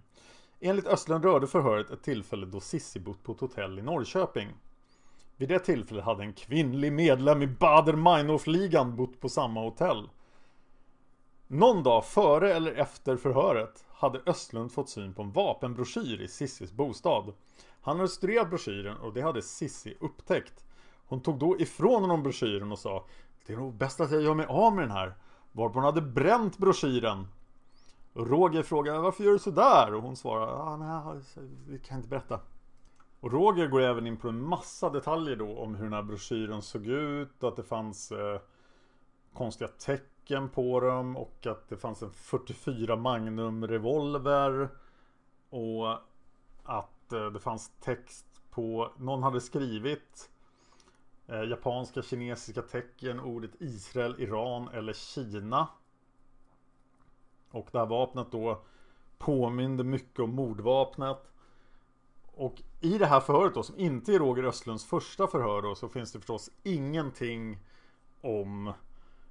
Enligt 0.60 0.86
Östlund 0.86 1.24
rörde 1.24 1.46
förhöret 1.46 1.90
ett 1.90 2.02
tillfälle 2.02 2.46
då 2.46 2.60
Cissi 2.60 3.00
bott 3.00 3.22
på 3.22 3.32
ett 3.32 3.40
hotell 3.40 3.78
i 3.78 3.82
Norrköping. 3.82 4.48
Vid 5.36 5.48
det 5.48 5.58
tillfället 5.58 6.04
hade 6.04 6.22
en 6.22 6.32
kvinnlig 6.32 6.92
medlem 6.92 7.42
i 7.42 7.46
Bader 7.46 7.92
Meinhof-ligan 7.92 8.96
bott 8.96 9.20
på 9.20 9.28
samma 9.28 9.60
hotell. 9.60 10.08
Någon 11.46 11.82
dag 11.82 12.04
före 12.04 12.54
eller 12.54 12.72
efter 12.72 13.16
förhöret 13.16 13.84
hade 13.88 14.20
Östlund 14.26 14.72
fått 14.72 14.88
syn 14.88 15.14
på 15.14 15.22
en 15.22 15.32
vapenbroschyr 15.32 16.20
i 16.20 16.28
Sissis 16.28 16.72
bostad. 16.72 17.32
Han 17.80 17.96
hade 17.96 18.08
studerat 18.08 18.48
broschyren 18.48 18.96
och 18.96 19.12
det 19.12 19.22
hade 19.22 19.42
Sissi 19.42 19.96
upptäckt. 20.00 20.64
Hon 21.06 21.20
tog 21.20 21.38
då 21.38 21.60
ifrån 21.60 22.02
honom 22.02 22.22
broschyren 22.22 22.72
och 22.72 22.78
sa 22.78 23.04
Det 23.46 23.52
är 23.52 23.56
nog 23.56 23.74
bäst 23.74 24.00
att 24.00 24.12
jag 24.12 24.22
gör 24.22 24.34
mig 24.34 24.46
av 24.46 24.74
med 24.74 24.84
den 24.84 24.90
här. 24.90 25.14
Varpå 25.52 25.74
hon 25.74 25.84
hade 25.84 26.02
bränt 26.02 26.58
broschyren. 26.58 27.26
Roger 28.14 28.62
frågar 28.62 28.98
varför 28.98 29.24
gör 29.24 29.32
du 29.32 29.38
sådär? 29.38 29.94
Och 29.94 30.02
hon 30.02 30.16
svarar 30.16 30.46
ah, 30.46 30.76
nej, 30.76 31.22
vi 31.68 31.78
kan 31.78 31.96
inte 31.96 32.08
berätta. 32.08 32.40
Och 33.20 33.32
Roger 33.32 33.66
går 33.66 33.80
även 33.80 34.06
in 34.06 34.16
på 34.16 34.28
en 34.28 34.48
massa 34.48 34.90
detaljer 34.90 35.36
då 35.36 35.58
om 35.58 35.74
hur 35.74 35.84
den 35.84 35.92
här 35.92 36.02
broschyren 36.02 36.62
såg 36.62 36.86
ut, 36.86 37.44
att 37.44 37.56
det 37.56 37.62
fanns 37.62 38.12
eh, 38.12 38.40
konstiga 39.32 39.68
tecken 39.68 40.48
på 40.48 40.80
dem 40.80 41.16
och 41.16 41.46
att 41.46 41.68
det 41.68 41.76
fanns 41.76 42.02
en 42.02 42.12
44 42.12 42.96
Magnum 42.96 43.66
revolver 43.66 44.68
och 45.50 45.92
att 46.62 47.12
eh, 47.12 47.26
det 47.26 47.40
fanns 47.40 47.72
text 47.80 48.26
på, 48.50 48.92
någon 48.98 49.22
hade 49.22 49.40
skrivit 49.40 50.30
eh, 51.26 51.42
japanska, 51.42 52.02
kinesiska 52.02 52.62
tecken, 52.62 53.20
ordet 53.20 53.50
Israel, 53.60 54.14
Iran 54.18 54.68
eller 54.68 54.92
Kina. 54.92 55.68
Och 57.52 57.68
det 57.72 57.78
här 57.78 57.86
vapnet 57.86 58.26
då 58.30 58.62
påminde 59.18 59.84
mycket 59.84 60.20
om 60.20 60.34
mordvapnet. 60.34 61.32
Och 62.34 62.62
i 62.80 62.98
det 62.98 63.06
här 63.06 63.20
förhöret 63.20 63.54
då, 63.54 63.62
som 63.62 63.78
inte 63.78 64.14
är 64.14 64.18
Roger 64.18 64.44
Östlunds 64.44 64.84
första 64.84 65.26
förhör 65.26 65.62
då, 65.62 65.74
så 65.74 65.88
finns 65.88 66.12
det 66.12 66.18
förstås 66.18 66.50
ingenting 66.62 67.58
om 68.20 68.72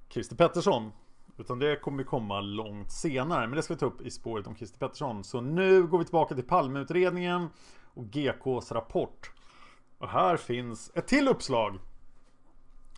Christer 0.08 0.36
Pettersson. 0.36 0.92
Utan 1.36 1.58
det 1.58 1.76
kommer 1.76 2.04
komma 2.04 2.40
långt 2.40 2.90
senare. 2.90 3.46
Men 3.46 3.56
det 3.56 3.62
ska 3.62 3.74
vi 3.74 3.80
ta 3.80 3.86
upp 3.86 4.00
i 4.00 4.10
spåret 4.10 4.46
om 4.46 4.56
Christer 4.56 4.78
Pettersson. 4.78 5.24
Så 5.24 5.40
nu 5.40 5.86
går 5.86 5.98
vi 5.98 6.04
tillbaka 6.04 6.34
till 6.34 6.44
Palmeutredningen 6.44 7.48
och 7.94 8.04
GKs 8.04 8.72
rapport. 8.72 9.32
Och 9.98 10.08
här 10.08 10.36
finns 10.36 10.90
ett 10.94 11.06
till 11.06 11.28
uppslag. 11.28 11.78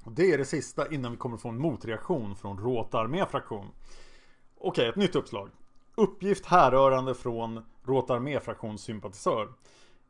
Och 0.05 0.13
det 0.13 0.33
är 0.33 0.39
det 0.39 0.45
sista 0.45 0.93
innan 0.93 1.11
vi 1.11 1.17
kommer 1.17 1.37
få 1.37 1.49
en 1.49 1.59
motreaktion 1.59 2.37
från 2.37 2.59
Råta 2.59 2.99
arméfraktion. 2.99 3.67
Okej, 4.67 4.89
ett 4.89 4.97
nytt 4.97 5.17
uppslag. 5.17 5.51
Uppgift 5.95 6.47
härrörande 6.47 7.15
från 7.15 7.65
Råta 7.83 8.15
arméfraktionssympatisör. 8.15 9.49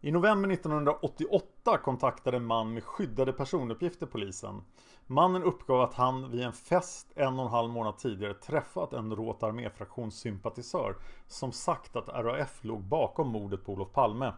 I 0.01 0.11
november 0.11 0.51
1988 0.51 1.79
kontaktade 1.79 2.37
en 2.37 2.45
man 2.45 2.75
med 2.75 2.85
skyddade 2.85 3.33
personuppgifter 3.33 4.07
polisen. 4.07 4.63
Mannen 5.07 5.43
uppgav 5.43 5.81
att 5.81 5.95
han 5.95 6.31
vid 6.31 6.43
en 6.43 6.53
fest 6.53 7.13
en 7.15 7.39
och 7.39 7.45
en 7.45 7.51
halv 7.51 7.71
månad 7.71 7.99
tidigare 7.99 8.35
träffat 8.35 8.93
en 8.93 9.17
Råt 9.17 9.43
arméfraktionssympatisör 9.43 10.97
som 11.27 11.53
sagt 11.53 11.97
att 11.97 12.09
RAF 12.09 12.65
låg 12.65 12.83
bakom 12.83 13.29
mordet 13.29 13.65
på 13.65 13.73
Olof 13.73 13.93
Palme. 13.93 14.33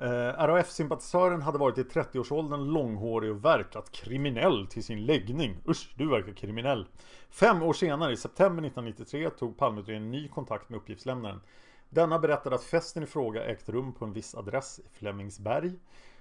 Eh, 0.00 0.46
RAF-sympatisören 0.46 1.42
hade 1.42 1.58
varit 1.58 1.78
i 1.78 1.82
30-årsåldern, 1.82 2.64
långhårig 2.64 3.30
och 3.30 3.44
verkat 3.44 3.92
kriminell 3.92 4.66
till 4.66 4.84
sin 4.84 5.06
läggning. 5.06 5.56
Usch, 5.68 5.94
du 5.96 6.08
verkar 6.08 6.32
kriminell. 6.32 6.86
Fem 7.30 7.62
år 7.62 7.72
senare, 7.72 8.12
i 8.12 8.16
september 8.16 8.62
1993, 8.62 9.30
tog 9.30 9.58
Palmeutredningen 9.58 10.10
ny 10.10 10.28
kontakt 10.28 10.68
med 10.68 10.76
uppgiftslämnaren. 10.76 11.40
Denna 11.88 12.18
berättade 12.18 12.54
att 12.54 12.64
festen 12.64 13.02
i 13.02 13.06
fråga 13.06 13.44
ägt 13.44 13.68
rum 13.68 13.92
på 13.92 14.04
en 14.04 14.12
viss 14.12 14.34
adress 14.34 14.78
i 14.78 14.88
Flemingsberg. 14.98 15.72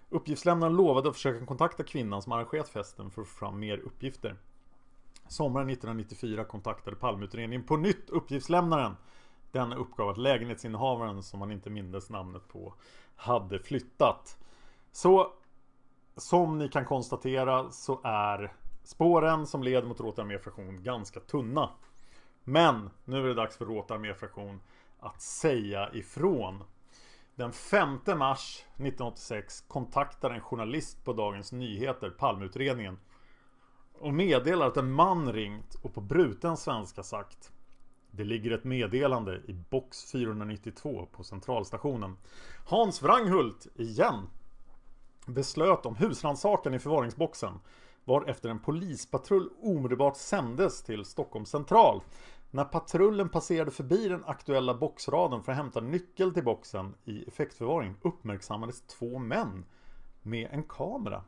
Uppgiftslämnaren 0.10 0.76
lovade 0.76 1.10
att 1.10 1.16
försöka 1.16 1.46
kontakta 1.46 1.84
kvinnan 1.84 2.22
som 2.22 2.32
arrangerat 2.32 2.70
festen 2.70 3.12
för 3.12 3.22
att 3.22 3.28
få 3.28 3.40
fram 3.40 3.60
mer 3.60 3.78
uppgifter. 3.78 4.36
Sommaren 5.28 5.70
1994 5.70 6.44
kontaktade 6.44 6.96
Palmeutredningen 6.96 7.64
på 7.64 7.78
nytt 7.78 8.10
uppgiftslämnaren. 8.10 8.96
Denna 9.52 9.76
uppgav 9.76 10.10
att 10.10 10.18
lägenhetsinnehavaren, 10.18 11.24
som 11.24 11.40
man 11.40 11.52
inte 11.52 11.70
mindes 11.70 12.10
namnet 12.10 12.48
på, 12.48 12.74
hade 13.16 13.60
flyttat. 13.60 14.38
Så 14.92 15.34
som 16.18 16.58
ni 16.58 16.70
kan 16.70 16.86
konstatera 16.86 17.72
så 17.72 18.02
är 18.04 18.54
spåren 18.84 19.48
som 19.48 19.64
leder 19.64 19.88
mot 19.88 20.00
Råta 20.00 20.22
arméfraktion 20.22 20.84
ganska 20.84 21.20
tunna. 21.20 21.70
Men 22.44 22.90
nu 23.06 23.24
är 23.24 23.28
det 23.28 23.34
dags 23.34 23.58
för 23.58 23.66
Råta 23.66 23.94
arméfraktion 23.94 24.62
att 25.00 25.22
säga 25.22 25.94
ifrån. 25.94 26.64
Den 27.36 27.52
5 27.52 28.00
mars 28.18 28.60
1986 28.60 29.62
kontaktar 29.68 30.30
en 30.30 30.42
journalist 30.42 31.06
på 31.06 31.14
Dagens 31.14 31.52
Nyheter 31.52 32.10
Palmeutredningen 32.10 33.00
och 34.00 34.14
meddelar 34.14 34.68
att 34.68 34.78
en 34.78 34.92
man 34.92 35.34
ringt 35.34 35.76
och 35.76 35.94
på 35.94 36.02
bruten 36.02 36.58
svenska 36.58 37.04
sagt 37.04 37.52
det 38.12 38.24
ligger 38.24 38.52
ett 38.52 38.64
meddelande 38.64 39.42
i 39.48 39.54
box 39.54 40.12
492 40.12 41.08
på 41.12 41.24
centralstationen. 41.24 42.18
Hans 42.66 43.02
Wranghult, 43.04 43.68
igen, 43.76 44.30
beslöt 45.26 45.86
om 45.86 45.96
husrannsakan 45.96 46.74
i 46.74 46.80
förvaringsboxen 46.80 47.60
varefter 48.06 48.50
en 48.50 48.60
polispatrull 48.60 49.50
omedelbart 49.62 50.18
sändes 50.18 50.84
till 50.84 51.06
Stockholms 51.06 51.50
central 51.50 52.02
när 52.52 52.64
patrullen 52.64 53.30
passerade 53.30 53.72
förbi 53.72 54.08
den 54.08 54.24
aktuella 54.26 54.74
boxraden 54.74 55.44
för 55.44 55.52
att 55.52 55.58
hämta 55.58 55.82
nyckel 55.82 56.34
till 56.34 56.44
boxen 56.44 56.96
i 57.06 57.24
effektförvaring 57.28 57.96
uppmärksammades 58.02 58.82
två 58.82 59.20
män 59.20 59.66
med 60.22 60.50
en 60.52 60.64
kamera. 60.64 61.24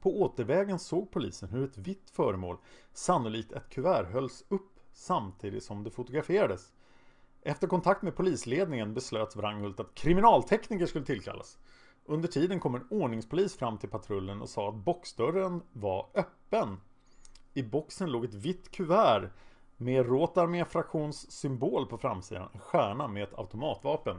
På 0.00 0.22
återvägen 0.22 0.78
såg 0.78 1.10
polisen 1.10 1.48
hur 1.48 1.64
ett 1.64 1.78
vitt 1.78 2.10
föremål, 2.10 2.56
sannolikt 2.92 3.52
ett 3.52 3.68
kuvert, 3.68 4.12
hölls 4.12 4.44
upp 4.48 4.71
samtidigt 4.92 5.64
som 5.64 5.84
det 5.84 5.90
fotograferades. 5.90 6.72
Efter 7.42 7.66
kontakt 7.66 8.02
med 8.02 8.16
polisledningen 8.16 8.94
beslöt 8.94 9.36
Wranghult 9.36 9.80
att 9.80 9.94
kriminaltekniker 9.94 10.86
skulle 10.86 11.04
tillkallas. 11.04 11.58
Under 12.04 12.28
tiden 12.28 12.60
kom 12.60 12.74
en 12.74 12.86
ordningspolis 12.90 13.56
fram 13.56 13.78
till 13.78 13.88
patrullen 13.88 14.40
och 14.42 14.48
sa 14.48 14.68
att 14.68 14.74
boxdörren 14.74 15.62
var 15.72 16.06
öppen. 16.14 16.80
I 17.54 17.62
boxen 17.62 18.10
låg 18.10 18.24
ett 18.24 18.34
vitt 18.34 18.70
kuvert 18.70 19.30
med 19.76 20.06
Rotarmé-fraktions 20.06 21.30
symbol 21.30 21.86
på 21.86 21.98
framsidan, 21.98 22.48
en 22.52 22.60
stjärna 22.60 23.08
med 23.08 23.22
ett 23.22 23.38
automatvapen. 23.38 24.16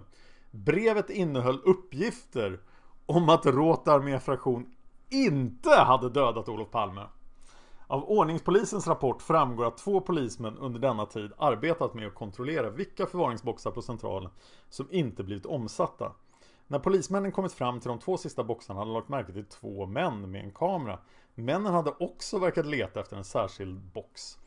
Brevet 0.52 1.10
innehöll 1.10 1.62
uppgifter 1.64 2.60
om 3.06 3.30
att 3.30 3.46
Rotarmé-fraktion 3.46 4.76
inte 5.10 5.70
hade 5.70 6.10
dödat 6.10 6.50
Olof 6.50 6.72
Palme. 6.72 7.08
Av 7.94 8.10
ordningspolisens 8.10 8.88
rapport 8.88 9.22
framgår 9.22 9.66
att 9.66 9.78
två 9.78 10.02
polismän 10.02 10.58
under 10.58 10.80
denna 10.80 11.06
tid 11.06 11.32
arbetat 11.38 11.94
med 11.94 12.08
att 12.08 12.14
kontrollera 12.14 12.70
vilka 12.70 13.06
förvaringsboxar 13.06 13.72
på 13.72 13.82
centralen 13.82 14.32
som 14.70 14.88
inte 14.92 15.24
blivit 15.24 15.46
omsatta. 15.46 16.12
När 16.68 16.80
polismännen 16.80 17.32
kommit 17.32 17.54
fram 17.54 17.80
till 17.80 17.90
de 17.90 18.00
två 18.00 18.18
sista 18.18 18.44
boxarna 18.44 18.80
hade 18.80 18.92
de 18.92 18.94
lagt 18.94 19.10
märke 19.10 19.34
till 19.34 19.46
två 19.46 19.86
män 19.86 20.32
med 20.32 20.44
en 20.44 20.52
kamera. 20.52 21.00
Männen 21.36 21.74
hade 21.74 21.92
också 22.00 22.40
verkat 22.40 22.66
leta 22.66 23.00
efter 23.00 23.18
en 23.18 23.24
särskild 23.24 23.82
box. 23.82 24.38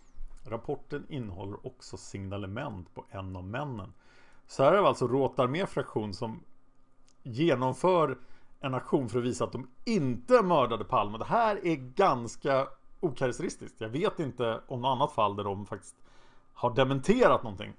Rapporten 0.45 1.07
innehåller 1.09 1.67
också 1.67 1.97
signalement 1.97 2.95
på 2.95 3.05
en 3.11 3.37
av 3.37 3.45
männen. 3.45 3.93
Så 4.47 4.63
här 4.63 4.73
är 4.73 4.83
det 4.83 4.89
alltså 4.89 5.09
Råtarmé 5.09 5.67
fraktion 5.67 6.15
som 6.15 6.43
genomför 7.23 8.19
en 8.61 8.75
aktion 8.75 9.09
för 9.09 9.19
att 9.19 9.25
visa 9.25 9.45
att 9.45 9.53
de 9.53 9.69
inte 9.85 10.43
mördade 10.43 10.85
Palme. 10.85 11.19
Det 11.19 11.25
här 11.25 11.67
är 11.67 11.77
ganska 11.77 12.67
okaraktäristiskt. 13.07 13.81
Jag 13.81 13.89
vet 13.89 14.19
inte 14.19 14.61
om 14.69 14.81
något 14.81 14.89
annat 14.89 15.13
fall 15.13 15.37
där 15.37 15.45
de 15.45 15.67
faktiskt 15.67 15.97
har 16.55 16.75
dementerat 16.75 17.43
någonting. 17.43 17.73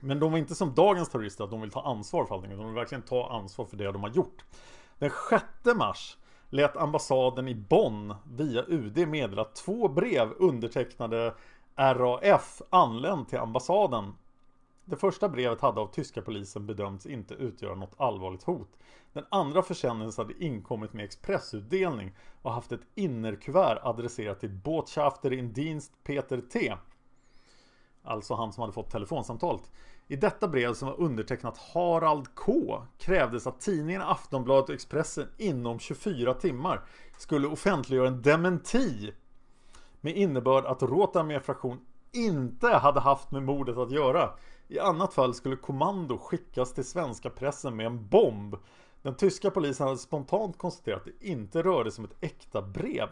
Men 0.00 0.20
de 0.20 0.32
var 0.32 0.38
inte 0.38 0.54
som 0.54 0.74
dagens 0.74 1.08
terrorister 1.08 1.44
att 1.44 1.50
de 1.50 1.60
vill 1.60 1.70
ta 1.70 1.82
ansvar 1.82 2.24
för 2.24 2.34
allting. 2.34 2.56
De 2.56 2.66
vill 2.66 2.74
verkligen 2.74 3.02
ta 3.02 3.30
ansvar 3.30 3.64
för 3.64 3.76
det 3.76 3.92
de 3.92 4.02
har 4.02 4.10
gjort. 4.10 4.44
Den 4.98 5.10
6 5.30 5.44
mars 5.76 6.16
lät 6.50 6.76
ambassaden 6.76 7.48
i 7.48 7.54
Bonn 7.54 8.14
via 8.24 8.64
UD 8.68 9.08
meddela 9.08 9.42
att 9.42 9.54
två 9.54 9.88
brev 9.88 10.32
undertecknade 10.38 11.34
RAF 11.76 12.62
anlänt 12.70 13.28
till 13.28 13.38
ambassaden. 13.38 14.14
Det 14.90 14.96
första 14.96 15.28
brevet 15.28 15.60
hade 15.60 15.80
av 15.80 15.86
tyska 15.86 16.22
polisen 16.22 16.66
bedömts 16.66 17.06
inte 17.06 17.34
utgöra 17.34 17.74
något 17.74 17.94
allvarligt 17.96 18.42
hot. 18.42 18.78
Den 19.12 19.24
andra 19.28 19.62
försändelsen 19.62 20.26
hade 20.26 20.44
inkommit 20.44 20.92
med 20.92 21.04
expressutdelning 21.04 22.14
och 22.42 22.52
haft 22.52 22.72
ett 22.72 22.80
innerkuvert 22.94 23.78
adresserat 23.82 24.40
till 24.40 24.50
Botschafter 24.50 25.32
in 25.32 25.52
Dienst 25.52 25.92
Peter 26.04 26.40
T. 26.40 26.74
Alltså 28.02 28.34
han 28.34 28.52
som 28.52 28.60
hade 28.60 28.72
fått 28.72 28.90
telefonsamtalet. 28.90 29.72
I 30.06 30.16
detta 30.16 30.48
brev 30.48 30.74
som 30.74 30.88
var 30.88 31.00
undertecknat 31.00 31.58
Harald 31.58 32.34
K 32.34 32.82
krävdes 32.98 33.46
att 33.46 33.60
tidningen 33.60 34.02
Aftonbladet 34.02 34.68
och 34.68 34.74
Expressen 34.74 35.28
inom 35.36 35.78
24 35.78 36.34
timmar 36.34 36.84
skulle 37.18 37.48
offentliggöra 37.48 38.08
en 38.08 38.22
dementi 38.22 39.12
med 40.00 40.16
innebörd 40.16 40.64
att 40.64 40.82
Rotarmé 40.82 41.40
fraktion 41.40 41.80
inte 42.26 42.66
hade 42.66 43.00
haft 43.00 43.30
med 43.30 43.42
mordet 43.42 43.76
att 43.76 43.90
göra. 43.90 44.30
I 44.68 44.78
annat 44.78 45.14
fall 45.14 45.34
skulle 45.34 45.56
kommando 45.56 46.18
skickas 46.18 46.74
till 46.74 46.84
svenska 46.84 47.30
pressen 47.30 47.76
med 47.76 47.86
en 47.86 48.08
bomb. 48.08 48.56
Den 49.02 49.14
tyska 49.14 49.50
polisen 49.50 49.86
hade 49.86 49.98
spontant 49.98 50.58
konstaterat 50.58 50.98
att 50.98 51.04
det 51.04 51.28
inte 51.28 51.62
rörde 51.62 51.90
sig 51.90 52.02
om 52.02 52.10
ett 52.10 52.32
äkta 52.32 52.62
brev. 52.62 53.08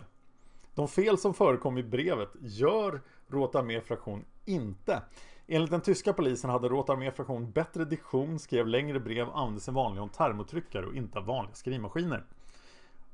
De 0.75 0.88
fel 0.88 1.19
som 1.19 1.35
förekom 1.35 1.79
i 1.79 1.83
brevet 1.83 2.31
gör 2.40 3.03
Rotarmé 3.29 3.81
fraktion 3.81 4.25
inte. 4.45 5.03
Enligt 5.47 5.71
den 5.71 5.81
tyska 5.81 6.12
polisen 6.12 6.51
hade 6.51 6.69
Rotarmé 6.69 7.11
fraktion 7.11 7.51
bättre 7.51 7.85
diktion, 7.85 8.38
skrev 8.38 8.66
längre 8.66 9.01
brev, 9.01 9.29
använde 9.31 9.61
sig 9.61 9.75
vanligen 9.75 10.03
om 10.03 10.09
termotryckare 10.09 10.87
och 10.87 10.95
inte 10.95 11.19
av 11.19 11.25
vanliga 11.25 11.55
skrivmaskiner. 11.55 12.25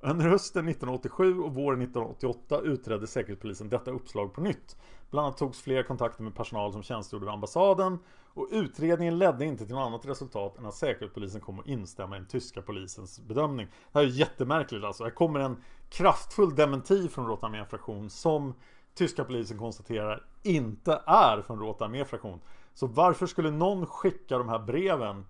Under 0.05 0.29
hösten 0.29 0.69
1987 0.69 1.41
och 1.41 1.55
våren 1.55 1.83
1988 1.83 2.61
utredde 2.61 3.07
Säkerhetspolisen 3.07 3.69
detta 3.69 3.91
uppslag 3.91 4.35
på 4.35 4.41
nytt. 4.41 4.77
Bland 5.11 5.27
annat 5.27 5.39
togs 5.39 5.61
fler 5.63 5.83
kontakter 5.83 6.23
med 6.23 6.35
personal 6.35 6.73
som 6.73 6.83
tjänstgjorde 6.83 7.25
vid 7.25 7.33
ambassaden 7.33 7.99
och 8.35 8.49
utredningen 8.51 9.19
ledde 9.19 9.45
inte 9.45 9.67
till 9.67 9.75
något 9.75 9.87
annat 9.87 10.07
resultat 10.07 10.59
än 10.59 10.67
att 10.67 10.75
Säkerhetspolisen 10.75 11.41
kom 11.41 11.59
att 11.59 11.67
instämma 11.67 12.17
i 12.17 12.19
den 12.19 12.29
tyska 12.29 12.63
polisens 12.63 13.21
bedömning. 13.21 13.67
Det 13.93 13.99
här 13.99 14.07
är 14.07 14.11
jättemärkligt 14.11 14.85
alltså. 14.85 15.05
Här 15.05 15.11
kommer 15.11 15.41
en 15.41 15.57
kraftfull 15.91 16.55
dementi 16.55 17.09
från 17.09 17.27
Rotarmé 17.27 17.65
fraktion 17.65 18.11
som 18.11 18.55
tyska 18.95 19.25
polisen 19.25 19.59
konstaterar 19.59 20.25
inte 20.43 21.03
är 21.07 21.43
från 21.43 21.61
Rotarmé 21.61 22.05
fraktion. 22.05 22.41
Så 22.75 22.87
varför 22.87 23.27
skulle 23.27 23.51
någon 23.51 23.87
skicka 23.87 24.39
de 24.39 24.49
här 24.49 24.59
breven 24.59 25.25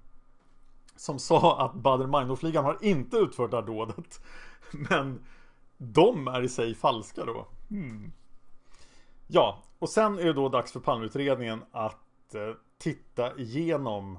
som 0.97 1.19
sa 1.19 1.65
att 1.65 1.75
Baader-Meinhof-ligan 1.75 2.65
har 2.65 2.79
inte 2.81 3.17
utfört 3.17 3.51
det 3.51 3.57
här 3.57 3.67
dådet. 3.67 4.21
Men 4.91 5.21
de 5.79 6.29
är 6.29 6.43
i 6.43 6.49
sig 6.49 6.75
falska 6.75 7.25
då. 7.25 7.47
Hmm. 7.71 8.13
Ja, 9.27 9.63
och 9.79 9.89
sen 9.89 10.19
är 10.19 10.25
det 10.25 10.33
då 10.33 10.49
dags 10.49 10.73
för 10.73 10.81
Palmeutredningen 10.81 11.65
att 11.73 12.35
eh, 12.35 12.55
titta 12.79 13.39
igenom 13.39 14.19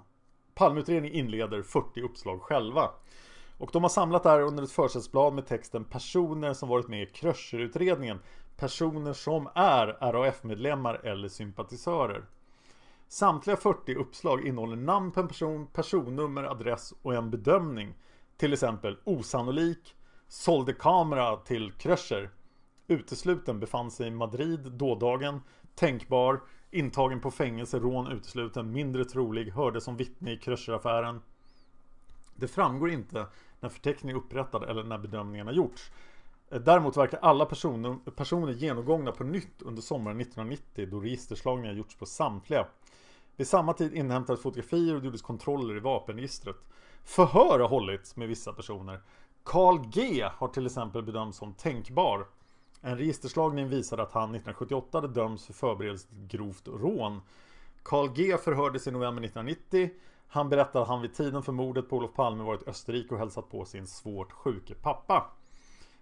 Palmeutredningen 0.56 1.18
inleder 1.18 1.62
40 1.62 2.02
uppslag 2.02 2.42
själva. 2.42 2.90
Och 3.58 3.70
de 3.74 3.84
har 3.84 3.90
samlat 3.90 4.24
det 4.24 4.30
här 4.30 4.42
under 4.42 4.64
ett 4.64 4.72
försättsblad 4.72 5.34
med 5.34 5.46
texten 5.46 5.84
Personer 5.84 6.54
som 6.54 6.70
varit 6.70 6.88
med 6.88 7.04
i 7.04 7.06
Kröcherutredningen. 7.06 8.20
Personer 8.58 9.14
som 9.14 9.50
är 9.56 9.88
RAF-medlemmar 9.88 10.94
eller 11.04 11.28
sympatisörer. 11.28 12.26
Samtliga 13.14 13.58
40 13.58 13.96
uppslag 13.96 14.48
innehåller 14.48 14.76
namn 14.76 15.12
på 15.12 15.20
en 15.20 15.28
person, 15.28 15.68
personnummer, 15.68 16.44
adress 16.44 16.94
och 17.02 17.16
en 17.16 17.32
bedömning. 17.32 17.94
Till 18.38 18.54
exempel 18.54 18.98
osannolik, 19.04 19.96
sålde 20.28 20.74
kamera 20.74 21.38
till 21.38 21.72
Kröcher. 21.72 22.30
Utesluten 22.88 23.60
befann 23.60 23.92
sig 23.92 24.08
i 24.08 24.12
Madrid 24.12 24.72
dådagen. 24.72 25.42
Tänkbar, 25.76 26.42
intagen 26.72 27.20
på 27.20 27.32
fängelse, 27.32 27.80
rån 27.80 28.12
utesluten, 28.12 28.72
mindre 28.72 29.06
trolig, 29.06 29.52
hörde 29.52 29.82
som 29.82 29.98
vittne 29.98 30.32
i 30.32 30.38
Kröcheraffären. 30.38 31.22
Det 32.36 32.48
framgår 32.48 32.90
inte 32.90 33.26
när 33.60 33.70
förteckningen 33.70 34.18
är 34.18 34.22
upprättad 34.22 34.64
eller 34.64 34.84
när 34.84 34.98
bedömningarna 34.98 35.52
gjorts. 35.52 35.92
Eh, 36.52 36.60
däremot 36.60 36.98
verkar 36.98 37.20
alla 37.22 37.46
personer, 37.46 38.12
personer 38.16 38.54
genomgångna 38.54 39.12
på 39.12 39.24
nytt 39.24 39.62
under 39.62 39.82
sommaren 39.82 40.22
1990 40.22 40.88
då 40.92 41.00
registerslagningar 41.00 41.74
gjorts 41.74 41.96
på 41.96 42.06
samtliga. 42.06 42.68
Vid 43.36 43.48
samma 43.48 43.74
tid 43.74 43.94
inhämtades 43.94 44.42
fotografier 44.42 44.96
och 44.96 45.06
gjordes 45.06 45.22
kontroller 45.22 45.78
i 45.78 45.80
vapenregistret. 45.80 46.56
Förhör 47.04 47.60
har 47.60 47.68
hållits 47.68 48.16
med 48.16 48.28
vissa 48.28 48.54
personer. 48.54 49.02
Carl 49.44 49.80
G 49.90 50.30
har 50.38 50.48
till 50.48 50.66
exempel 50.66 51.04
bedömts 51.04 51.38
som 51.38 51.54
tänkbar. 51.54 52.28
En 52.82 52.98
registerslagning 52.98 53.70
visade 53.70 54.04
att 54.04 54.12
han 54.12 54.24
1978 54.24 54.98
hade 54.98 55.14
dömts 55.14 55.46
för 55.46 55.54
förberedelse 55.54 56.08
till 56.08 56.28
grovt 56.28 56.68
rån. 56.68 57.22
Carl 57.84 58.10
G 58.14 58.38
förhördes 58.38 58.88
i 58.88 58.92
november 58.92 59.24
1990. 59.24 59.90
Han 60.28 60.50
berättade 60.50 60.82
att 60.82 60.88
han 60.88 61.02
vid 61.02 61.14
tiden 61.14 61.44
för 61.44 61.52
mordet 61.52 61.90
på 61.90 61.98
Olof 61.98 62.14
Palme 62.14 62.44
varit 62.44 62.64
i 62.64 62.70
Österrike 62.70 63.14
och 63.14 63.20
hälsat 63.20 63.50
på 63.50 63.66
sin 63.66 63.88
svårt 63.88 64.32
sjuke 64.32 64.74
pappa. 64.74 65.32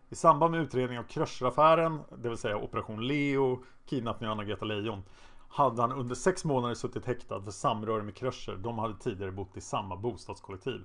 I 0.10 0.16
samband 0.16 0.52
med 0.52 0.62
utredningen 0.62 1.04
av 1.04 1.08
Kröcheraffären, 1.08 2.00
det 2.18 2.30
vill 2.30 2.38
säga 2.38 2.58
Operation 2.58 3.08
Leo, 3.08 3.64
kidnappningen 3.86 4.32
av 4.32 4.38
Anna-Greta 4.38 4.66
Leijon, 4.66 5.04
hade 5.52 5.82
han 5.82 5.92
under 5.92 6.16
sex 6.16 6.46
månader 6.46 6.76
suttit 6.76 7.06
häktad 7.06 7.42
för 7.42 7.52
samröre 7.52 8.04
med 8.04 8.16
Kröcher. 8.16 8.56
De 8.56 8.80
hade 8.80 8.98
tidigare 8.98 9.32
bott 9.32 9.58
i 9.58 9.62
samma 9.62 9.96
bostadskollektiv. 9.96 10.84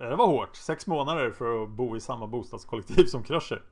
Eh, 0.00 0.08
det 0.08 0.16
var 0.16 0.26
hårt. 0.26 0.56
Sex 0.56 0.86
månader 0.86 1.30
för 1.30 1.62
att 1.62 1.68
bo 1.68 1.96
i 1.96 2.00
samma 2.00 2.26
bostadskollektiv 2.26 3.04
som 3.06 3.22
Kröcher. 3.22 3.62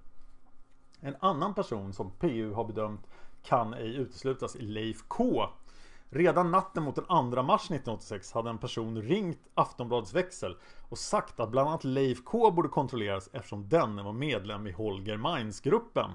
En 1.01 1.16
annan 1.20 1.55
person 1.55 1.92
som 1.92 2.11
PU 2.11 2.53
har 2.53 2.64
bedömt 2.64 3.07
kan 3.42 3.75
ej 3.75 3.97
uteslutas 3.97 4.55
är 4.57 4.62
Leif 4.62 5.05
K. 5.09 5.49
Redan 6.11 6.51
natten 6.51 6.83
mot 6.83 6.94
den 6.94 7.05
2 7.05 7.42
mars 7.42 7.62
1986 7.62 8.33
hade 8.33 8.51
en 8.51 8.59
person 8.59 9.03
ringt 9.03 9.40
Aftonbladets 9.55 10.14
växel 10.14 10.57
och 10.88 10.99
sagt 10.99 11.40
att 11.40 11.51
bland 11.51 11.68
annat 11.68 11.85
Leif 11.85 12.25
K 12.25 12.51
borde 12.51 12.68
kontrolleras 12.68 13.29
eftersom 13.33 13.68
denne 13.68 14.03
var 14.03 14.12
medlem 14.12 14.66
i 14.66 14.73
Holger 14.73 15.16
Mainz-gruppen. 15.16 16.11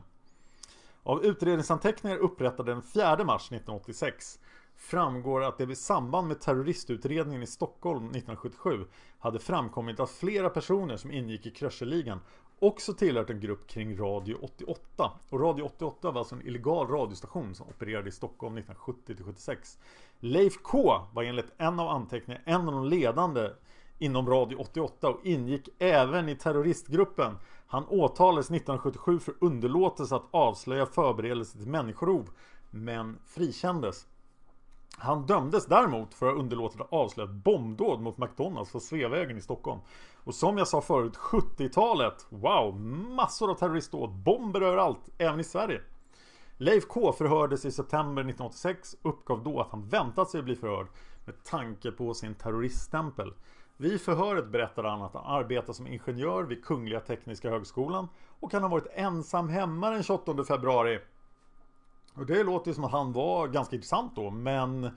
Av 1.04 1.26
utredningsanteckningar 1.26 2.18
upprättade 2.18 2.72
den 2.72 2.82
4 2.82 3.24
mars 3.24 3.42
1986 3.42 4.40
framgår 4.76 5.44
att 5.44 5.58
det 5.58 5.72
i 5.72 5.76
samband 5.76 6.28
med 6.28 6.42
terroristutredningen 6.42 7.44
i 7.44 7.48
Stockholm 7.48 8.04
1977 8.04 8.86
hade 9.20 9.40
framkommit 9.40 10.00
att 10.00 10.12
flera 10.12 10.50
personer 10.50 10.98
som 10.98 11.12
ingick 11.12 11.46
i 11.46 11.52
Kröcherligan 11.52 12.20
också 12.60 12.94
tillhört 12.94 13.30
en 13.30 13.40
grupp 13.40 13.68
kring 13.68 13.98
Radio 13.98 14.38
88. 14.42 15.12
Och 15.30 15.40
Radio 15.40 15.64
88 15.64 16.12
var 16.12 16.20
alltså 16.20 16.36
en 16.36 16.48
illegal 16.48 16.88
radiostation 16.88 17.56
som 17.56 17.68
opererade 17.68 18.10
i 18.10 18.12
Stockholm 18.12 18.58
1970-76. 18.58 19.78
Leif 20.20 20.54
K 20.64 21.02
var 21.14 21.24
enligt 21.24 21.52
en 21.58 21.80
av 21.80 21.88
anteckningarna 21.88 22.44
en 22.46 22.68
av 22.68 22.74
de 22.74 22.86
ledande 22.86 23.50
inom 23.98 24.30
Radio 24.30 24.56
88 24.56 25.10
och 25.10 25.26
ingick 25.26 25.70
även 25.80 26.30
i 26.30 26.36
terroristgruppen. 26.36 27.36
Han 27.72 27.86
åtalades 27.88 28.46
1977 28.46 29.20
för 29.20 29.34
underlåtelse 29.40 30.16
att 30.16 30.28
avslöja 30.32 30.86
förberedelse 30.86 31.58
till 31.58 31.68
människorov 31.68 32.30
men 32.70 33.18
frikändes. 33.26 34.08
Han 34.98 35.26
dömdes 35.26 35.66
däremot 35.66 36.14
för 36.14 36.28
att 36.28 36.34
ha 36.34 36.40
underlåtit 36.40 36.82
att 36.82 36.94
avslöja 36.94 37.30
ett 37.30 37.36
bombdåd 37.36 38.00
mot 38.00 38.18
McDonalds 38.18 38.72
på 38.72 38.80
Sveavägen 38.80 39.38
i 39.38 39.42
Stockholm. 39.42 39.80
Och 40.24 40.36
som 40.36 40.58
jag 40.58 40.68
sa 40.68 40.82
förut, 40.82 41.16
70-talet, 41.16 42.26
wow, 42.30 42.82
massor 43.16 43.52
av 43.52 43.56
terroristdåd, 43.56 44.10
bomber 44.10 44.62
överallt, 44.62 45.10
även 45.18 45.40
i 45.40 45.44
Sverige. 45.44 45.82
Leif 46.58 46.88
K 46.88 47.14
förhördes 47.14 47.66
i 47.66 47.72
september 47.72 48.22
1986, 48.22 48.96
uppgav 49.02 49.44
då 49.44 49.62
att 49.62 49.72
han 49.72 49.88
väntat 49.88 50.30
sig 50.30 50.40
att 50.40 50.46
bli 50.46 50.56
förhörd 50.56 50.88
med 51.26 51.44
tanke 51.44 51.92
på 51.92 52.14
sin 52.14 52.36
terroriststämpel. 52.36 53.34
Vid 53.82 54.02
förhöret 54.02 54.48
berättade 54.48 54.90
han 54.90 55.02
att 55.02 55.14
han 55.14 55.26
arbetar 55.26 55.74
som 55.74 55.88
ingenjör 55.88 56.44
vid 56.44 56.66
Kungliga 56.66 57.00
Tekniska 57.00 57.50
Högskolan 57.50 58.08
och 58.40 58.52
kan 58.52 58.62
ha 58.62 58.70
varit 58.70 58.88
ensam 58.94 59.50
hemma 59.50 59.90
den 59.90 60.04
28 60.04 60.44
februari 60.44 61.00
och 62.14 62.26
det 62.26 62.44
låter 62.44 62.72
ju 62.72 62.76
som 62.76 62.84
att 62.84 62.92
han 62.92 63.14
var 63.14 63.48
ganska 63.48 63.76
intressant 63.76 64.16
då, 64.16 64.30
men 64.30 64.90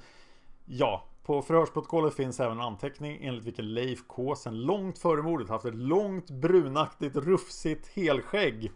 ja, 0.65 1.05
på 1.25 1.43
förhörsprotokollet 1.43 2.15
finns 2.15 2.41
även 2.41 2.59
en 2.59 2.65
anteckning 2.65 3.25
enligt 3.25 3.45
vilken 3.45 3.75
Leif 3.75 4.01
K 4.07 4.37
sen 4.37 4.61
långt 4.61 4.99
före 4.99 5.23
mordet 5.23 5.49
haft 5.49 5.65
ett 5.65 5.75
långt 5.75 6.31
brunaktigt 6.31 7.17
rufsigt 7.17 7.89
helskägg. 7.89 8.73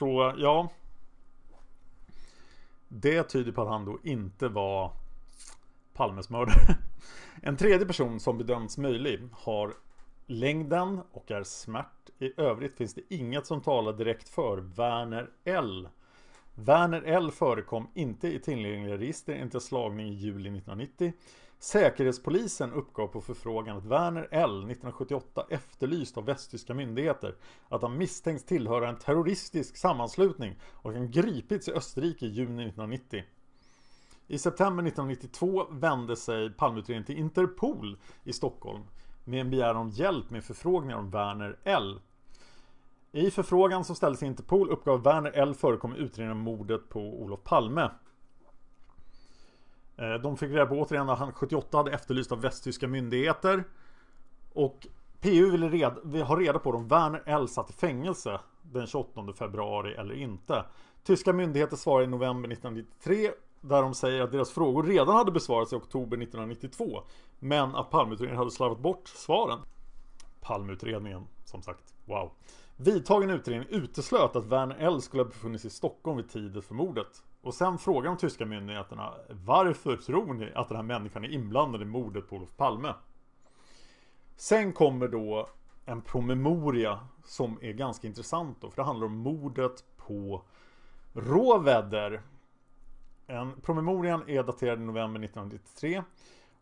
Så 0.00 0.34
ja. 0.38 0.68
Det 2.88 3.22
tyder 3.22 3.52
på 3.52 3.62
att 3.62 3.68
han 3.68 3.84
då 3.84 3.98
inte 4.02 4.48
var 4.48 4.92
Palmes 5.94 6.30
mördare. 6.30 6.76
En 7.48 7.56
tredje 7.56 7.86
person 7.86 8.20
som 8.20 8.38
bedömts 8.38 8.78
möjlig 8.78 9.20
har 9.32 9.74
längden 10.26 11.00
och 11.12 11.30
är 11.30 11.42
smärt. 11.42 12.10
I 12.18 12.40
övrigt 12.40 12.76
finns 12.76 12.94
det 12.94 13.14
inget 13.14 13.46
som 13.46 13.60
talar 13.60 13.92
direkt 13.92 14.28
för 14.28 14.56
Werner 14.56 15.30
L. 15.44 15.88
Werner 16.54 17.02
L 17.02 17.30
förekom 17.30 17.88
inte 17.94 18.28
i 18.28 18.38
tillgängliga 18.38 18.98
register 18.98 19.32
enligt 19.32 19.62
slagning 19.62 20.08
i 20.08 20.14
juli 20.14 20.48
1990. 20.48 21.12
Säkerhetspolisen 21.58 22.72
uppgav 22.72 23.06
på 23.06 23.20
förfrågan 23.20 23.76
att 23.76 23.84
Werner 23.84 24.28
L 24.30 24.50
1978 24.50 25.46
efterlyst 25.50 26.18
av 26.18 26.24
västtyska 26.24 26.74
myndigheter 26.74 27.34
att 27.68 27.82
han 27.82 27.98
misstänks 27.98 28.44
tillhöra 28.44 28.88
en 28.88 28.98
terroristisk 28.98 29.76
sammanslutning 29.76 30.54
och 30.72 30.92
han 30.92 31.10
gripits 31.10 31.68
i 31.68 31.72
Österrike 31.72 32.26
i 32.26 32.28
juni 32.28 32.62
1990. 32.62 33.24
I 34.30 34.38
september 34.38 34.84
1992 34.86 35.66
vände 35.70 36.16
sig 36.16 36.50
Palmeutredningen 36.50 37.04
till 37.04 37.18
Interpol 37.18 37.96
i 38.24 38.32
Stockholm 38.32 38.82
med 39.24 39.40
en 39.40 39.50
begäran 39.50 39.76
om 39.76 39.90
hjälp 39.90 40.30
med 40.30 40.44
förfrågningar 40.44 40.96
om 40.96 41.10
Werner 41.10 41.58
L. 41.64 42.00
I 43.12 43.30
förfrågan 43.30 43.84
som 43.84 43.96
ställdes 43.96 44.18
till 44.18 44.28
Interpol 44.28 44.70
uppgav 44.70 45.02
Werner 45.02 45.30
L 45.30 45.54
förekom 45.54 45.96
i 45.96 45.98
utredningen 45.98 46.32
om 46.32 46.38
mordet 46.38 46.88
på 46.88 47.00
Olof 47.00 47.44
Palme. 47.44 47.90
Eh, 49.96 50.14
de 50.14 50.36
fick 50.36 50.50
reda 50.50 50.66
på 50.66 50.74
återigen 50.74 51.08
att 51.08 51.18
han 51.18 51.32
78 51.32 51.76
hade 51.76 51.92
efterlyst 51.92 52.32
av 52.32 52.40
västtyska 52.40 52.88
myndigheter. 52.88 53.64
Och 54.52 54.86
PU 55.20 55.50
ville 55.50 55.68
reda, 55.68 56.24
ha 56.24 56.40
reda 56.40 56.58
på 56.58 56.70
om 56.70 56.88
Werner 56.88 57.22
L 57.26 57.48
satt 57.48 57.70
i 57.70 57.72
fängelse 57.72 58.40
den 58.62 58.86
28 58.86 59.32
februari 59.32 59.94
eller 59.94 60.14
inte. 60.14 60.64
Tyska 61.02 61.32
myndigheter 61.32 61.76
svarade 61.76 62.04
i 62.04 62.08
november 62.08 62.48
1993 62.48 63.30
där 63.60 63.82
de 63.82 63.94
säger 63.94 64.22
att 64.22 64.32
deras 64.32 64.50
frågor 64.50 64.82
redan 64.82 65.16
hade 65.16 65.32
besvarats 65.32 65.72
i 65.72 65.76
oktober 65.76 66.22
1992 66.22 67.02
men 67.38 67.74
att 67.74 67.90
Palmeutredningen 67.90 68.38
hade 68.38 68.50
slarvat 68.50 68.78
bort 68.78 69.08
svaren. 69.08 69.58
Palmeutredningen, 70.40 71.26
som 71.44 71.62
sagt, 71.62 71.94
wow. 72.04 72.30
Vidtagen 72.76 73.30
utredning 73.30 73.68
uteslöt 73.70 74.36
att 74.36 74.44
Werner 74.44 74.76
L 74.78 75.02
skulle 75.02 75.22
ha 75.22 75.28
befunnit 75.28 75.60
sig 75.60 75.68
i 75.68 75.70
Stockholm 75.70 76.16
vid 76.16 76.30
tiden 76.30 76.62
för 76.62 76.74
mordet. 76.74 77.22
Och 77.42 77.54
sen 77.54 77.78
frågar 77.78 78.10
de 78.10 78.16
tyska 78.16 78.46
myndigheterna 78.46 79.14
Varför 79.30 79.96
tror 79.96 80.34
ni 80.34 80.52
att 80.54 80.68
den 80.68 80.76
här 80.76 80.84
människan 80.84 81.24
är 81.24 81.28
inblandad 81.28 81.82
i 81.82 81.84
mordet 81.84 82.28
på 82.28 82.36
Olof 82.36 82.56
Palme? 82.56 82.94
Sen 84.36 84.72
kommer 84.72 85.08
då 85.08 85.48
en 85.84 86.02
promemoria 86.02 87.00
som 87.24 87.58
är 87.62 87.72
ganska 87.72 88.06
intressant 88.06 88.60
då, 88.60 88.70
för 88.70 88.76
det 88.76 88.86
handlar 88.86 89.06
om 89.06 89.16
mordet 89.16 89.84
på 89.96 90.42
Råväder 91.12 92.22
en, 93.30 93.60
promemorian 93.60 94.22
är 94.28 94.42
daterad 94.42 94.78
i 94.78 94.84
november 94.84 95.20
1993 95.20 96.02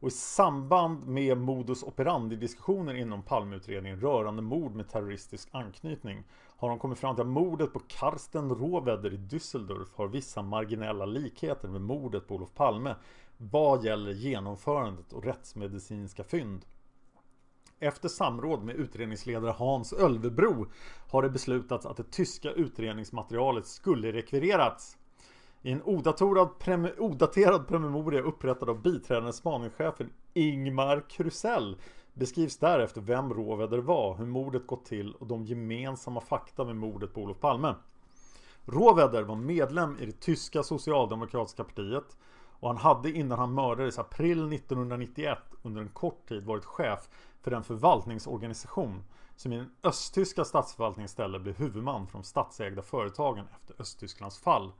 och 0.00 0.08
i 0.08 0.10
samband 0.10 1.06
med 1.06 1.38
modus 1.38 1.82
operandi-diskussioner 1.82 2.94
inom 2.94 3.22
Palmeutredningen 3.22 4.00
rörande 4.00 4.42
mord 4.42 4.74
med 4.74 4.88
terroristisk 4.88 5.48
anknytning 5.52 6.24
har 6.56 6.68
de 6.68 6.78
kommit 6.78 6.98
fram 6.98 7.14
till 7.14 7.22
att 7.22 7.28
mordet 7.28 7.72
på 7.72 7.80
Karsten 7.86 8.50
Råvedder 8.54 9.14
i 9.14 9.16
Düsseldorf 9.16 9.88
har 9.94 10.08
vissa 10.08 10.42
marginella 10.42 11.06
likheter 11.06 11.68
med 11.68 11.80
mordet 11.80 12.28
på 12.28 12.34
Olof 12.34 12.54
Palme 12.54 12.94
vad 13.36 13.84
gäller 13.84 14.12
genomförandet 14.12 15.12
och 15.12 15.24
rättsmedicinska 15.24 16.24
fynd. 16.24 16.64
Efter 17.78 18.08
samråd 18.08 18.62
med 18.62 18.76
utredningsledare 18.76 19.50
Hans 19.50 19.92
Ölvebro 19.92 20.66
har 21.10 21.22
det 21.22 21.30
beslutats 21.30 21.86
att 21.86 21.96
det 21.96 22.10
tyska 22.10 22.50
utredningsmaterialet 22.50 23.66
skulle 23.66 24.12
rekvirerats. 24.12 24.98
I 25.66 25.72
en 25.72 25.82
odaterad, 25.82 26.58
prem 26.58 26.88
odaterad 26.98 27.68
promemoria 27.68 28.20
upprättad 28.20 28.70
av 28.70 28.82
biträdande 28.82 29.32
spaningschefen 29.32 30.10
Ingmar 30.34 31.04
Krusell 31.10 31.76
beskrivs 32.14 32.56
därefter 32.56 33.00
vem 33.00 33.34
Råvedder 33.34 33.78
var, 33.78 34.16
hur 34.16 34.26
mordet 34.26 34.66
gått 34.66 34.84
till 34.84 35.14
och 35.14 35.26
de 35.26 35.44
gemensamma 35.44 36.20
fakta 36.20 36.64
med 36.64 36.76
mordet 36.76 37.14
på 37.14 37.20
Olof 37.20 37.40
Palme. 37.40 37.74
Råvedder 38.64 39.22
var 39.22 39.36
medlem 39.36 39.96
i 40.00 40.06
det 40.06 40.20
tyska 40.20 40.62
socialdemokratiska 40.62 41.64
partiet 41.64 42.16
och 42.60 42.68
han 42.68 42.76
hade 42.76 43.10
innan 43.10 43.38
han 43.38 43.54
mördades 43.54 43.98
april 43.98 44.52
1991 44.52 45.38
under 45.62 45.80
en 45.82 45.88
kort 45.88 46.28
tid 46.28 46.44
varit 46.44 46.64
chef 46.64 47.08
för 47.42 47.50
den 47.50 47.64
förvaltningsorganisation 47.64 49.02
som 49.36 49.52
i 49.52 49.56
den 49.56 49.70
östtyska 49.82 50.44
statsförvaltningens 50.44 51.12
ställe 51.12 51.38
blev 51.38 51.56
huvudman 51.56 52.06
för 52.06 52.18
de 52.18 52.24
statsägda 52.24 52.82
företagen 52.82 53.44
efter 53.54 53.82
Östtysklands 53.82 54.38
fall. 54.38 54.72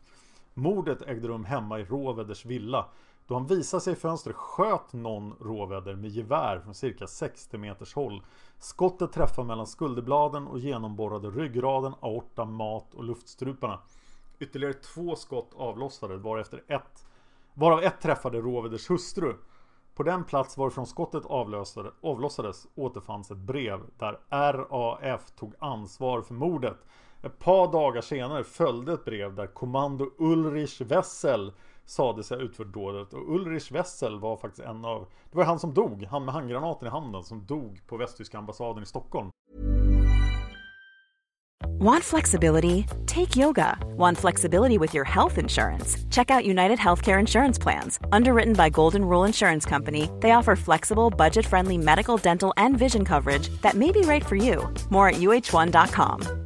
Mordet 0.59 1.03
ägde 1.03 1.29
rum 1.29 1.45
hemma 1.45 1.79
i 1.81 1.85
Råveders 1.85 2.45
villa 2.45 2.87
då 3.27 3.35
han 3.35 3.47
visade 3.47 3.81
sig 3.81 3.93
i 3.93 3.97
fönstret 3.97 4.37
sköt 4.37 4.93
någon 4.93 5.35
Råvädder 5.41 5.95
med 5.95 6.11
gevär 6.11 6.61
från 6.61 6.75
cirka 6.75 7.07
60 7.07 7.59
meters 7.59 7.95
håll. 7.95 8.23
Skottet 8.59 9.13
träffade 9.13 9.49
mellan 9.49 9.67
skulderbladen 9.67 10.47
och 10.47 10.59
genomborrade 10.59 11.31
ryggraden, 11.31 11.95
aorta, 12.01 12.45
mat 12.45 12.95
och 12.95 13.05
luftstruparna. 13.05 13.79
Ytterligare 14.39 14.75
två 14.75 15.17
skott 15.17 15.51
avlossades 15.57 16.23
varefter 16.23 16.63
ett, 16.69 17.07
varav 17.55 17.83
ett 17.83 18.01
träffade 18.01 18.41
Råveders 18.41 18.91
hustru. 18.91 19.35
På 19.95 20.03
den 20.03 20.25
plats 20.25 20.57
varifrån 20.57 20.87
skottet 20.87 21.27
avlossades 22.03 22.67
återfanns 22.75 23.31
ett 23.31 23.39
brev 23.39 23.81
där 23.99 24.21
RAF 24.31 25.31
tog 25.31 25.55
ansvar 25.59 26.23
för 26.23 26.35
mordet. 26.35 26.79
Ett 27.27 27.39
par 27.39 27.73
dagar 27.73 28.01
senare 28.01 28.45
följde 28.45 28.93
ett 28.93 29.05
brev 29.05 29.35
där 29.35 29.47
kommando 29.47 30.11
Ulrich 30.19 30.81
Wessel 30.81 31.53
sade 31.85 32.23
sig 32.23 32.37
ha 32.37 32.45
utfört 32.45 32.75
dådet 32.75 33.13
och 33.13 33.35
Ulrich 33.35 33.73
Wessel 33.73 34.21
var 34.21 34.37
faktiskt 34.37 34.67
en 34.67 34.85
av 34.85 35.07
Det 35.31 35.37
var 35.37 35.45
han 35.45 35.59
som 35.59 35.75
dog, 35.75 36.05
han 36.11 36.25
med 36.25 36.35
handgranaten 36.35 36.89
i 36.89 36.91
handen 36.91 37.25
som 37.25 37.47
dog 37.47 37.81
på 37.87 37.97
västtyska 37.97 38.39
ambassaden 38.39 38.83
i 38.83 38.87
Stockholm. 38.87 39.31
Want 41.79 42.05
flexibility? 42.05 42.85
Take 43.07 43.37
yoga. 43.37 43.79
Want 43.97 44.19
flexibility 44.19 44.79
with 44.79 44.95
your 44.95 45.05
health 45.05 45.39
insurance? 45.39 45.99
Check 46.11 46.31
out 46.31 46.45
United 46.45 46.79
Healthcare 46.79 47.21
Insurance 47.21 47.63
Plans. 47.63 47.99
Underwritten 48.13 48.55
by 48.55 48.71
Golden 48.71 49.05
Rule 49.05 49.27
Insurance 49.27 49.69
Company, 49.69 50.09
they 50.21 50.33
offer 50.33 50.57
flexible, 50.57 51.11
budget 51.11 51.47
friendly 51.47 51.79
medical, 51.79 52.17
dental, 52.19 52.53
and 52.57 52.79
vision 52.79 53.05
coverage 53.05 53.49
that 53.63 53.75
may 53.75 53.93
be 53.93 54.01
right 54.01 54.25
for 54.25 54.37
you. 54.37 54.75
More 54.91 55.09
at 55.09 55.17
uh1.com. 55.17 56.46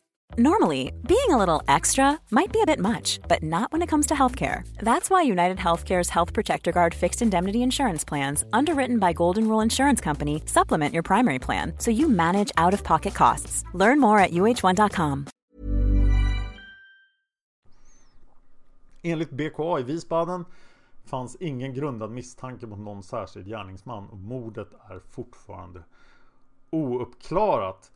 Normally, 0.37 0.93
being 1.09 1.29
a 1.29 1.37
little 1.37 1.61
extra 1.67 2.17
might 2.29 2.53
be 2.53 2.61
a 2.61 2.65
bit 2.65 2.79
much, 2.79 3.19
but 3.27 3.43
not 3.43 3.69
when 3.73 3.81
it 3.81 3.89
comes 3.89 4.07
to 4.07 4.13
healthcare. 4.13 4.63
That's 4.77 5.09
why 5.09 5.23
United 5.23 5.57
Healthcare's 5.57 6.09
Health 6.09 6.31
Protector 6.31 6.71
Guard 6.71 6.93
fixed 6.93 7.21
indemnity 7.21 7.63
insurance 7.63 8.05
plans, 8.05 8.45
underwritten 8.53 8.97
by 8.97 9.11
Golden 9.11 9.49
Rule 9.49 9.59
Insurance 9.59 9.99
Company, 9.99 10.41
supplement 10.45 10.93
your 10.93 11.03
primary 11.03 11.37
plan 11.37 11.73
so 11.79 11.91
you 11.91 12.07
manage 12.07 12.49
out 12.55 12.73
of 12.73 12.81
pocket 12.81 13.13
costs. 13.13 13.65
Learn 13.73 13.99
more 13.99 14.19
at 14.19 14.31
uh1.com. 14.31 15.25
Enligt 19.03 19.31
BKA 19.31 19.79
i 19.79 19.83
Wiesbaden 19.83 20.45
fanns 21.05 21.35
ingen 21.39 21.73
grundad 21.73 22.11
misstanke 22.11 22.67
mot 22.67 22.79
någon 22.79 23.03
särskild 23.03 23.47
gärningsman 23.47 24.09
och 24.09 24.17
mordet 24.17 24.69
är 24.89 24.99
fortfarande 24.99 25.83
ouppklarat. 26.69 27.91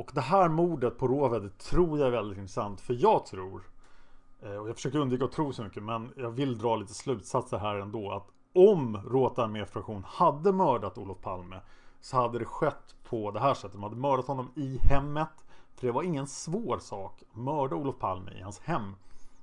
Och 0.00 0.10
det 0.14 0.20
här 0.20 0.48
mordet 0.48 0.98
på 0.98 1.08
Råvädret 1.08 1.58
tror 1.58 1.98
jag 1.98 2.06
är 2.06 2.10
väldigt 2.10 2.38
intressant 2.38 2.80
för 2.80 2.94
jag 2.94 3.26
tror 3.26 3.62
eh, 4.42 4.54
och 4.54 4.68
jag 4.68 4.76
försöker 4.76 4.98
undvika 4.98 5.24
att 5.24 5.32
tro 5.32 5.52
så 5.52 5.62
mycket 5.62 5.82
men 5.82 6.12
jag 6.16 6.30
vill 6.30 6.58
dra 6.58 6.76
lite 6.76 6.94
slutsatser 6.94 7.58
här 7.58 7.74
ändå 7.74 8.12
att 8.12 8.26
om 8.54 8.96
Råta 8.96 9.44
arméfraktion 9.44 10.04
hade 10.08 10.52
mördat 10.52 10.98
Olof 10.98 11.20
Palme 11.20 11.60
så 12.00 12.16
hade 12.16 12.38
det 12.38 12.44
skett 12.44 12.94
på 13.04 13.30
det 13.30 13.40
här 13.40 13.54
sättet. 13.54 13.72
De 13.72 13.82
hade 13.82 13.96
mördat 13.96 14.26
honom 14.26 14.50
i 14.56 14.78
hemmet 14.82 15.44
för 15.74 15.86
det 15.86 15.92
var 15.92 16.02
ingen 16.02 16.26
svår 16.26 16.78
sak 16.78 17.22
att 17.30 17.36
mörda 17.36 17.76
Olof 17.76 17.98
Palme 17.98 18.30
i 18.30 18.42
hans 18.42 18.60
hem. 18.60 18.96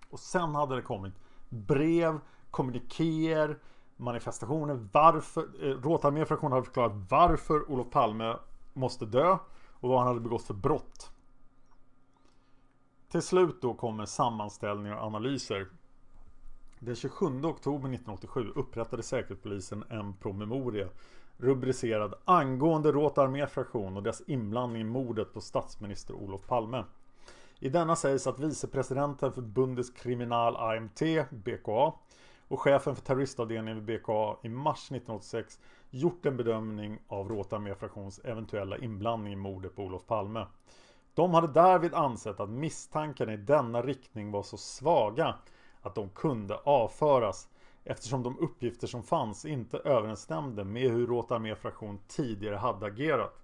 Och 0.10 0.20
sen 0.20 0.55
hade 0.55 0.76
det 0.76 0.82
kommit 0.82 1.14
brev, 1.49 2.20
kommunikéer, 2.51 3.60
manifestationer. 3.97 4.88
Varför, 4.91 5.41
eh, 5.41 5.82
Råta 5.82 6.08
arméfraktion 6.08 6.51
hade 6.51 6.64
förklarat 6.64 6.93
varför 7.10 7.72
Olof 7.72 7.89
Palme 7.91 8.36
måste 8.74 9.05
dö 9.05 9.38
och 9.80 9.90
vad 9.90 10.00
han 10.00 10.08
hade 10.08 10.20
begått 10.20 10.44
för 10.44 10.54
brott. 10.54 11.12
Till 13.12 13.22
slut 13.22 13.62
då 13.62 13.74
kommer 13.74 14.06
sammanställningar 14.06 14.96
och 14.96 15.04
analyser. 15.04 15.68
Den 16.80 16.96
27 16.96 17.26
oktober 17.26 17.90
1987 17.90 18.52
upprättade 18.56 19.04
Säkerhetspolisen 19.04 19.84
en 19.90 20.14
promemoria 20.14 20.88
rubricerad 21.38 22.14
angående 22.26 22.92
Råta 22.92 23.22
arméfraktion 23.22 23.98
och 23.98 24.04
dess 24.04 24.22
inblandning 24.28 24.82
i 24.82 24.86
mordet 24.86 25.34
på 25.34 25.42
statsminister 25.42 26.14
Olof 26.14 26.48
Palme. 26.48 26.84
I 27.60 27.70
denna 27.70 27.96
sägs 27.96 28.28
att 28.28 28.40
vicepresidenten 28.40 29.32
för 29.32 29.42
Bundeskriminal 29.42 30.56
AMT, 30.56 31.02
BKA, 31.30 31.94
och 32.48 32.60
chefen 32.60 32.96
för 32.96 33.04
terroristavdelningen 33.04 33.86
vid 33.86 34.02
BKA 34.02 34.38
i 34.42 34.50
mars 34.50 34.86
1986 34.86 35.60
gjort 35.90 36.26
en 36.26 36.38
bedömning 36.38 37.00
av 37.08 37.30
Råta 37.30 37.56
arméfraktions 37.56 38.20
eventuella 38.20 38.78
inblandning 38.78 39.34
i 39.34 39.36
mordet 39.36 39.76
på 39.76 39.84
Olof 39.84 40.06
Palme. 40.06 40.46
De 41.14 41.34
hade 41.34 41.48
därvid 41.48 41.94
ansett 41.94 42.40
att 42.40 42.50
misstankarna 42.50 43.34
i 43.34 43.38
denna 43.38 43.82
riktning 43.82 44.32
var 44.32 44.44
så 44.44 44.58
svaga 44.58 45.36
att 45.82 45.96
de 45.96 46.10
kunde 46.10 46.58
avföras. 46.58 47.50
eftersom 47.84 48.24
de 48.24 48.38
uppgifter 48.40 48.88
som 48.88 49.04
fanns 49.04 49.46
inte 49.46 49.78
överensstämde 49.78 50.64
med 50.64 50.92
hur 50.92 51.08
Råta 51.08 51.36
arméfraktion 51.36 52.00
tidigare 52.08 52.56
hade 52.56 52.86
agerat. 52.86 53.44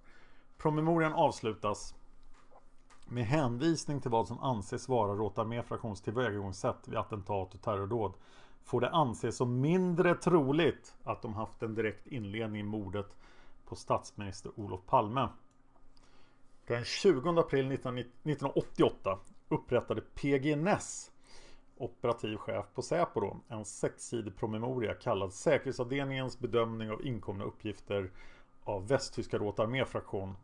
Promemorian 0.58 1.12
avslutas 1.12 1.94
med 3.08 3.24
hänvisning 3.24 4.00
till 4.00 4.10
vad 4.10 4.28
som 4.28 4.38
anses 4.38 4.88
vara 4.88 5.14
Råta 5.14 5.40
arméfraktions 5.40 6.00
tillvägagångssätt 6.00 6.88
vid 6.88 6.98
attentat 6.98 7.54
och 7.54 7.62
terrordåd 7.62 8.12
får 8.64 8.80
det 8.80 8.90
anses 8.90 9.36
som 9.36 9.60
mindre 9.60 10.14
troligt 10.14 10.94
att 11.04 11.22
de 11.22 11.34
haft 11.34 11.62
en 11.62 11.74
direkt 11.74 12.06
inledning 12.06 12.60
i 12.60 12.64
mordet 12.64 13.16
på 13.64 13.76
statsminister 13.76 14.52
Olof 14.56 14.80
Palme. 14.86 15.28
Den 16.66 16.84
20 16.84 17.40
april 17.40 17.72
1988 17.72 19.18
upprättade 19.48 20.00
PG 20.00 20.56
Ness 20.56 21.10
operativ 21.76 22.36
chef 22.36 22.66
på 22.74 22.82
Säpo 22.82 23.20
då, 23.20 23.36
en 23.48 23.64
sexsidig 23.64 24.36
promemoria 24.36 24.94
kallad 24.94 25.32
Säkerhetsavdelningens 25.32 26.38
bedömning 26.38 26.90
av 26.90 27.06
inkomna 27.06 27.44
uppgifter 27.44 28.10
av 28.64 28.88
Västtyska 28.88 29.38
Rotarméfraktion 29.38 30.36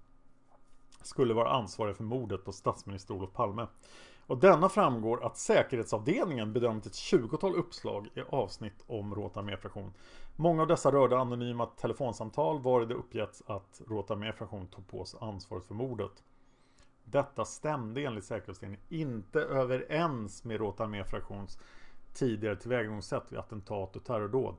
skulle 1.03 1.35
vara 1.35 1.51
ansvarig 1.51 1.97
för 1.97 2.05
mordet 2.05 2.45
på 2.45 2.53
statsminister 2.53 3.15
Olof 3.15 3.33
Palme. 3.33 3.67
Och 4.31 4.39
denna 4.39 4.69
framgår 4.69 5.25
att 5.27 5.37
säkerhetsavdelningen 5.37 6.53
bedömt 6.53 6.87
ett 6.87 6.93
20-tal 6.93 7.55
uppslag 7.55 8.09
i 8.15 8.21
avsnitt 8.29 8.85
om 8.87 9.15
Råt 9.15 9.37
arméfraktion. 9.37 9.93
Många 10.37 10.63
av 10.63 10.69
dessa 10.69 10.93
rörde 10.93 11.19
anonyma 11.19 11.67
telefonsamtal 11.67 12.63
var 12.63 12.87
det 12.87 12.95
uppgetts 12.95 13.43
att 13.47 13.83
Råt 13.89 14.11
arméfraktion 14.11 14.67
tog 14.67 14.89
på 14.89 15.05
sig 15.05 15.19
ansvaret 15.23 15.65
för 15.65 15.75
mordet. 15.75 16.11
Detta 17.05 17.45
stämde 17.45 18.03
enligt 18.03 18.25
säkerhetsavdelningen 18.25 18.85
inte 18.89 19.41
överens 19.41 20.45
med 20.45 20.61
Råt 20.61 20.81
arméfraktions 20.81 21.59
tidigare 22.15 22.57
tillvägagångssätt 22.57 23.33
vid 23.33 23.39
attentat 23.39 23.97
och 23.97 24.05
terrordåd. 24.05 24.57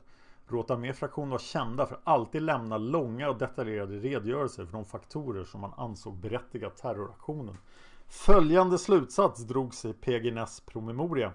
Råt 0.47 0.71
arméfraktion 0.71 1.29
var 1.29 1.39
kända 1.39 1.85
för 1.85 1.95
att 1.95 2.01
alltid 2.03 2.41
lämna 2.41 2.77
långa 2.77 3.29
och 3.29 3.37
detaljerade 3.37 3.99
redogörelser 3.99 4.65
för 4.65 4.73
de 4.73 4.85
faktorer 4.85 5.43
som 5.43 5.61
man 5.61 5.73
ansåg 5.77 6.15
berättigat 6.15 6.77
terroraktionen. 6.77 7.57
Följande 8.11 8.77
slutsats 8.77 9.43
drogs 9.43 9.85
i 9.85 9.93
PGNS 9.93 10.59
promemoria. 10.59 11.33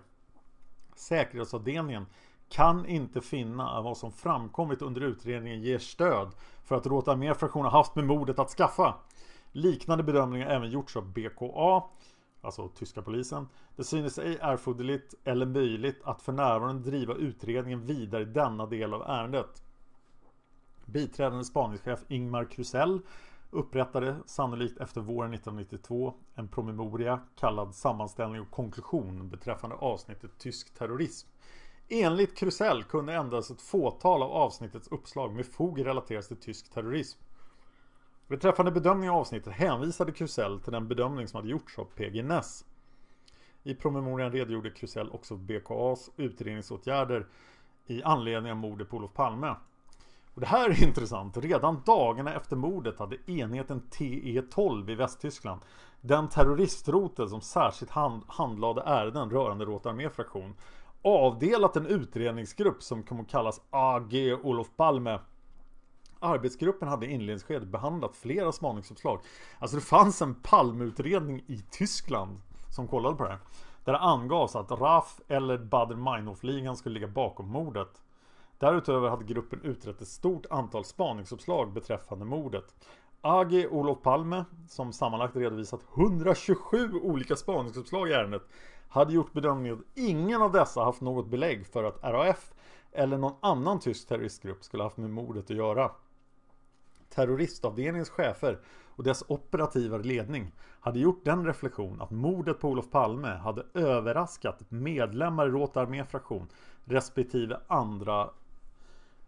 Säkerhetsavdelningen 0.97 2.07
kan 2.49 2.87
inte 2.87 3.21
finna 3.21 3.71
att 3.71 3.85
vad 3.85 3.97
som 3.97 4.13
framkommit 4.13 4.83
under 4.83 5.01
utredningen 5.01 5.63
ger 5.63 5.79
stöd 5.79 6.33
för 6.65 6.77
att 6.77 6.87
Råta 6.87 7.17
mer 7.17 7.35
fraktioner 7.35 7.71
haft 7.71 7.95
med 7.95 8.05
mordet 8.05 8.39
att 8.39 8.51
skaffa. 8.51 8.95
Liknande 9.53 10.05
bedömningar 10.05 10.47
har 10.47 10.53
även 10.53 10.71
gjorts 10.71 10.97
av 10.97 11.13
BKA, 11.13 11.85
alltså 12.41 12.69
tyska 12.69 13.03
polisen. 13.03 13.49
Det 13.77 13.85
synes 13.85 14.19
ej 14.19 14.39
erforderligt 14.41 15.15
eller 15.25 15.47
möjligt 15.47 16.03
att 16.05 16.23
för 16.23 16.33
närvarande 16.33 16.91
driva 16.91 17.15
utredningen 17.15 17.87
vidare 17.87 18.23
i 18.23 18.27
denna 18.27 18.67
del 18.67 18.95
av 18.95 19.03
ärendet. 19.03 19.63
Biträdande 20.85 21.45
spaningschef 21.45 22.05
Ingmar 22.09 22.45
Krusell 22.45 23.01
upprättade 23.57 24.17
sannolikt 24.27 24.79
efter 24.79 25.01
våren 25.01 25.35
1992 25.35 26.15
en 26.35 26.49
promemoria 26.49 27.21
kallad 27.37 27.75
Sammanställning 27.75 28.41
och 28.41 28.51
konklusion 28.51 29.29
beträffande 29.29 29.77
avsnittet 29.77 30.39
Tysk 30.39 30.75
terrorism. 30.75 31.29
Enligt 31.89 32.37
Krusell 32.37 32.85
kunde 32.85 33.15
endast 33.15 33.51
ett 33.51 33.61
fåtal 33.61 34.23
av 34.23 34.31
avsnittets 34.31 34.89
uppslag 34.89 35.35
med 35.35 35.47
fog 35.47 35.87
relateras 35.87 36.29
till 36.29 36.37
tysk 36.37 36.71
terrorism. 36.71 37.21
Beträffande 38.27 38.71
bedömning 38.71 39.11
av 39.11 39.17
avsnittet 39.17 39.53
hänvisade 39.53 40.13
Krusell 40.13 40.61
till 40.61 40.73
den 40.73 40.89
bedömning 40.89 41.29
som 41.29 41.37
hade 41.37 41.49
gjorts 41.49 41.79
av 41.79 41.85
PG 41.85 42.25
Ness. 42.25 42.65
I 43.63 43.75
promemorian 43.75 44.33
redogjorde 44.33 44.71
Krusell 44.71 45.11
också 45.11 45.37
för 45.37 45.45
BKAs 45.45 46.11
utredningsåtgärder 46.17 47.27
i 47.87 48.03
anledning 48.03 48.53
av 48.53 48.59
mordet 48.59 48.89
på 48.89 48.97
Olof 48.97 49.13
Palme. 49.13 49.55
Och 50.37 50.41
det 50.41 50.47
här 50.47 50.71
är 50.71 50.83
intressant. 50.89 51.37
Redan 51.37 51.83
dagarna 51.87 52.35
efter 52.35 52.57
mordet 52.57 52.99
hade 52.99 53.31
enheten 53.31 53.83
TE12 53.91 54.91
i 54.91 54.95
Västtyskland, 54.95 55.61
den 56.01 56.29
terroristrotel 56.29 57.29
som 57.29 57.41
särskilt 57.41 57.91
hand 57.91 58.23
handlade 58.29 58.83
ärenden 58.83 59.31
rörande 59.31 59.65
Rotarmé 59.65 60.11
fraktion 60.11 60.55
avdelat 61.03 61.77
en 61.77 61.87
utredningsgrupp 61.87 62.83
som 62.83 63.03
kommer 63.03 63.23
att 63.23 63.29
kallas 63.29 63.61
AG 63.71 64.15
Olof 64.43 64.67
Palme 64.77 65.19
Arbetsgruppen 66.21 66.89
hade 66.89 67.07
i 67.07 67.11
inledningsskedet 67.11 67.69
behandlat 67.69 68.17
flera 68.17 68.53
spaningsuppslag. 68.53 69.21
Alltså 69.59 69.77
det 69.77 69.83
fanns 69.83 70.23
en 70.23 70.35
palmutredning 70.35 71.45
i 71.47 71.63
Tyskland 71.71 72.41
som 72.75 72.89
kollade 72.89 73.17
på 73.17 73.25
det 73.25 73.31
här. 73.31 73.39
Där 73.85 73.93
det 73.93 73.99
angavs 73.99 74.57
att 74.57 74.71
RAF 74.71 75.21
eller 75.29 75.59
Bader-Meinhof-ligan 75.59 76.77
skulle 76.77 76.95
ligga 76.95 77.09
bakom 77.09 77.49
mordet. 77.49 78.03
Därutöver 78.59 79.09
hade 79.09 79.25
gruppen 79.25 79.61
utrett 79.63 80.01
ett 80.01 80.09
stort 80.09 80.47
antal 80.51 80.85
spaningsuppslag 80.85 81.73
beträffande 81.73 82.25
mordet. 82.25 82.75
AG 83.21 83.67
Olof 83.71 84.03
Palme, 84.03 84.45
som 84.69 84.93
sammanlagt 84.93 85.37
redovisat 85.37 85.81
127 85.95 86.93
olika 86.93 87.37
spaningsuppslag 87.37 88.09
i 88.09 88.13
ärendet, 88.13 88.43
hade 88.89 89.13
gjort 89.13 89.33
bedömningen 89.33 89.79
att 89.79 89.99
ingen 89.99 90.43
av 90.43 90.53
dessa 90.53 90.85
haft 90.85 91.01
något 91.01 91.27
belägg 91.27 91.67
för 91.67 91.85
att 91.85 92.03
RAF 92.03 92.53
eller 92.93 93.19
någon 93.19 93.35
annan 93.41 93.81
tysk 93.81 94.09
terroristgrupp 94.09 94.65
skulle 94.65 94.83
haft 94.83 94.97
med 94.97 95.11
mordet 95.11 95.45
att 95.45 95.57
göra 95.57 95.91
terroristavdelningens 97.09 98.11
chefer 98.11 98.59
och 98.97 99.05
dess 99.05 99.25
operativa 99.29 99.99
ledning 99.99 100.53
hade 100.81 100.99
gjort 100.99 101.25
den 101.25 101.47
reflektion 101.47 102.01
att 102.01 102.11
mordet 102.11 102.61
på 102.61 102.69
Olof 102.69 102.91
Palme 102.91 103.29
hade 103.29 103.67
överraskat 103.75 104.63
medlemmar 104.69 105.47
i 105.47 105.51
Råta 105.51 105.81
arméfraktion 105.81 106.49
respektive 106.85 107.61
andra 107.67 108.31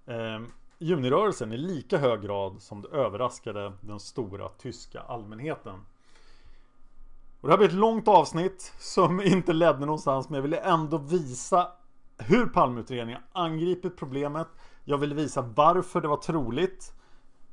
eh, 0.09 0.41
junirörelsen 0.79 1.53
i 1.53 1.57
lika 1.57 1.99
hög 1.99 2.23
grad 2.23 2.63
som 2.63 2.83
det 2.83 2.89
överraskade 2.89 3.73
den 3.81 4.01
stora 4.01 4.49
tyska 4.49 5.01
allmänheten. 5.01 5.81
Och 7.41 7.49
det 7.49 7.53
här 7.53 7.59
blir 7.59 7.69
ett 7.69 7.75
långt 7.75 8.09
avsnitt 8.09 8.73
som 8.79 9.21
inte 9.25 9.53
ledde 9.53 9.81
någonstans 9.81 10.29
men 10.29 10.35
jag 10.35 10.43
ville 10.43 10.61
ändå 10.61 10.99
visa 10.99 11.73
hur 12.19 12.47
Palmeutredningen 12.47 13.23
angripit 13.33 13.97
problemet. 13.97 14.49
Jag 14.85 14.99
ville 14.99 15.15
visa 15.15 15.43
varför 15.43 16.01
det 16.01 16.09
var 16.09 16.17
troligt 16.17 16.93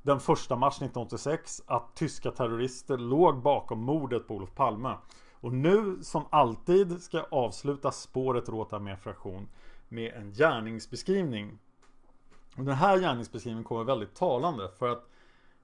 den 0.01 0.17
1 0.17 0.27
mars 0.27 0.75
1986 0.75 1.61
att 1.65 1.95
tyska 1.95 2.31
terrorister 2.31 2.97
låg 2.97 3.41
bakom 3.41 3.79
mordet 3.79 4.27
på 4.27 4.35
Olof 4.35 4.55
Palme. 4.55 4.97
Och 5.31 5.53
nu 5.53 5.97
som 6.01 6.25
alltid 6.29 7.01
ska 7.01 7.17
jag 7.17 7.27
avsluta 7.31 7.91
spåret 7.91 8.49
Råta 8.49 8.79
med 8.79 8.99
fraktion 8.99 9.47
med 9.89 10.13
en 10.13 10.31
gärningsbeskrivning. 10.31 11.59
Och 12.57 12.63
den 12.63 12.75
här 12.75 12.99
gärningsbeskrivningen 12.99 13.63
kommer 13.63 13.83
väldigt 13.83 14.15
talande 14.15 14.69
för 14.79 14.89
att 14.89 15.09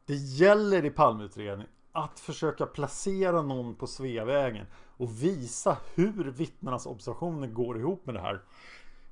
det 0.05 0.15
gäller 0.15 0.85
i 0.85 0.89
Palmeutredningen 0.89 1.71
att 1.91 2.19
försöka 2.19 2.65
placera 2.65 3.41
någon 3.41 3.75
på 3.75 3.87
Sveavägen 3.87 4.65
och 4.97 5.23
visa 5.23 5.77
hur 5.95 6.31
vittnenas 6.31 6.85
observationer 6.85 7.47
går 7.47 7.79
ihop 7.79 8.05
med 8.05 8.15
det 8.15 8.21
här. 8.21 8.41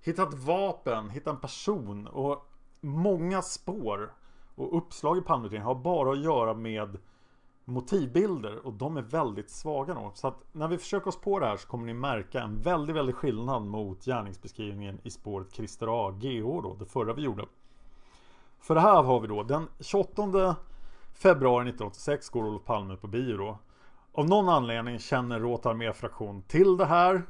Hitta 0.01 0.23
ett 0.23 0.33
vapen, 0.33 1.09
hitta 1.09 1.29
en 1.29 1.39
person 1.39 2.07
och 2.07 2.51
många 2.81 3.41
spår 3.41 4.13
och 4.55 4.77
uppslag 4.77 5.17
i 5.17 5.21
Palmeutredningen 5.21 5.67
har 5.67 5.75
bara 5.75 6.11
att 6.11 6.23
göra 6.23 6.53
med 6.53 6.97
motivbilder 7.65 8.65
och 8.65 8.73
de 8.73 8.97
är 8.97 9.01
väldigt 9.01 9.49
svaga 9.49 9.93
då. 9.93 10.11
Så 10.13 10.27
att 10.27 10.43
när 10.51 10.67
vi 10.67 10.77
försöker 10.77 11.07
oss 11.07 11.21
på 11.21 11.39
det 11.39 11.45
här 11.45 11.57
så 11.57 11.67
kommer 11.67 11.85
ni 11.85 11.93
märka 11.93 12.41
en 12.41 12.61
väldigt, 12.61 12.95
väldigt 12.95 13.15
skillnad 13.15 13.61
mot 13.61 14.05
gärningsbeskrivningen 14.05 14.99
i 15.03 15.09
spåret 15.09 15.53
Christer 15.53 16.07
A. 16.07 16.11
GH 16.11 16.43
då, 16.43 16.75
det 16.79 16.85
förra 16.85 17.13
vi 17.13 17.21
gjorde. 17.21 17.45
För 18.59 18.75
det 18.75 18.81
här 18.81 19.03
har 19.03 19.19
vi 19.19 19.27
då 19.27 19.43
den 19.43 19.67
28 19.79 20.55
februari 21.13 21.63
1986 21.63 22.29
går 22.29 22.43
Olof 22.43 22.65
Palme 22.65 22.95
på 22.95 23.07
bio 23.07 23.37
då. 23.37 23.57
Av 24.13 24.29
någon 24.29 24.49
anledning 24.49 24.99
känner 24.99 25.39
Råt 25.39 25.65
arméfraktion 25.65 26.41
till 26.41 26.77
det 26.77 26.85
här. 26.85 27.23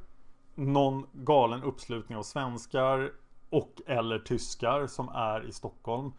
Någon 0.56 1.06
galen 1.14 1.64
uppslutning 1.64 2.18
av 2.18 2.24
svenskar 2.24 3.12
och 3.50 3.82
eller 3.88 4.20
tyskar 4.20 4.88
som 4.88 5.10
är 5.10 5.48
i 5.48 5.52
Stockholm 5.52 6.12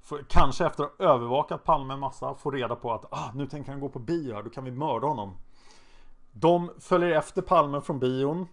för, 0.00 0.24
kanske 0.28 0.66
efter 0.66 0.84
att 0.84 0.98
ha 0.98 1.06
övervakat 1.06 1.64
Palme 1.64 1.94
en 1.94 2.00
massa 2.00 2.34
Får 2.34 2.52
reda 2.52 2.76
på 2.76 2.92
att 2.92 3.12
ah, 3.12 3.30
nu 3.34 3.46
tänker 3.46 3.70
han 3.70 3.80
gå 3.80 3.88
på 3.88 3.98
bio 3.98 4.34
här, 4.34 4.42
då 4.42 4.50
kan 4.50 4.64
vi 4.64 4.70
mörda 4.70 5.06
honom 5.06 5.36
De 6.32 6.70
följer 6.80 7.10
efter 7.10 7.42
Palme 7.42 7.80
från 7.80 7.98
bion 7.98 8.46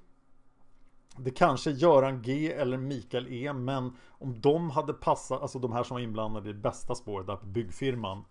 det 1.17 1.31
kanske 1.31 1.69
är 1.69 1.73
Göran 1.73 2.21
G 2.21 2.53
eller 2.53 2.77
Mikael 2.77 3.27
E 3.27 3.53
Men 3.53 3.97
om 4.09 4.41
de 4.41 4.69
hade 4.69 4.93
passat, 4.93 5.41
alltså 5.41 5.59
de 5.59 5.73
här 5.73 5.83
som 5.83 5.95
var 5.95 6.01
inblandade 6.01 6.49
i 6.49 6.53
bästa 6.53 6.95
spåret 6.95 7.27
där 7.27 7.35
på 7.35 7.45
byggfirman 7.45 8.25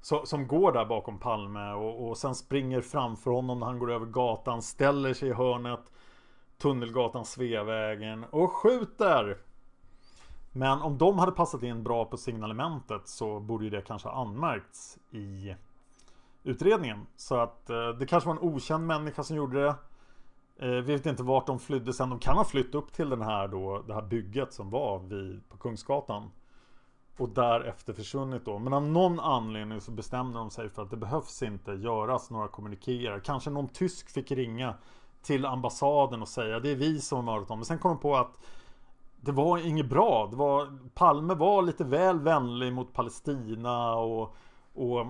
så, 0.00 0.26
Som 0.26 0.46
går 0.46 0.72
där 0.72 0.84
bakom 0.84 1.18
Palme 1.18 1.72
och, 1.72 2.08
och 2.08 2.18
sen 2.18 2.34
springer 2.34 2.80
framför 2.80 3.30
honom 3.30 3.58
när 3.58 3.66
han 3.66 3.78
går 3.78 3.90
över 3.90 4.06
gatan 4.06 4.62
Ställer 4.62 5.14
sig 5.14 5.28
i 5.28 5.32
hörnet 5.32 5.92
Tunnelgatan 6.58 7.24
Sveavägen 7.24 8.24
och 8.30 8.52
skjuter 8.52 9.38
men 10.52 10.82
om 10.82 10.98
de 10.98 11.18
hade 11.18 11.32
passat 11.32 11.62
in 11.62 11.82
bra 11.82 12.04
på 12.04 12.16
signalementet 12.16 13.08
så 13.08 13.40
borde 13.40 13.64
ju 13.64 13.70
det 13.70 13.82
kanske 13.82 14.08
ha 14.08 14.22
anmärkts 14.22 14.98
i 15.10 15.54
utredningen. 16.42 17.06
Så 17.16 17.36
att 17.36 17.70
eh, 17.70 17.88
det 17.88 18.06
kanske 18.06 18.28
var 18.28 18.36
en 18.36 18.42
okänd 18.42 18.86
människa 18.86 19.22
som 19.22 19.36
gjorde 19.36 19.62
det. 19.62 19.74
Vi 20.62 20.80
vet 20.80 21.06
inte 21.06 21.22
vart 21.22 21.46
de 21.46 21.58
flydde 21.58 21.92
sen. 21.92 22.10
De 22.10 22.18
kan 22.18 22.36
ha 22.36 22.44
flytt 22.44 22.74
upp 22.74 22.92
till 22.92 23.10
den 23.10 23.22
här 23.22 23.48
då, 23.48 23.82
det 23.86 23.94
här 23.94 24.02
bygget 24.02 24.52
som 24.52 24.70
var 24.70 24.98
vid, 24.98 25.48
på 25.48 25.56
Kungsgatan. 25.56 26.30
Och 27.16 27.28
därefter 27.28 27.92
försvunnit 27.92 28.44
då. 28.44 28.58
Men 28.58 28.72
av 28.72 28.82
någon 28.82 29.20
anledning 29.20 29.80
så 29.80 29.90
bestämde 29.90 30.38
de 30.38 30.50
sig 30.50 30.68
för 30.68 30.82
att 30.82 30.90
det 30.90 30.96
behövs 30.96 31.42
inte 31.42 31.72
göras 31.72 32.30
några 32.30 32.48
kommunikéer. 32.48 33.20
Kanske 33.24 33.50
någon 33.50 33.68
tysk 33.68 34.10
fick 34.10 34.30
ringa 34.30 34.74
till 35.22 35.46
ambassaden 35.46 36.22
och 36.22 36.28
säga 36.28 36.60
det 36.60 36.70
är 36.70 36.76
vi 36.76 37.00
som 37.00 37.16
har 37.16 37.22
mördat 37.22 37.48
dem. 37.48 37.58
Men 37.58 37.64
sen 37.64 37.78
kom 37.78 37.90
de 37.90 38.00
på 38.00 38.16
att 38.16 38.36
det 39.20 39.32
var 39.32 39.58
inget 39.58 39.86
bra. 39.86 40.28
Det 40.30 40.36
var, 40.36 40.78
Palme 40.94 41.34
var 41.34 41.62
lite 41.62 41.84
väl 41.84 42.20
vänlig 42.20 42.72
mot 42.72 42.92
Palestina 42.92 43.94
och, 43.94 44.36
och 44.74 45.06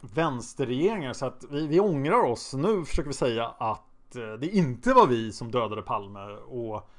vänsterregeringar. 0.00 1.12
Så 1.12 1.26
att 1.26 1.44
vi, 1.50 1.66
vi 1.66 1.80
ångrar 1.80 2.22
oss. 2.22 2.54
Nu 2.54 2.84
försöker 2.84 3.08
vi 3.08 3.14
säga 3.14 3.48
att 3.58 3.91
Eh, 4.16 4.32
det 4.32 4.46
inte 4.46 4.94
var 4.94 5.06
vi 5.06 5.32
som 5.32 5.50
dödade 5.50 5.82
Palme. 5.82 6.20
Och, 6.32 6.90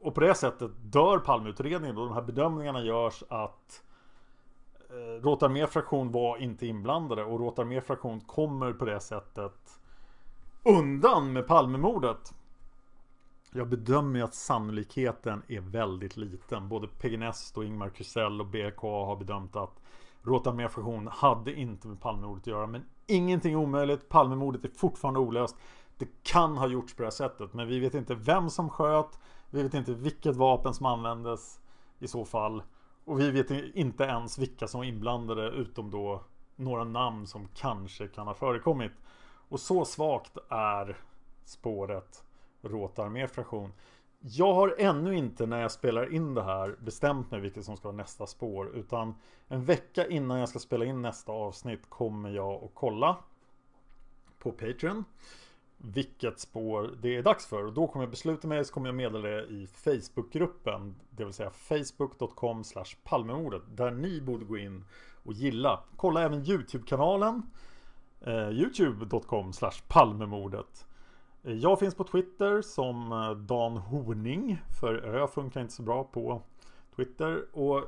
och 0.00 0.14
på 0.14 0.20
det 0.20 0.34
sättet 0.34 0.70
dör 0.82 1.18
Palmeutredningen. 1.18 1.98
Och 1.98 2.06
de 2.06 2.14
här 2.14 2.22
bedömningarna 2.22 2.82
görs 2.82 3.24
att 3.28 3.82
eh, 4.90 5.22
Rotarmé 5.22 5.66
fraktion 5.66 6.12
var 6.12 6.36
inte 6.36 6.66
inblandade. 6.66 7.24
Och 7.24 7.40
Rotarmé 7.40 7.80
fraktion 7.80 8.20
kommer 8.20 8.72
på 8.72 8.84
det 8.84 9.00
sättet 9.00 9.80
undan 10.62 11.32
med 11.32 11.46
Palmemordet. 11.46 12.34
Jag 13.52 13.68
bedömer 13.68 14.22
att 14.22 14.34
sannolikheten 14.34 15.42
är 15.48 15.60
väldigt 15.60 16.16
liten. 16.16 16.68
Både 16.68 16.88
Pegnest 16.88 17.56
och 17.56 17.64
Ingmar 17.64 17.88
Krusell 17.88 18.40
och 18.40 18.46
BK 18.46 18.80
har 18.80 19.16
bedömt 19.16 19.56
att 19.56 19.80
Rotarmé 20.22 20.68
fraktion 20.68 21.08
hade 21.12 21.52
inte 21.54 21.88
med 21.88 22.00
Palmemordet 22.00 22.42
att 22.42 22.46
göra. 22.46 22.66
Men 22.66 22.84
ingenting 23.06 23.52
är 23.52 23.56
omöjligt. 23.56 24.08
Palmemordet 24.08 24.64
är 24.64 24.68
fortfarande 24.68 25.20
olöst. 25.20 25.56
Det 25.98 26.08
kan 26.22 26.56
ha 26.56 26.68
gjorts 26.68 26.94
på 26.94 27.02
det 27.02 27.06
här 27.06 27.10
sättet. 27.10 27.54
Men 27.54 27.68
vi 27.68 27.78
vet 27.78 27.94
inte 27.94 28.14
vem 28.14 28.50
som 28.50 28.70
sköt. 28.70 29.18
Vi 29.50 29.62
vet 29.62 29.74
inte 29.74 29.94
vilket 29.94 30.36
vapen 30.36 30.74
som 30.74 30.86
användes 30.86 31.60
i 31.98 32.08
så 32.08 32.24
fall. 32.24 32.62
Och 33.04 33.20
vi 33.20 33.30
vet 33.30 33.50
inte 33.50 34.04
ens 34.04 34.38
vilka 34.38 34.68
som 34.68 34.78
var 34.78 34.84
inblandade 34.84 35.48
utom 35.48 35.90
då 35.90 36.22
några 36.56 36.84
namn 36.84 37.26
som 37.26 37.48
kanske 37.54 38.08
kan 38.08 38.26
ha 38.26 38.34
förekommit. 38.34 38.92
Och 39.48 39.60
så 39.60 39.84
svagt 39.84 40.38
är 40.48 40.96
spåret 41.44 42.24
Råtarmé-fraktion. 42.62 43.72
Jag 44.20 44.54
har 44.54 44.74
ännu 44.78 45.16
inte 45.16 45.46
när 45.46 45.60
jag 45.60 45.72
spelar 45.72 46.12
in 46.12 46.34
det 46.34 46.42
här 46.42 46.76
bestämt 46.80 47.30
mig 47.30 47.40
vilket 47.40 47.64
som 47.64 47.76
ska 47.76 47.88
vara 47.88 47.96
nästa 47.96 48.26
spår. 48.26 48.76
Utan 48.76 49.14
en 49.48 49.64
vecka 49.64 50.06
innan 50.06 50.38
jag 50.38 50.48
ska 50.48 50.58
spela 50.58 50.84
in 50.84 51.02
nästa 51.02 51.32
avsnitt 51.32 51.90
kommer 51.90 52.30
jag 52.30 52.64
att 52.64 52.70
kolla 52.74 53.16
på 54.38 54.52
Patreon. 54.52 55.04
Vilket 55.78 56.40
spår 56.40 56.94
det 57.02 57.16
är 57.16 57.22
dags 57.22 57.46
för. 57.46 57.64
Och 57.64 57.72
då 57.72 57.86
kommer 57.86 58.04
jag 58.04 58.10
besluta 58.10 58.48
mig 58.48 58.64
så 58.64 58.74
kommer 58.74 58.88
jag 58.88 58.94
meddela 58.94 59.28
det 59.28 59.44
i 59.46 59.66
Facebookgruppen. 59.66 60.94
Det 61.10 61.24
vill 61.24 61.32
säga 61.32 61.50
facebook.com 61.50 62.62
palmemordet. 63.04 63.62
Där 63.76 63.90
ni 63.90 64.20
borde 64.20 64.44
gå 64.44 64.58
in 64.58 64.84
och 65.22 65.32
gilla. 65.32 65.80
Kolla 65.96 66.22
även 66.22 66.44
YouTube-kanalen. 66.46 67.42
Eh, 68.20 68.50
Youtube.com 68.50 69.52
palmemordet. 69.88 70.86
Eh, 71.44 71.52
jag 71.52 71.78
finns 71.78 71.94
på 71.94 72.04
Twitter 72.04 72.62
som 72.62 73.12
eh, 73.12 73.30
Dan 73.30 73.76
Horning 73.76 74.62
För 74.80 74.94
Ö 74.94 75.26
funkar 75.26 75.60
inte 75.60 75.72
så 75.72 75.82
bra 75.82 76.04
på 76.04 76.42
Twitter 76.96 77.44
Och 77.52 77.84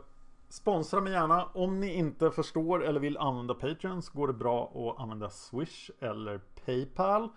Sponsra 0.49 1.01
mig 1.01 1.13
gärna 1.13 1.45
Om 1.45 1.81
ni 1.81 1.95
inte 1.95 2.31
förstår 2.31 2.85
eller 2.85 3.01
vill 3.01 3.19
använda 3.19 3.55
Patreon 3.55 4.03
så 4.03 4.19
går 4.19 4.27
det 4.27 4.33
bra 4.33 4.73
att 4.75 5.03
använda 5.03 5.31
Swish 5.31 5.91
eller 6.01 6.41
Paypal 6.65 7.29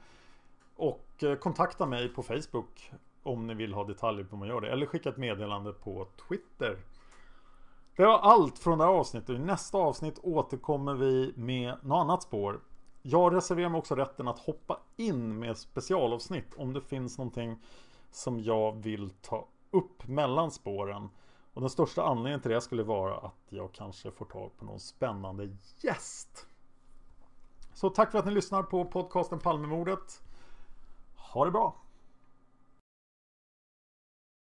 och 0.81 1.23
eh, 1.23 1.35
kontakta 1.35 1.85
mig 1.85 2.09
på 2.09 2.23
Facebook 2.23 2.91
Om 3.23 3.47
ni 3.47 3.53
vill 3.53 3.73
ha 3.73 3.83
detaljer 3.83 4.23
på 4.23 4.29
hur 4.35 4.37
man 4.37 4.47
gör 4.47 4.61
det 4.61 4.71
Eller 4.71 4.85
skicka 4.85 5.09
ett 5.09 5.17
meddelande 5.17 5.73
på 5.73 6.07
Twitter 6.27 6.77
Det 7.95 8.05
var 8.05 8.19
allt 8.19 8.59
från 8.59 8.77
det 8.77 8.83
här 8.83 8.91
avsnittet 8.91 9.29
I 9.29 9.39
nästa 9.39 9.77
avsnitt 9.77 10.19
återkommer 10.23 10.93
vi 10.93 11.33
med 11.35 11.75
något 11.83 12.01
annat 12.01 12.23
spår 12.23 12.59
jag 13.01 13.35
reserverar 13.35 13.69
mig 13.69 13.77
också 13.79 13.95
rätten 13.95 14.27
att 14.27 14.39
hoppa 14.39 14.79
in 14.97 15.39
med 15.39 15.57
specialavsnitt 15.57 16.53
om 16.57 16.73
det 16.73 16.81
finns 16.81 17.17
någonting 17.17 17.59
som 18.11 18.39
jag 18.39 18.71
vill 18.83 19.09
ta 19.09 19.47
upp 19.71 20.07
mellan 20.07 20.51
spåren. 20.51 21.09
Och 21.53 21.61
den 21.61 21.69
största 21.69 22.03
anledningen 22.03 22.41
till 22.41 22.51
det 22.51 22.61
skulle 22.61 22.83
vara 22.83 23.17
att 23.17 23.45
jag 23.49 23.71
kanske 23.73 24.11
får 24.11 24.25
tag 24.25 24.51
på 24.57 24.65
någon 24.65 24.79
spännande 24.79 25.57
gäst. 25.79 26.47
Så 27.73 27.89
tack 27.89 28.11
för 28.11 28.19
att 28.19 28.25
ni 28.25 28.31
lyssnar 28.31 28.63
på 28.63 28.85
podcasten 28.85 29.39
Palmemordet. 29.39 30.21
Ha 31.33 31.45
det 31.45 31.51
bra! 31.51 31.75